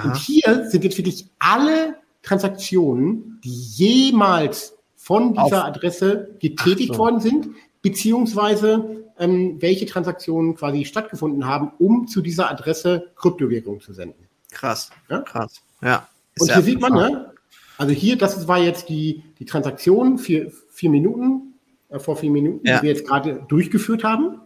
Und 0.04 0.18
hier 0.18 0.70
sind 0.70 0.84
jetzt 0.84 0.98
wirklich 0.98 1.28
alle 1.40 1.96
Transaktionen, 2.22 3.40
die 3.44 3.50
jemals 3.50 4.73
von 5.04 5.34
dieser. 5.34 5.66
Adresse 5.66 6.30
getätigt 6.40 6.94
so. 6.94 7.00
worden 7.00 7.20
sind, 7.20 7.50
beziehungsweise 7.82 9.04
ähm, 9.20 9.62
welche 9.62 9.86
Transaktionen 9.86 10.56
quasi 10.56 10.86
stattgefunden 10.86 11.46
haben, 11.46 11.74
um 11.78 12.08
zu 12.08 12.22
dieser 12.22 12.50
Adresse 12.50 13.12
Kryptowährung 13.18 13.82
zu 13.82 13.92
senden. 13.92 14.30
Krass, 14.52 14.92
ja? 15.10 15.20
krass, 15.20 15.62
ja. 15.82 16.08
Und 16.40 16.54
hier 16.54 16.62
sieht 16.62 16.80
man, 16.80 16.94
ne, 16.94 17.34
also 17.78 17.94
hier, 17.94 18.18
das 18.18 18.48
war 18.48 18.60
jetzt 18.60 18.88
die, 18.88 19.24
die 19.40 19.46
Transaktion, 19.46 20.18
vier, 20.18 20.52
vier 20.70 20.90
Minuten, 20.90 21.54
äh, 21.90 22.00
vor 22.00 22.16
vier 22.16 22.32
Minuten, 22.32 22.66
ja. 22.66 22.78
die 22.78 22.84
wir 22.84 22.90
jetzt 22.92 23.06
gerade 23.06 23.44
durchgeführt 23.50 24.06
haben. 24.06 24.40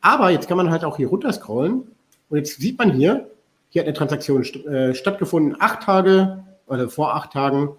Aber 0.00 0.30
jetzt 0.30 0.46
kann 0.46 0.56
man 0.56 0.70
halt 0.70 0.84
auch 0.84 0.96
hier 0.96 1.08
runterscrollen 1.08 1.88
und 2.28 2.36
jetzt 2.36 2.60
sieht 2.60 2.78
man 2.78 2.92
hier, 2.92 3.30
hier 3.70 3.82
hat 3.82 3.88
eine 3.88 3.96
Transaktion 3.96 4.44
st 4.44 4.64
äh, 4.64 4.94
stattgefunden, 4.94 5.56
acht 5.58 5.82
Tage 5.82 6.44
oder 6.68 6.88
vor 6.88 7.16
acht 7.16 7.32
Tagen, 7.32 7.70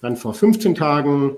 dann 0.00 0.16
vor 0.16 0.32
15 0.32 0.74
Tagen. 0.74 1.36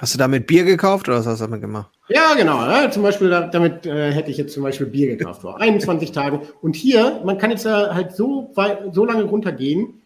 Hast 0.00 0.14
du 0.14 0.18
damit 0.18 0.46
Bier 0.46 0.64
gekauft 0.64 1.08
oder 1.08 1.18
was 1.18 1.26
hast 1.26 1.40
du 1.40 1.46
damit 1.46 1.60
gemacht? 1.60 1.90
Ja, 2.08 2.34
genau. 2.34 2.64
Ja, 2.64 2.88
zum 2.90 3.02
Beispiel, 3.02 3.30
damit 3.30 3.84
äh, 3.84 4.12
hätte 4.12 4.30
ich 4.30 4.36
jetzt 4.36 4.54
zum 4.54 4.62
Beispiel 4.62 4.86
Bier 4.86 5.16
gekauft 5.16 5.42
vor 5.42 5.60
21 5.60 6.12
Tagen. 6.12 6.42
Und 6.62 6.76
hier, 6.76 7.20
man 7.24 7.36
kann 7.36 7.50
jetzt 7.50 7.66
äh, 7.66 7.70
halt 7.70 8.14
so, 8.14 8.54
so 8.92 9.04
lange 9.04 9.24
runtergehen, 9.24 10.00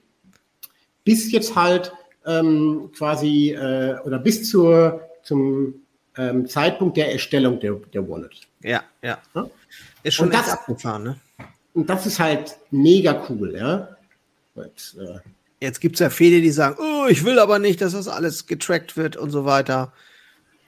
bis 1.04 1.30
jetzt 1.30 1.56
halt 1.56 1.92
ähm, 2.24 2.90
quasi 2.96 3.50
äh, 3.50 3.98
oder 4.04 4.18
bis 4.18 4.48
zur, 4.48 5.02
zum 5.22 5.74
ähm, 6.16 6.46
Zeitpunkt 6.46 6.96
der 6.96 7.12
Erstellung 7.12 7.60
der, 7.60 7.74
der 7.92 8.08
Wallet. 8.08 8.32
Ja, 8.62 8.82
ja. 9.02 9.18
ja? 9.34 9.46
Ist 10.02 10.14
schon 10.14 10.30
das, 10.30 10.48
abgefahren, 10.48 11.02
ne? 11.02 11.16
Und 11.74 11.88
das 11.88 12.06
ist 12.06 12.18
halt 12.18 12.56
mega 12.70 13.24
cool, 13.28 13.54
ja. 13.56 13.88
Und, 14.54 14.96
äh, 14.98 15.18
Jetzt 15.62 15.80
gibt 15.80 15.94
es 15.94 16.00
ja 16.00 16.10
viele, 16.10 16.40
die 16.40 16.50
sagen, 16.50 16.76
oh, 16.80 17.06
ich 17.08 17.24
will 17.24 17.38
aber 17.38 17.60
nicht, 17.60 17.80
dass 17.80 17.92
das 17.92 18.08
alles 18.08 18.48
getrackt 18.48 18.96
wird 18.96 19.16
und 19.16 19.30
so 19.30 19.44
weiter. 19.44 19.92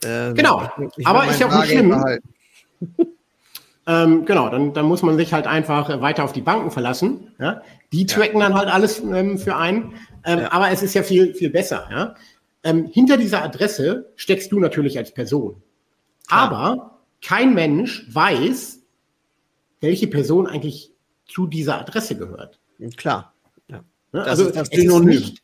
Äh, 0.05 0.35
genau, 0.35 0.71
ich, 0.79 0.99
ich 0.99 1.07
aber 1.07 1.27
ist 1.27 1.41
ja 1.41 1.49
auch 1.49 1.65
schlimm. 1.65 2.21
Ähm, 3.87 4.25
genau, 4.25 4.49
dann, 4.49 4.73
dann 4.73 4.87
muss 4.87 5.03
man 5.03 5.19
sich 5.19 5.35
halt 5.35 5.47
einfach 5.47 6.01
weiter 6.01 6.25
auf 6.25 6.33
die 6.33 6.41
Banken 6.41 6.71
verlassen. 6.71 7.35
Ja? 7.39 7.61
Die 7.93 8.07
tracken 8.07 8.41
ja. 8.41 8.49
dann 8.49 8.55
halt 8.57 8.69
alles 8.69 9.01
ähm, 9.01 9.37
für 9.37 9.57
einen. 9.57 9.95
Ähm, 10.25 10.39
ja. 10.39 10.53
Aber 10.53 10.71
es 10.71 10.83
ist 10.83 10.95
ja 10.95 11.03
viel, 11.03 11.35
viel 11.35 11.51
besser. 11.51 11.87
Ja? 11.91 12.15
Ähm, 12.63 12.87
hinter 12.87 13.19
dieser 13.19 13.43
Adresse 13.43 14.11
steckst 14.17 14.51
du 14.53 14.59
natürlich 14.59 14.97
als 14.97 15.13
Person. 15.13 15.61
Klar. 16.29 16.41
Aber 16.41 17.01
kein 17.21 17.53
Mensch 17.53 18.07
weiß, 18.11 18.81
welche 19.83 20.07
Person 20.07 20.47
eigentlich 20.47 20.93
zu 21.27 21.47
dieser 21.47 21.79
Adresse 21.79 22.17
gehört. 22.17 22.59
Klar. 22.97 23.34
Ja. 24.15 24.21
Das 24.21 24.29
also 24.29 24.47
ist 24.47 24.57
das 24.57 24.69
Synonym. 24.69 25.09
Nicht, 25.09 25.43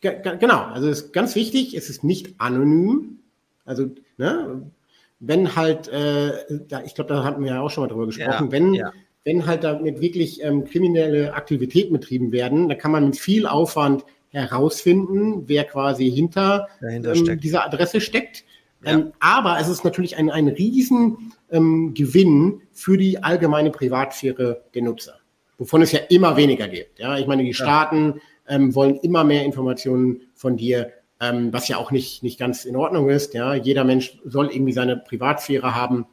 genau, 0.00 0.62
also 0.66 0.88
es 0.88 1.02
ist 1.02 1.12
ganz 1.12 1.34
wichtig, 1.34 1.74
es 1.74 1.90
ist 1.90 2.04
nicht 2.04 2.34
anonym. 2.38 3.18
Also, 3.64 3.90
ne, 4.18 4.70
wenn 5.18 5.56
halt, 5.56 5.88
äh, 5.88 6.32
da, 6.68 6.82
ich 6.84 6.94
glaube, 6.94 7.12
da 7.12 7.24
hatten 7.24 7.42
wir 7.42 7.50
ja 7.50 7.60
auch 7.60 7.70
schon 7.70 7.82
mal 7.82 7.88
drüber 7.88 8.06
gesprochen, 8.06 8.46
ja, 8.46 8.52
wenn, 8.52 8.74
ja. 8.74 8.92
wenn 9.24 9.46
halt 9.46 9.64
damit 9.64 10.00
wirklich 10.00 10.42
ähm, 10.44 10.64
kriminelle 10.64 11.34
Aktivitäten 11.34 11.92
betrieben 11.92 12.30
werden, 12.30 12.68
dann 12.68 12.78
kann 12.78 12.92
man 12.92 13.06
mit 13.06 13.16
viel 13.16 13.46
Aufwand 13.46 14.04
herausfinden, 14.30 15.44
wer 15.46 15.64
quasi 15.64 16.10
hinter 16.10 16.68
ähm, 16.82 17.40
dieser 17.40 17.64
Adresse 17.64 18.00
steckt. 18.00 18.44
Ja. 18.84 18.92
Ähm, 18.92 19.12
aber 19.18 19.58
es 19.58 19.68
ist 19.68 19.84
natürlich 19.84 20.16
ein, 20.16 20.30
ein 20.30 20.48
riesen 20.48 21.32
ähm, 21.50 21.94
Gewinn 21.94 22.60
für 22.72 22.96
die 22.96 23.22
allgemeine 23.22 23.70
Privatsphäre 23.70 24.62
der 24.74 24.82
Nutzer, 24.82 25.14
wovon 25.58 25.82
es 25.82 25.92
ja 25.92 26.00
immer 26.08 26.36
weniger 26.36 26.68
gibt. 26.68 26.98
Ja, 26.98 27.18
ich 27.18 27.26
meine, 27.26 27.44
die 27.44 27.54
Staaten 27.54 28.20
ähm, 28.48 28.74
wollen 28.74 28.96
immer 28.96 29.24
mehr 29.24 29.44
Informationen 29.44 30.22
von 30.34 30.56
dir 30.56 30.92
ähm, 31.20 31.52
was 31.52 31.68
ja 31.68 31.76
auch 31.76 31.90
nicht, 31.90 32.22
nicht 32.22 32.38
ganz 32.38 32.64
in 32.64 32.76
Ordnung 32.76 33.08
ist. 33.08 33.34
Ja, 33.34 33.54
jeder 33.54 33.84
Mensch 33.84 34.18
soll 34.24 34.50
irgendwie 34.50 34.72
seine 34.72 34.96
Privatsphäre 34.96 35.74
haben. 35.74 36.06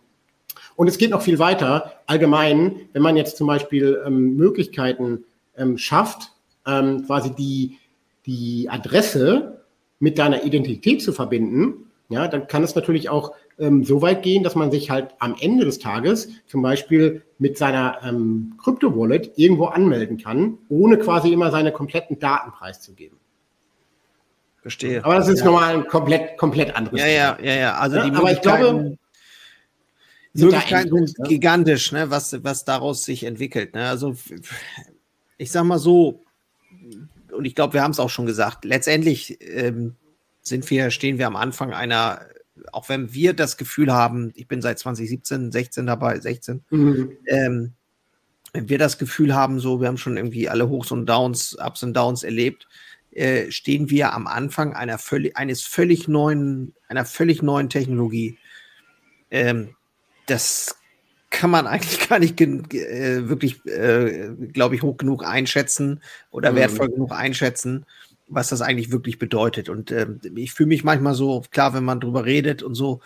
Und 0.76 0.88
es 0.88 0.98
geht 0.98 1.12
noch 1.12 1.22
viel 1.22 1.40
weiter. 1.40 1.94
Allgemein, 2.06 2.82
wenn 2.94 3.02
man 3.02 3.18
jetzt 3.18 3.38
zum 3.38 3.48
Beispiel 3.48 4.02
ähm, 4.06 4.36
Möglichkeiten 4.36 5.26
ähm, 5.58 5.78
schafft, 5.78 6.32
ähm, 6.66 7.06
quasi 7.06 7.32
die, 7.32 7.78
die 8.26 8.70
Adresse 8.70 9.64
mit 10.00 10.18
deiner 10.18 10.44
Identität 10.44 11.02
zu 11.02 11.14
verbinden, 11.14 11.91
ja, 12.12 12.28
dann 12.28 12.48
kann 12.48 12.64
es 12.64 12.76
natürlich 12.76 13.10
auch 13.10 13.34
ähm, 13.60 13.84
so 13.84 14.02
weit 14.02 14.24
gehen, 14.24 14.44
dass 14.44 14.56
man 14.56 14.72
sich 14.72 14.90
halt 14.90 15.16
am 15.20 15.36
Ende 15.40 15.66
des 15.66 15.80
Tages 15.80 16.30
zum 16.48 16.62
Beispiel 16.62 17.24
mit 17.38 17.58
seiner 17.58 18.00
ähm, 18.04 18.56
Krypto-Wallet 18.64 19.34
irgendwo 19.38 19.66
anmelden 19.66 20.18
kann, 20.18 20.58
ohne 20.70 20.98
quasi 20.98 21.32
immer 21.32 21.52
seine 21.52 21.72
kompletten 21.72 22.20
Daten 22.20 22.52
preiszugeben. 22.52 23.18
Verstehe. 24.62 25.04
Aber 25.04 25.16
das 25.16 25.28
ist 25.28 25.40
ja. 25.40 25.46
nochmal 25.46 25.76
ein 25.76 25.88
komplett, 25.88 26.38
komplett 26.38 26.76
anderes 26.76 27.00
Ja, 27.00 27.08
ja, 27.08 27.38
ja, 27.42 27.56
ja. 27.56 27.74
Also 27.76 27.98
ja, 27.98 28.10
die 28.10 28.16
aber 28.16 28.32
ich 28.32 28.42
glaube, 28.42 28.98
Möglichkeiten 30.34 31.08
sind 31.08 31.20
ne? 31.20 31.28
gigantisch, 31.28 31.92
ne, 31.92 32.10
was, 32.10 32.44
was 32.44 32.64
daraus 32.64 33.04
sich 33.04 33.24
entwickelt. 33.24 33.74
Ne? 33.74 33.88
Also 33.88 34.16
ich 35.38 35.52
sag 35.52 35.64
mal 35.64 35.80
so, 35.80 36.22
und 37.32 37.46
ich 37.46 37.56
glaube, 37.56 37.74
wir 37.74 37.82
haben 37.82 37.92
es 37.92 38.00
auch 38.00 38.10
schon 38.10 38.26
gesagt, 38.26 38.66
letztendlich 38.66 39.40
ähm, 39.42 39.96
sind 40.42 40.70
wir, 40.70 40.92
stehen 40.92 41.18
wir 41.18 41.28
am 41.28 41.36
Anfang 41.36 41.74
einer, 41.74 42.22
auch 42.72 42.90
wenn 42.90 43.14
wir 43.14 43.34
das 43.34 43.58
Gefühl 43.58 43.92
haben, 43.92 44.32
ich 44.36 44.48
bin 44.48 44.62
seit 44.62 44.80
2017, 44.80 45.52
16 45.52 45.86
dabei, 45.86 46.20
16, 46.20 46.64
mhm. 46.70 47.18
ähm, 47.28 47.74
wenn 48.54 48.70
wir 48.70 48.78
das 48.78 48.98
Gefühl 48.98 49.34
haben, 49.34 49.60
so, 49.60 49.80
wir 49.80 49.88
haben 49.88 49.98
schon 49.98 50.18
irgendwie 50.18 50.50
alle 50.50 50.68
Hochs 50.68 50.92
und 50.92 51.06
Downs, 51.06 51.58
Ups 51.60 51.84
und 51.84 51.94
Downs 51.94 52.24
erlebt, 52.24 52.68
äh, 53.12 53.52
stehen 53.52 53.90
wir 53.90 54.14
am 54.14 54.28
Anfang 54.28 54.74
einer 54.74 54.98
völlig, 54.98 55.38
eines 55.38 55.62
völlig 55.62 56.08
neuen, 56.08 56.74
einer 56.88 57.06
völlig 57.06 57.42
neuen 57.42 57.70
Technologie. 57.70 58.38
Ähm, 59.30 59.76
das 60.28 60.76
kann 61.30 61.50
man 61.50 61.68
eigentlich 61.68 62.08
gar 62.08 62.20
nicht 62.20 62.40
äh, 62.40 63.28
wirklich, 63.30 63.66
äh, 63.66 64.30
glaube 64.52 64.76
ich, 64.76 64.82
hoch 64.82 64.98
genug 64.98 65.26
einschätzen 65.26 66.02
oder 66.30 66.52
mhm. 66.52 66.58
wertvoll 66.58 66.90
genug 66.90 67.12
einschätzen, 67.12 67.86
was 68.32 68.50
das 68.50 68.62
eigentlich 68.62 68.92
wirklich 68.92 69.20
bedeutet. 69.20 69.70
Und 69.70 69.92
äh, 69.92 70.08
ich 70.36 70.54
fühle 70.54 70.68
mich 70.68 70.84
manchmal 70.84 71.14
so, 71.14 71.44
klar, 71.52 71.74
wenn 71.74 71.84
man 71.84 72.00
drüber 72.00 72.26
redet 72.26 72.64
und 72.64 72.76
so, 72.76 73.02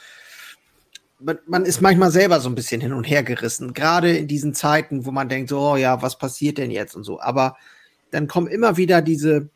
man, 1.20 1.40
man, 1.48 1.66
ist 1.66 1.82
manchmal 1.82 2.12
selber 2.12 2.40
so 2.40 2.50
ein 2.50 2.56
bisschen 2.56 2.82
hin 2.82 2.94
und 2.94 3.06
her 3.06 3.24
gerissen, 3.24 3.74
gerade 3.74 4.16
in 4.16 4.28
diesen 4.28 4.54
Zeiten, 4.54 5.06
wo 5.06 5.12
man 5.12 5.30
denkt, 5.30 5.50
so, 5.50 5.60
oh 5.60 5.76
ja, 5.76 6.02
was 6.02 6.18
passiert 6.18 6.58
denn 6.58 6.72
jetzt 6.72 6.96
und 6.96 7.04
so. 7.04 7.20
Aber 7.20 7.58
dann 8.12 8.28
kommen 8.28 8.48
immer 8.48 8.78
wieder 8.78 9.02
diese, 9.02 9.50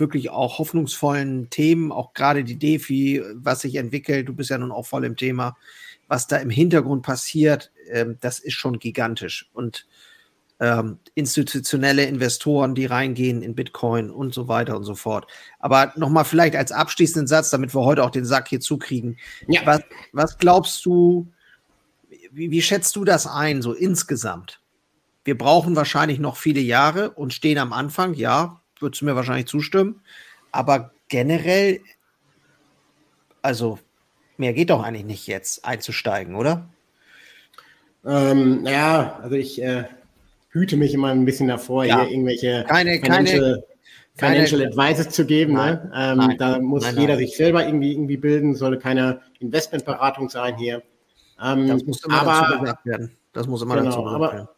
wirklich 0.00 0.30
auch 0.30 0.58
hoffnungsvollen 0.58 1.50
Themen, 1.50 1.92
auch 1.92 2.14
gerade 2.14 2.42
die 2.42 2.58
Defi, 2.58 3.22
was 3.34 3.60
sich 3.60 3.76
entwickelt. 3.76 4.28
Du 4.28 4.34
bist 4.34 4.50
ja 4.50 4.58
nun 4.58 4.72
auch 4.72 4.86
voll 4.86 5.04
im 5.04 5.16
Thema. 5.16 5.56
Was 6.08 6.26
da 6.26 6.38
im 6.38 6.50
Hintergrund 6.50 7.02
passiert, 7.02 7.70
ähm, 7.90 8.16
das 8.20 8.40
ist 8.40 8.54
schon 8.54 8.80
gigantisch. 8.80 9.48
Und 9.52 9.86
ähm, 10.60 10.98
institutionelle 11.14 12.04
Investoren, 12.04 12.74
die 12.74 12.84
reingehen 12.84 13.42
in 13.42 13.54
Bitcoin 13.54 14.10
und 14.10 14.34
so 14.34 14.46
weiter 14.46 14.76
und 14.76 14.84
so 14.84 14.94
fort. 14.94 15.26
Aber 15.58 15.92
nochmal 15.96 16.26
vielleicht 16.26 16.54
als 16.54 16.70
abschließenden 16.70 17.26
Satz, 17.26 17.50
damit 17.50 17.74
wir 17.74 17.82
heute 17.82 18.04
auch 18.04 18.10
den 18.10 18.26
Sack 18.26 18.48
hier 18.48 18.60
zukriegen. 18.60 19.18
Ja. 19.48 19.62
Was, 19.64 19.80
was 20.12 20.38
glaubst 20.38 20.84
du, 20.84 21.32
wie, 22.30 22.50
wie 22.50 22.62
schätzt 22.62 22.94
du 22.96 23.04
das 23.04 23.26
ein, 23.26 23.62
so 23.62 23.72
insgesamt? 23.72 24.60
Wir 25.24 25.36
brauchen 25.36 25.76
wahrscheinlich 25.76 26.18
noch 26.18 26.36
viele 26.36 26.60
Jahre 26.60 27.10
und 27.10 27.32
stehen 27.32 27.58
am 27.58 27.72
Anfang, 27.72 28.14
ja, 28.14 28.60
würdest 28.78 29.00
du 29.00 29.06
mir 29.06 29.16
wahrscheinlich 29.16 29.46
zustimmen. 29.46 30.02
Aber 30.52 30.92
generell, 31.08 31.80
also 33.40 33.78
mehr 34.36 34.52
geht 34.52 34.70
doch 34.70 34.82
eigentlich 34.82 35.04
nicht 35.04 35.26
jetzt 35.26 35.64
einzusteigen, 35.64 36.34
oder? 36.34 36.68
Ähm, 38.04 38.64
ja, 38.66 39.18
also 39.22 39.36
ich 39.36 39.62
äh, 39.62 39.84
hüte 40.50 40.76
mich 40.76 40.94
immer 40.94 41.08
ein 41.08 41.24
bisschen 41.24 41.48
davor, 41.48 41.84
ja. 41.84 42.00
hier 42.00 42.10
irgendwelche 42.10 42.64
keine, 42.68 43.00
Financial, 43.00 43.64
keine, 44.16 44.34
Financial 44.34 44.66
Advices 44.66 45.08
zu 45.10 45.24
geben. 45.24 45.54
Ne? 45.54 45.58
Nein, 45.58 45.74
ne? 45.74 45.90
ähm, 45.94 46.18
nein, 46.18 46.36
da 46.38 46.58
muss 46.58 46.82
nein, 46.82 46.98
jeder 46.98 47.16
sich 47.16 47.36
selber 47.36 47.66
irgendwie, 47.66 47.92
irgendwie 47.92 48.16
bilden, 48.16 48.54
soll 48.54 48.78
keine 48.78 49.20
Investmentberatung 49.38 50.28
sein 50.28 50.56
hier. 50.56 50.82
Ähm, 51.42 51.68
das 51.68 51.84
muss 51.84 52.04
immer 52.04 52.20
aber, 52.20 52.46
dazu 52.46 52.60
gesagt 52.60 52.86
werden. 52.86 53.10
Das 53.32 53.46
muss 53.46 53.62
immer 53.62 53.76
genau, 53.76 53.86
dazu 53.86 54.02
gesagt 54.02 54.16
aber, 54.16 54.32
werden. 54.32 54.48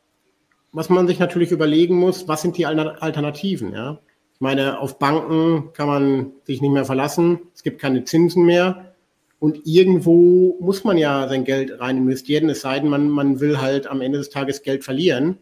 Was 0.72 0.88
man 0.88 1.06
sich 1.06 1.18
natürlich 1.18 1.50
überlegen 1.50 1.96
muss, 1.96 2.26
was 2.28 2.40
sind 2.42 2.56
die 2.56 2.64
Alternativen? 2.64 3.72
Ja? 3.72 3.98
meine, 4.42 4.80
auf 4.80 4.98
Banken 4.98 5.72
kann 5.72 5.86
man 5.86 6.32
sich 6.44 6.60
nicht 6.60 6.72
mehr 6.72 6.84
verlassen. 6.84 7.38
Es 7.54 7.62
gibt 7.62 7.80
keine 7.80 8.04
Zinsen 8.04 8.44
mehr. 8.44 8.92
Und 9.38 9.60
irgendwo 9.64 10.56
muss 10.60 10.82
man 10.82 10.98
ja 10.98 11.28
sein 11.28 11.44
Geld 11.44 11.78
rein 11.80 11.96
investieren, 11.96 12.48
es 12.48 12.60
sei 12.60 12.80
denn, 12.80 12.88
man, 12.88 13.08
man 13.08 13.40
will 13.40 13.60
halt 13.60 13.86
am 13.86 14.00
Ende 14.00 14.18
des 14.18 14.30
Tages 14.30 14.62
Geld 14.62 14.82
verlieren 14.82 15.38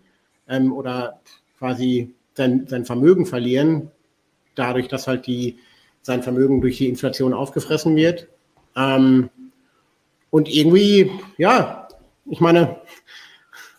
ähm, 0.51 0.73
oder 0.73 1.21
quasi 1.59 2.15
sein, 2.35 2.67
sein 2.67 2.85
Vermögen 2.85 3.25
verlieren, 3.25 3.91
dadurch, 4.55 4.89
dass 4.89 5.07
halt 5.07 5.27
die, 5.27 5.59
sein 6.03 6.23
Vermögen 6.23 6.61
durch 6.61 6.79
die 6.79 6.89
Inflation 6.89 7.33
aufgefressen 7.33 7.97
wird. 7.97 8.29
Ähm, 8.77 9.31
und 10.31 10.49
irgendwie, 10.49 11.11
ja, 11.39 11.89
ich 12.27 12.41
meine, 12.41 12.77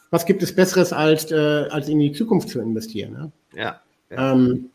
was 0.10 0.26
gibt 0.26 0.44
es 0.44 0.56
Besseres, 0.56 0.92
als, 0.92 1.32
äh, 1.32 1.36
als 1.70 1.88
in 1.88 2.00
die 2.00 2.12
Zukunft 2.12 2.50
zu 2.50 2.60
investieren? 2.60 3.14
Ne? 3.14 3.32
Ja. 3.56 3.82
ja. 4.10 4.34
Ähm, 4.34 4.70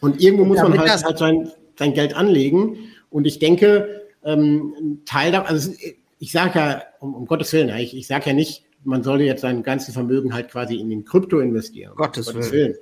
und 0.00 0.20
irgendwo 0.20 0.44
muss 0.44 0.58
ja, 0.58 0.68
man 0.68 0.78
halt, 0.78 1.04
halt 1.04 1.18
sein, 1.18 1.50
sein 1.78 1.94
Geld 1.94 2.14
anlegen. 2.14 2.76
Und 3.10 3.26
ich 3.26 3.38
denke, 3.38 4.02
ähm, 4.24 4.74
ein 4.80 5.04
Teil 5.04 5.32
da, 5.32 5.42
also 5.42 5.72
ich 6.18 6.32
sage 6.32 6.58
ja, 6.58 6.82
um, 7.00 7.14
um 7.14 7.26
Gottes 7.26 7.52
Willen, 7.52 7.74
ich, 7.78 7.96
ich 7.96 8.06
sage 8.06 8.30
ja 8.30 8.32
nicht, 8.32 8.64
man 8.84 9.02
solle 9.02 9.24
jetzt 9.24 9.42
sein 9.42 9.62
ganzes 9.62 9.94
Vermögen 9.94 10.34
halt 10.34 10.50
quasi 10.50 10.76
in 10.76 10.88
den 10.88 11.04
Krypto 11.04 11.40
investieren. 11.40 11.94
Gottes, 11.96 12.26
Gottes 12.26 12.52
Willen. 12.52 12.74
Willen. 12.74 12.78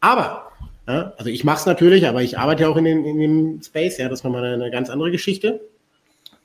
Aber, 0.00 0.52
ja, 0.88 1.12
also 1.16 1.30
ich 1.30 1.44
mache 1.44 1.60
es 1.60 1.66
natürlich, 1.66 2.06
aber 2.06 2.22
ich 2.22 2.38
arbeite 2.38 2.62
ja 2.62 2.68
auch 2.68 2.76
in, 2.76 2.84
den, 2.84 3.04
in 3.04 3.18
dem 3.18 3.62
Space, 3.62 3.98
ja, 3.98 4.08
das 4.08 4.20
ist 4.20 4.24
nochmal 4.24 4.44
eine, 4.44 4.54
eine 4.54 4.70
ganz 4.70 4.90
andere 4.90 5.10
Geschichte. 5.10 5.60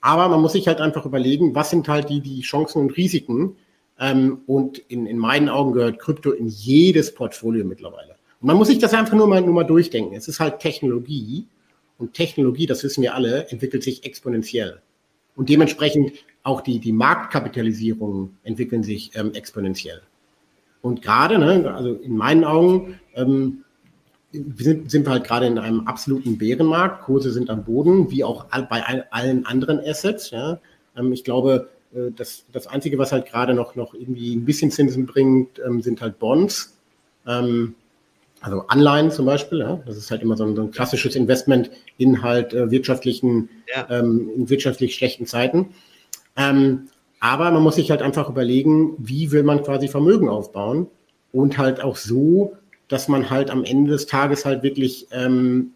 Aber 0.01 0.27
man 0.29 0.41
muss 0.41 0.53
sich 0.53 0.67
halt 0.67 0.81
einfach 0.81 1.05
überlegen, 1.05 1.55
was 1.55 1.71
sind 1.71 1.87
halt 1.87 2.09
die, 2.09 2.21
die 2.21 2.41
Chancen 2.41 2.79
und 2.79 2.95
Risiken. 2.95 3.55
Ähm, 3.99 4.41
und 4.45 4.77
in, 4.77 5.07
in 5.07 5.17
meinen 5.17 5.49
Augen 5.49 5.73
gehört 5.73 5.99
Krypto 5.99 6.31
in 6.31 6.47
jedes 6.47 7.13
Portfolio 7.13 7.65
mittlerweile. 7.65 8.15
Und 8.41 8.47
man 8.47 8.57
muss 8.57 8.67
sich 8.67 8.77
das 8.77 8.93
einfach 8.93 9.13
nur 9.13 9.27
mal, 9.27 9.41
nur 9.41 9.53
mal 9.53 9.63
durchdenken. 9.63 10.15
Es 10.15 10.27
ist 10.27 10.39
halt 10.39 10.59
Technologie. 10.59 11.47
Und 11.97 12.13
Technologie, 12.13 12.65
das 12.65 12.83
wissen 12.83 13.01
wir 13.01 13.15
alle, 13.15 13.47
entwickelt 13.49 13.83
sich 13.83 14.05
exponentiell. 14.05 14.81
Und 15.35 15.49
dementsprechend 15.49 16.11
auch 16.45 16.61
die, 16.61 16.79
die 16.79 16.93
Marktkapitalisierungen 16.93 18.37
entwickeln 18.43 18.83
sich 18.83 19.11
ähm, 19.15 19.33
exponentiell. 19.33 20.01
Und 20.81 21.01
gerade, 21.01 21.39
ne, 21.39 21.73
also 21.73 21.93
in 21.93 22.15
meinen 22.15 22.43
Augen, 22.43 22.99
ähm, 23.15 23.63
sind, 24.31 24.91
sind 24.91 25.05
wir 25.07 25.11
halt 25.11 25.23
gerade 25.23 25.47
in 25.47 25.57
einem 25.57 25.87
absoluten 25.87 26.37
Bärenmarkt. 26.37 27.03
Kurse 27.05 27.31
sind 27.31 27.49
am 27.49 27.63
Boden, 27.63 28.11
wie 28.11 28.23
auch 28.23 28.45
bei 28.69 28.83
allen 29.09 29.45
anderen 29.45 29.79
Assets. 29.79 30.29
Ja. 30.29 30.59
Ähm, 30.95 31.13
ich 31.13 31.23
glaube, 31.23 31.69
äh, 31.95 32.11
das, 32.15 32.45
das 32.51 32.67
Einzige, 32.67 32.99
was 32.99 33.11
halt 33.11 33.25
gerade 33.25 33.55
noch, 33.55 33.75
noch 33.75 33.95
irgendwie 33.95 34.35
ein 34.35 34.45
bisschen 34.45 34.69
Zinsen 34.69 35.07
bringt, 35.07 35.59
ähm, 35.65 35.81
sind 35.81 35.99
halt 36.01 36.19
Bonds. 36.19 36.77
Ähm, 37.25 37.73
also 38.41 38.67
Anleihen 38.67 39.09
zum 39.09 39.25
Beispiel. 39.25 39.59
Ja. 39.59 39.81
Das 39.87 39.97
ist 39.97 40.11
halt 40.11 40.21
immer 40.21 40.37
so 40.37 40.45
ein, 40.45 40.55
so 40.55 40.61
ein 40.61 40.71
klassisches 40.71 41.15
Investment 41.15 41.71
in 41.97 42.21
halt 42.21 42.53
äh, 42.53 42.69
wirtschaftlichen, 42.69 43.49
ja. 43.73 43.85
in 43.85 44.47
wirtschaftlich 44.47 44.93
schlechten 44.93 45.25
Zeiten. 45.25 45.69
Aber 46.35 47.51
man 47.51 47.63
muss 47.63 47.75
sich 47.75 47.89
halt 47.91 48.01
einfach 48.01 48.29
überlegen, 48.29 48.93
wie 48.97 49.31
will 49.31 49.43
man 49.43 49.63
quasi 49.63 49.87
Vermögen 49.87 50.29
aufbauen 50.29 50.87
und 51.31 51.57
halt 51.57 51.81
auch 51.81 51.95
so, 51.95 52.55
dass 52.87 53.07
man 53.07 53.29
halt 53.29 53.49
am 53.49 53.63
Ende 53.63 53.91
des 53.91 54.05
Tages 54.05 54.45
halt 54.45 54.63
wirklich, 54.63 55.07
ähm, 55.11 55.71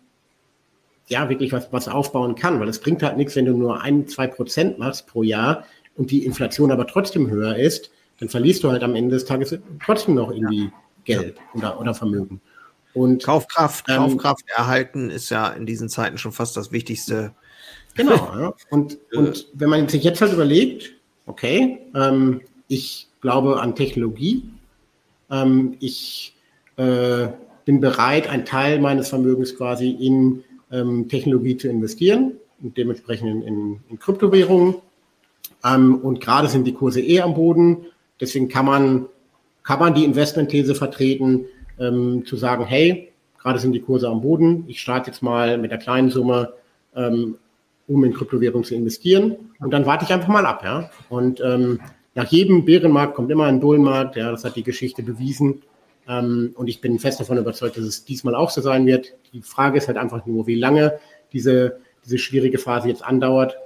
ja, 1.07 1.27
wirklich 1.29 1.51
was, 1.51 1.71
was 1.71 1.87
aufbauen 1.87 2.35
kann. 2.35 2.59
Weil 2.59 2.69
es 2.69 2.79
bringt 2.79 3.01
halt 3.01 3.17
nichts, 3.17 3.35
wenn 3.35 3.45
du 3.45 3.57
nur 3.57 3.81
ein, 3.81 4.07
zwei 4.07 4.27
Prozent 4.27 4.79
machst 4.79 5.07
pro 5.07 5.23
Jahr 5.23 5.65
und 5.95 6.11
die 6.11 6.25
Inflation 6.25 6.71
aber 6.71 6.85
trotzdem 6.85 7.29
höher 7.29 7.55
ist, 7.55 7.89
dann 8.19 8.29
verlierst 8.29 8.63
du 8.63 8.71
halt 8.71 8.83
am 8.83 8.95
Ende 8.95 9.15
des 9.15 9.25
Tages 9.25 9.57
trotzdem 9.83 10.15
noch 10.15 10.31
irgendwie 10.31 10.71
Geld 11.05 11.37
oder, 11.53 11.79
oder 11.79 11.93
Vermögen. 11.93 12.41
Und, 12.93 13.23
Kaufkraft, 13.23 13.85
ähm, 13.89 13.97
Kaufkraft 13.97 14.43
erhalten 14.47 15.09
ist 15.09 15.29
ja 15.29 15.49
in 15.49 15.65
diesen 15.65 15.89
Zeiten 15.89 16.17
schon 16.17 16.31
fast 16.31 16.57
das 16.57 16.71
Wichtigste. 16.71 17.33
Genau, 17.99 18.15
ja. 18.39 18.53
Und, 18.69 18.97
und 19.13 19.47
wenn 19.53 19.69
man 19.69 19.87
sich 19.87 20.03
jetzt 20.03 20.21
halt 20.21 20.33
überlegt, 20.33 20.93
okay, 21.25 21.79
ähm, 21.95 22.41
ich 22.67 23.07
glaube 23.21 23.59
an 23.59 23.75
Technologie, 23.75 24.43
ähm, 25.29 25.75
ich 25.79 26.35
äh, 26.77 27.27
bin 27.65 27.81
bereit, 27.81 28.27
einen 28.29 28.45
Teil 28.45 28.79
meines 28.79 29.09
Vermögens 29.09 29.55
quasi 29.55 29.91
in 29.91 30.43
ähm, 30.71 31.07
Technologie 31.09 31.57
zu 31.57 31.67
investieren 31.67 32.33
und 32.61 32.77
dementsprechend 32.77 33.29
in, 33.29 33.41
in, 33.41 33.79
in 33.89 33.99
Kryptowährungen. 33.99 34.75
Ähm, 35.65 35.95
und 36.01 36.21
gerade 36.21 36.47
sind 36.47 36.65
die 36.65 36.73
Kurse 36.73 37.01
eh 37.01 37.21
am 37.21 37.33
Boden. 37.33 37.85
Deswegen 38.21 38.47
kann 38.47 38.65
man, 38.65 39.05
kann 39.63 39.79
man 39.79 39.93
die 39.93 40.05
Investmentthese 40.05 40.73
vertreten, 40.73 41.45
ähm, 41.79 42.25
zu 42.25 42.37
sagen, 42.37 42.65
hey, 42.65 43.11
gerade 43.41 43.59
sind 43.59 43.73
die 43.73 43.81
Kurse 43.81 44.07
am 44.07 44.21
Boden. 44.21 44.63
Ich 44.67 44.81
starte 44.81 45.11
jetzt 45.11 45.21
mal 45.21 45.57
mit 45.57 45.71
einer 45.71 45.81
kleinen 45.81 46.09
Summe, 46.09 46.53
ähm, 46.95 47.35
um 47.89 48.03
in 48.05 48.13
Kryptowährungen 48.13 48.63
zu 48.63 48.75
investieren. 48.75 49.35
Und 49.59 49.71
dann 49.71 49.85
warte 49.85 50.05
ich 50.05 50.13
einfach 50.13 50.29
mal 50.29 50.45
ab. 50.45 50.63
Ja? 50.63 50.89
Und 51.09 51.41
ähm, 51.41 51.81
nach 52.15 52.27
jedem 52.27 52.63
Bärenmarkt 52.63 53.15
kommt 53.15 53.31
immer 53.31 53.45
ein 53.45 53.59
Bullenmarkt. 53.59 54.15
Ja, 54.15 54.31
das 54.31 54.45
hat 54.45 54.55
die 54.55 54.63
Geschichte 54.63 55.03
bewiesen. 55.03 55.63
Ähm, 56.07 56.51
und 56.55 56.67
ich 56.67 56.81
bin 56.81 56.99
fest 56.99 57.19
davon 57.19 57.37
überzeugt, 57.37 57.77
dass 57.77 57.83
es 57.83 58.05
diesmal 58.05 58.35
auch 58.35 58.51
so 58.51 58.61
sein 58.61 58.85
wird. 58.85 59.15
Die 59.33 59.41
Frage 59.41 59.77
ist 59.77 59.87
halt 59.87 59.97
einfach 59.97 60.25
nur, 60.25 60.47
wie 60.47 60.55
lange 60.55 60.99
diese, 61.33 61.79
diese 62.05 62.19
schwierige 62.19 62.59
Phase 62.59 62.87
jetzt 62.87 63.03
andauert. 63.03 63.57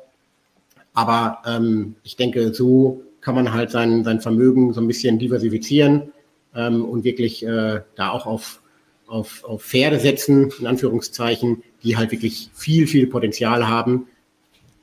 Aber 0.94 1.40
ähm, 1.46 1.96
ich 2.04 2.16
denke, 2.16 2.54
so 2.54 3.04
kann 3.22 3.36
man 3.36 3.54
halt 3.54 3.72
sein, 3.72 4.04
sein 4.04 4.22
Vermögen 4.22 4.74
so 4.74 4.82
ein 4.82 4.88
bisschen 4.88 5.20
diversifizieren 5.20 6.12
ähm, 6.56 6.86
und 6.86 7.04
wirklich 7.04 7.46
äh, 7.46 7.82
da 7.96 8.10
auch 8.10 8.26
auf, 8.26 8.62
auf, 9.08 9.44
auf 9.44 9.64
Pferde 9.64 10.00
setzen, 10.00 10.52
in 10.60 10.68
Anführungszeichen, 10.68 11.64
die 11.84 11.98
halt 11.98 12.12
wirklich 12.12 12.50
viel, 12.54 12.88
viel 12.88 13.08
Potenzial 13.08 13.68
haben, 13.68 14.08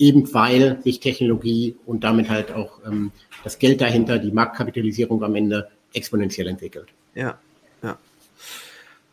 eben 0.00 0.34
weil 0.34 0.82
sich 0.82 0.98
Technologie 0.98 1.76
und 1.86 2.02
damit 2.02 2.28
halt 2.28 2.50
auch 2.50 2.80
ähm, 2.84 3.12
das 3.44 3.60
Geld 3.60 3.80
dahinter, 3.80 4.18
die 4.18 4.32
Marktkapitalisierung 4.32 5.22
am 5.22 5.36
Ende 5.36 5.68
exponentiell 5.92 6.48
entwickelt. 6.48 6.88
Ja, 7.14 7.38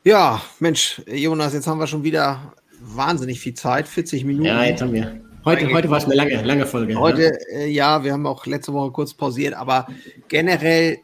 ja, 0.08 0.42
Mensch, 0.60 1.02
Jonas, 1.06 1.54
jetzt 1.54 1.68
haben 1.68 1.80
wir 1.82 1.88
schon 1.88 2.02
wieder 2.02 2.54
wahnsinnig 2.80 3.42
viel 3.42 3.54
Zeit, 3.56 3.90
40 3.90 4.24
Minuten. 4.24 4.46
Ja, 4.46 4.64
jetzt 4.64 4.82
haben 4.82 4.94
wir. 4.94 5.20
Heute, 5.44 5.70
heute 5.74 5.90
war 5.90 5.98
es 5.98 6.06
eine 6.06 6.16
lange, 6.16 6.42
lange 6.44 6.66
Folge. 6.66 6.98
Heute, 6.98 7.38
ja. 7.52 7.58
Äh, 7.58 7.68
ja, 7.68 8.04
wir 8.06 8.14
haben 8.14 8.26
auch 8.26 8.46
letzte 8.46 8.72
Woche 8.72 8.92
kurz 8.92 9.14
pausiert, 9.14 9.54
aber 9.54 9.86
generell, 10.30 11.00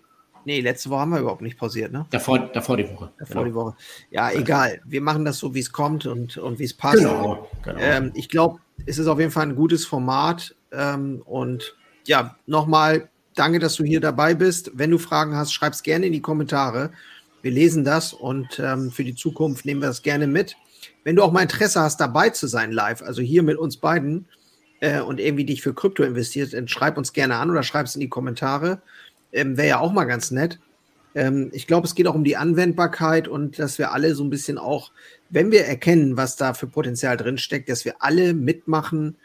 nee, 0.45 0.61
letzte 0.61 0.89
Woche 0.89 0.99
haben 0.99 1.11
wir 1.11 1.19
überhaupt 1.19 1.41
nicht 1.41 1.57
pausiert, 1.57 1.91
ne? 1.91 2.05
Davor, 2.09 2.39
davor 2.39 2.77
die 2.77 2.89
Woche. 2.89 3.11
Davor 3.17 3.43
genau. 3.43 3.45
die 3.45 3.53
Woche. 3.53 3.75
Ja, 4.11 4.31
egal. 4.31 4.81
Wir 4.85 5.01
machen 5.01 5.25
das 5.25 5.39
so, 5.39 5.53
wie 5.53 5.59
es 5.59 5.71
kommt 5.71 6.05
und, 6.05 6.37
und 6.37 6.59
wie 6.59 6.65
es 6.65 6.73
passt. 6.73 6.97
Genau. 6.97 7.49
genau. 7.63 7.79
Ähm, 7.79 8.11
ich 8.15 8.29
glaube, 8.29 8.59
es 8.85 8.97
ist 8.97 9.07
auf 9.07 9.19
jeden 9.19 9.31
Fall 9.31 9.47
ein 9.47 9.55
gutes 9.55 9.85
Format. 9.85 10.55
Ähm, 10.71 11.21
und 11.25 11.75
ja, 12.05 12.35
nochmal 12.45 13.09
danke, 13.35 13.59
dass 13.59 13.75
du 13.75 13.83
hier 13.83 13.99
dabei 13.99 14.33
bist. 14.33 14.71
Wenn 14.73 14.91
du 14.91 14.97
Fragen 14.97 15.35
hast, 15.35 15.53
schreib 15.53 15.73
es 15.73 15.83
gerne 15.83 16.07
in 16.07 16.13
die 16.13 16.21
Kommentare. 16.21 16.91
Wir 17.41 17.51
lesen 17.51 17.83
das 17.83 18.13
und 18.13 18.59
ähm, 18.59 18.91
für 18.91 19.03
die 19.03 19.15
Zukunft 19.15 19.65
nehmen 19.65 19.81
wir 19.81 19.87
das 19.87 20.01
gerne 20.01 20.27
mit. 20.27 20.55
Wenn 21.03 21.15
du 21.15 21.23
auch 21.23 21.31
mal 21.31 21.41
Interesse 21.41 21.81
hast, 21.81 21.99
dabei 21.99 22.29
zu 22.29 22.47
sein 22.47 22.71
live, 22.71 23.01
also 23.01 23.21
hier 23.21 23.43
mit 23.43 23.57
uns 23.57 23.77
beiden 23.77 24.27
äh, 24.79 25.01
und 25.01 25.19
irgendwie 25.19 25.45
dich 25.45 25.61
für 25.61 25.73
Krypto 25.73 26.03
investiert, 26.03 26.53
dann 26.53 26.67
schreib 26.67 26.97
uns 26.97 27.11
gerne 27.13 27.35
an 27.35 27.49
oder 27.49 27.63
schreib 27.63 27.85
es 27.85 27.95
in 27.95 28.01
die 28.01 28.09
Kommentare. 28.09 28.81
Ähm, 29.33 29.57
Wäre 29.57 29.67
ja 29.67 29.79
auch 29.79 29.91
mal 29.91 30.05
ganz 30.05 30.31
nett. 30.31 30.59
Ähm, 31.15 31.49
ich 31.53 31.67
glaube, 31.67 31.87
es 31.87 31.95
geht 31.95 32.07
auch 32.07 32.15
um 32.15 32.23
die 32.23 32.37
Anwendbarkeit 32.37 33.27
und 33.27 33.59
dass 33.59 33.77
wir 33.77 33.91
alle 33.91 34.15
so 34.15 34.23
ein 34.23 34.29
bisschen 34.29 34.57
auch, 34.57 34.91
wenn 35.29 35.51
wir 35.51 35.65
erkennen, 35.65 36.17
was 36.17 36.35
da 36.35 36.53
für 36.53 36.67
Potenzial 36.67 37.17
drin 37.17 37.37
steckt, 37.37 37.69
dass 37.69 37.85
wir 37.85 37.95
alle 37.99 38.33
mitmachen, 38.33 39.15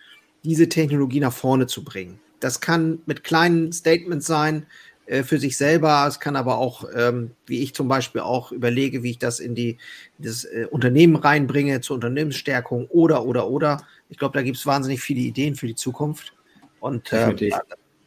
diese 0.44 0.68
Technologie 0.68 1.20
nach 1.20 1.32
vorne 1.32 1.66
zu 1.66 1.84
bringen. 1.84 2.18
Das 2.40 2.60
kann 2.60 3.00
mit 3.06 3.24
kleinen 3.24 3.72
Statements 3.72 4.26
sein, 4.26 4.66
äh, 5.08 5.22
für 5.22 5.38
sich 5.38 5.56
selber. 5.56 6.04
Es 6.06 6.20
kann 6.20 6.36
aber 6.36 6.58
auch, 6.58 6.84
ähm, 6.94 7.30
wie 7.46 7.62
ich 7.62 7.74
zum 7.74 7.88
Beispiel 7.88 8.20
auch 8.20 8.52
überlege, 8.52 9.02
wie 9.02 9.12
ich 9.12 9.18
das 9.18 9.40
in 9.40 9.54
die 9.54 9.78
das 10.18 10.44
äh, 10.44 10.66
Unternehmen 10.70 11.16
reinbringe 11.16 11.80
zur 11.80 11.94
Unternehmensstärkung 11.94 12.86
oder 12.88 13.24
oder 13.24 13.48
oder. 13.48 13.86
Ich 14.10 14.18
glaube, 14.18 14.36
da 14.36 14.42
gibt 14.42 14.58
es 14.58 14.66
wahnsinnig 14.66 15.00
viele 15.00 15.20
Ideen 15.20 15.54
für 15.54 15.66
die 15.66 15.74
Zukunft. 15.74 16.34
Und 16.80 17.12
äh, 17.12 17.34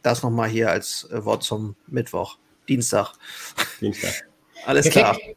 das 0.02 0.22
nochmal 0.22 0.48
hier 0.48 0.70
als 0.70 1.08
äh, 1.10 1.24
Wort 1.24 1.42
zum 1.42 1.76
Mittwoch, 1.86 2.38
Dienstag. 2.68 3.14
Dienstag. 3.80 4.12
Alles 4.66 4.90
Perfekt. 4.90 5.22
klar. 5.22 5.34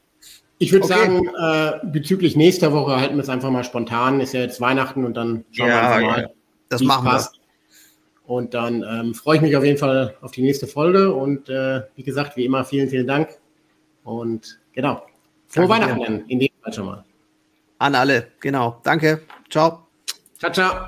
Ich 0.57 0.71
würde 0.71 0.85
okay. 0.85 0.93
sagen, 0.93 1.27
äh, 1.37 1.85
bezüglich 1.87 2.35
nächster 2.35 2.71
Woche 2.71 2.95
halten 2.95 3.15
wir 3.15 3.23
es 3.23 3.29
einfach 3.29 3.51
mal 3.51 3.63
spontan. 3.63 4.21
Ist 4.21 4.33
ja 4.33 4.41
jetzt 4.41 4.61
Weihnachten 4.61 5.03
und 5.03 5.15
dann 5.15 5.43
schauen 5.51 5.67
ja, 5.67 5.73
wir 5.75 5.81
einfach 5.81 6.01
mal. 6.01 6.21
Ja. 6.21 6.29
Das 6.69 6.81
machen 6.81 7.05
wir. 7.05 7.29
Und 8.25 8.53
dann 8.53 8.83
ähm, 8.83 9.13
freue 9.13 9.35
ich 9.35 9.41
mich 9.41 9.55
auf 9.55 9.63
jeden 9.63 9.77
Fall 9.77 10.15
auf 10.21 10.31
die 10.31 10.41
nächste 10.41 10.65
Folge. 10.65 11.13
Und 11.13 11.49
äh, 11.49 11.83
wie 11.95 12.03
gesagt, 12.03 12.37
wie 12.37 12.45
immer, 12.45 12.63
vielen, 12.63 12.89
vielen 12.89 13.05
Dank. 13.05 13.37
Und 14.03 14.59
genau. 14.73 15.05
Frohe 15.47 15.67
Danke 15.67 15.69
Weihnachten 15.69 16.17
dir. 16.19 16.25
in 16.29 16.39
dem 16.39 16.49
Fall 16.61 16.73
schon 16.73 16.85
mal. 16.85 17.05
An 17.77 17.95
alle, 17.95 18.31
genau. 18.39 18.79
Danke. 18.83 19.21
Ciao. 19.49 19.87
Ciao, 20.39 20.51
ciao. 20.51 20.87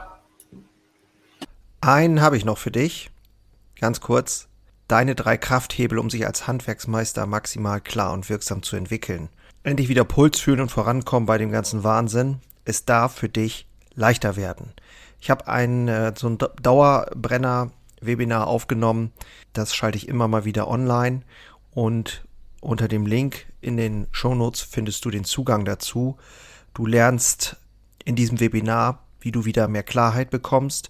Einen 1.81 2.21
habe 2.21 2.37
ich 2.37 2.45
noch 2.45 2.57
für 2.57 2.71
dich. 2.71 3.11
Ganz 3.79 4.01
kurz. 4.01 4.47
Deine 4.87 5.15
drei 5.15 5.37
Krafthebel, 5.37 5.99
um 5.99 6.09
sich 6.09 6.25
als 6.25 6.47
Handwerksmeister 6.47 7.25
maximal 7.25 7.81
klar 7.81 8.13
und 8.13 8.29
wirksam 8.29 8.63
zu 8.63 8.75
entwickeln. 8.75 9.29
Endlich 9.63 9.89
wieder 9.89 10.05
Puls 10.05 10.39
fühlen 10.39 10.61
und 10.61 10.71
vorankommen 10.71 11.27
bei 11.27 11.37
dem 11.37 11.51
ganzen 11.51 11.83
Wahnsinn. 11.83 12.39
Es 12.63 12.85
darf 12.85 13.15
für 13.15 13.29
dich 13.29 13.67
leichter 13.95 14.35
werden. 14.35 14.73
Ich 15.19 15.29
habe 15.29 15.47
ein 15.47 15.87
äh, 15.87 16.13
so 16.15 16.29
ein 16.29 16.37
Dauerbrenner-Webinar 16.37 18.47
aufgenommen. 18.47 19.11
Das 19.53 19.75
schalte 19.75 19.97
ich 19.97 20.07
immer 20.07 20.27
mal 20.27 20.45
wieder 20.45 20.69
online 20.69 21.21
und 21.71 22.23
unter 22.61 22.87
dem 22.87 23.05
Link 23.05 23.47
in 23.61 23.77
den 23.77 24.07
Shownotes 24.11 24.61
findest 24.61 25.05
du 25.05 25.09
den 25.09 25.25
Zugang 25.25 25.65
dazu. 25.65 26.17
Du 26.73 26.85
lernst 26.85 27.57
in 28.05 28.15
diesem 28.15 28.39
Webinar, 28.39 29.03
wie 29.19 29.31
du 29.31 29.45
wieder 29.45 29.67
mehr 29.67 29.83
Klarheit 29.83 30.29
bekommst 30.29 30.89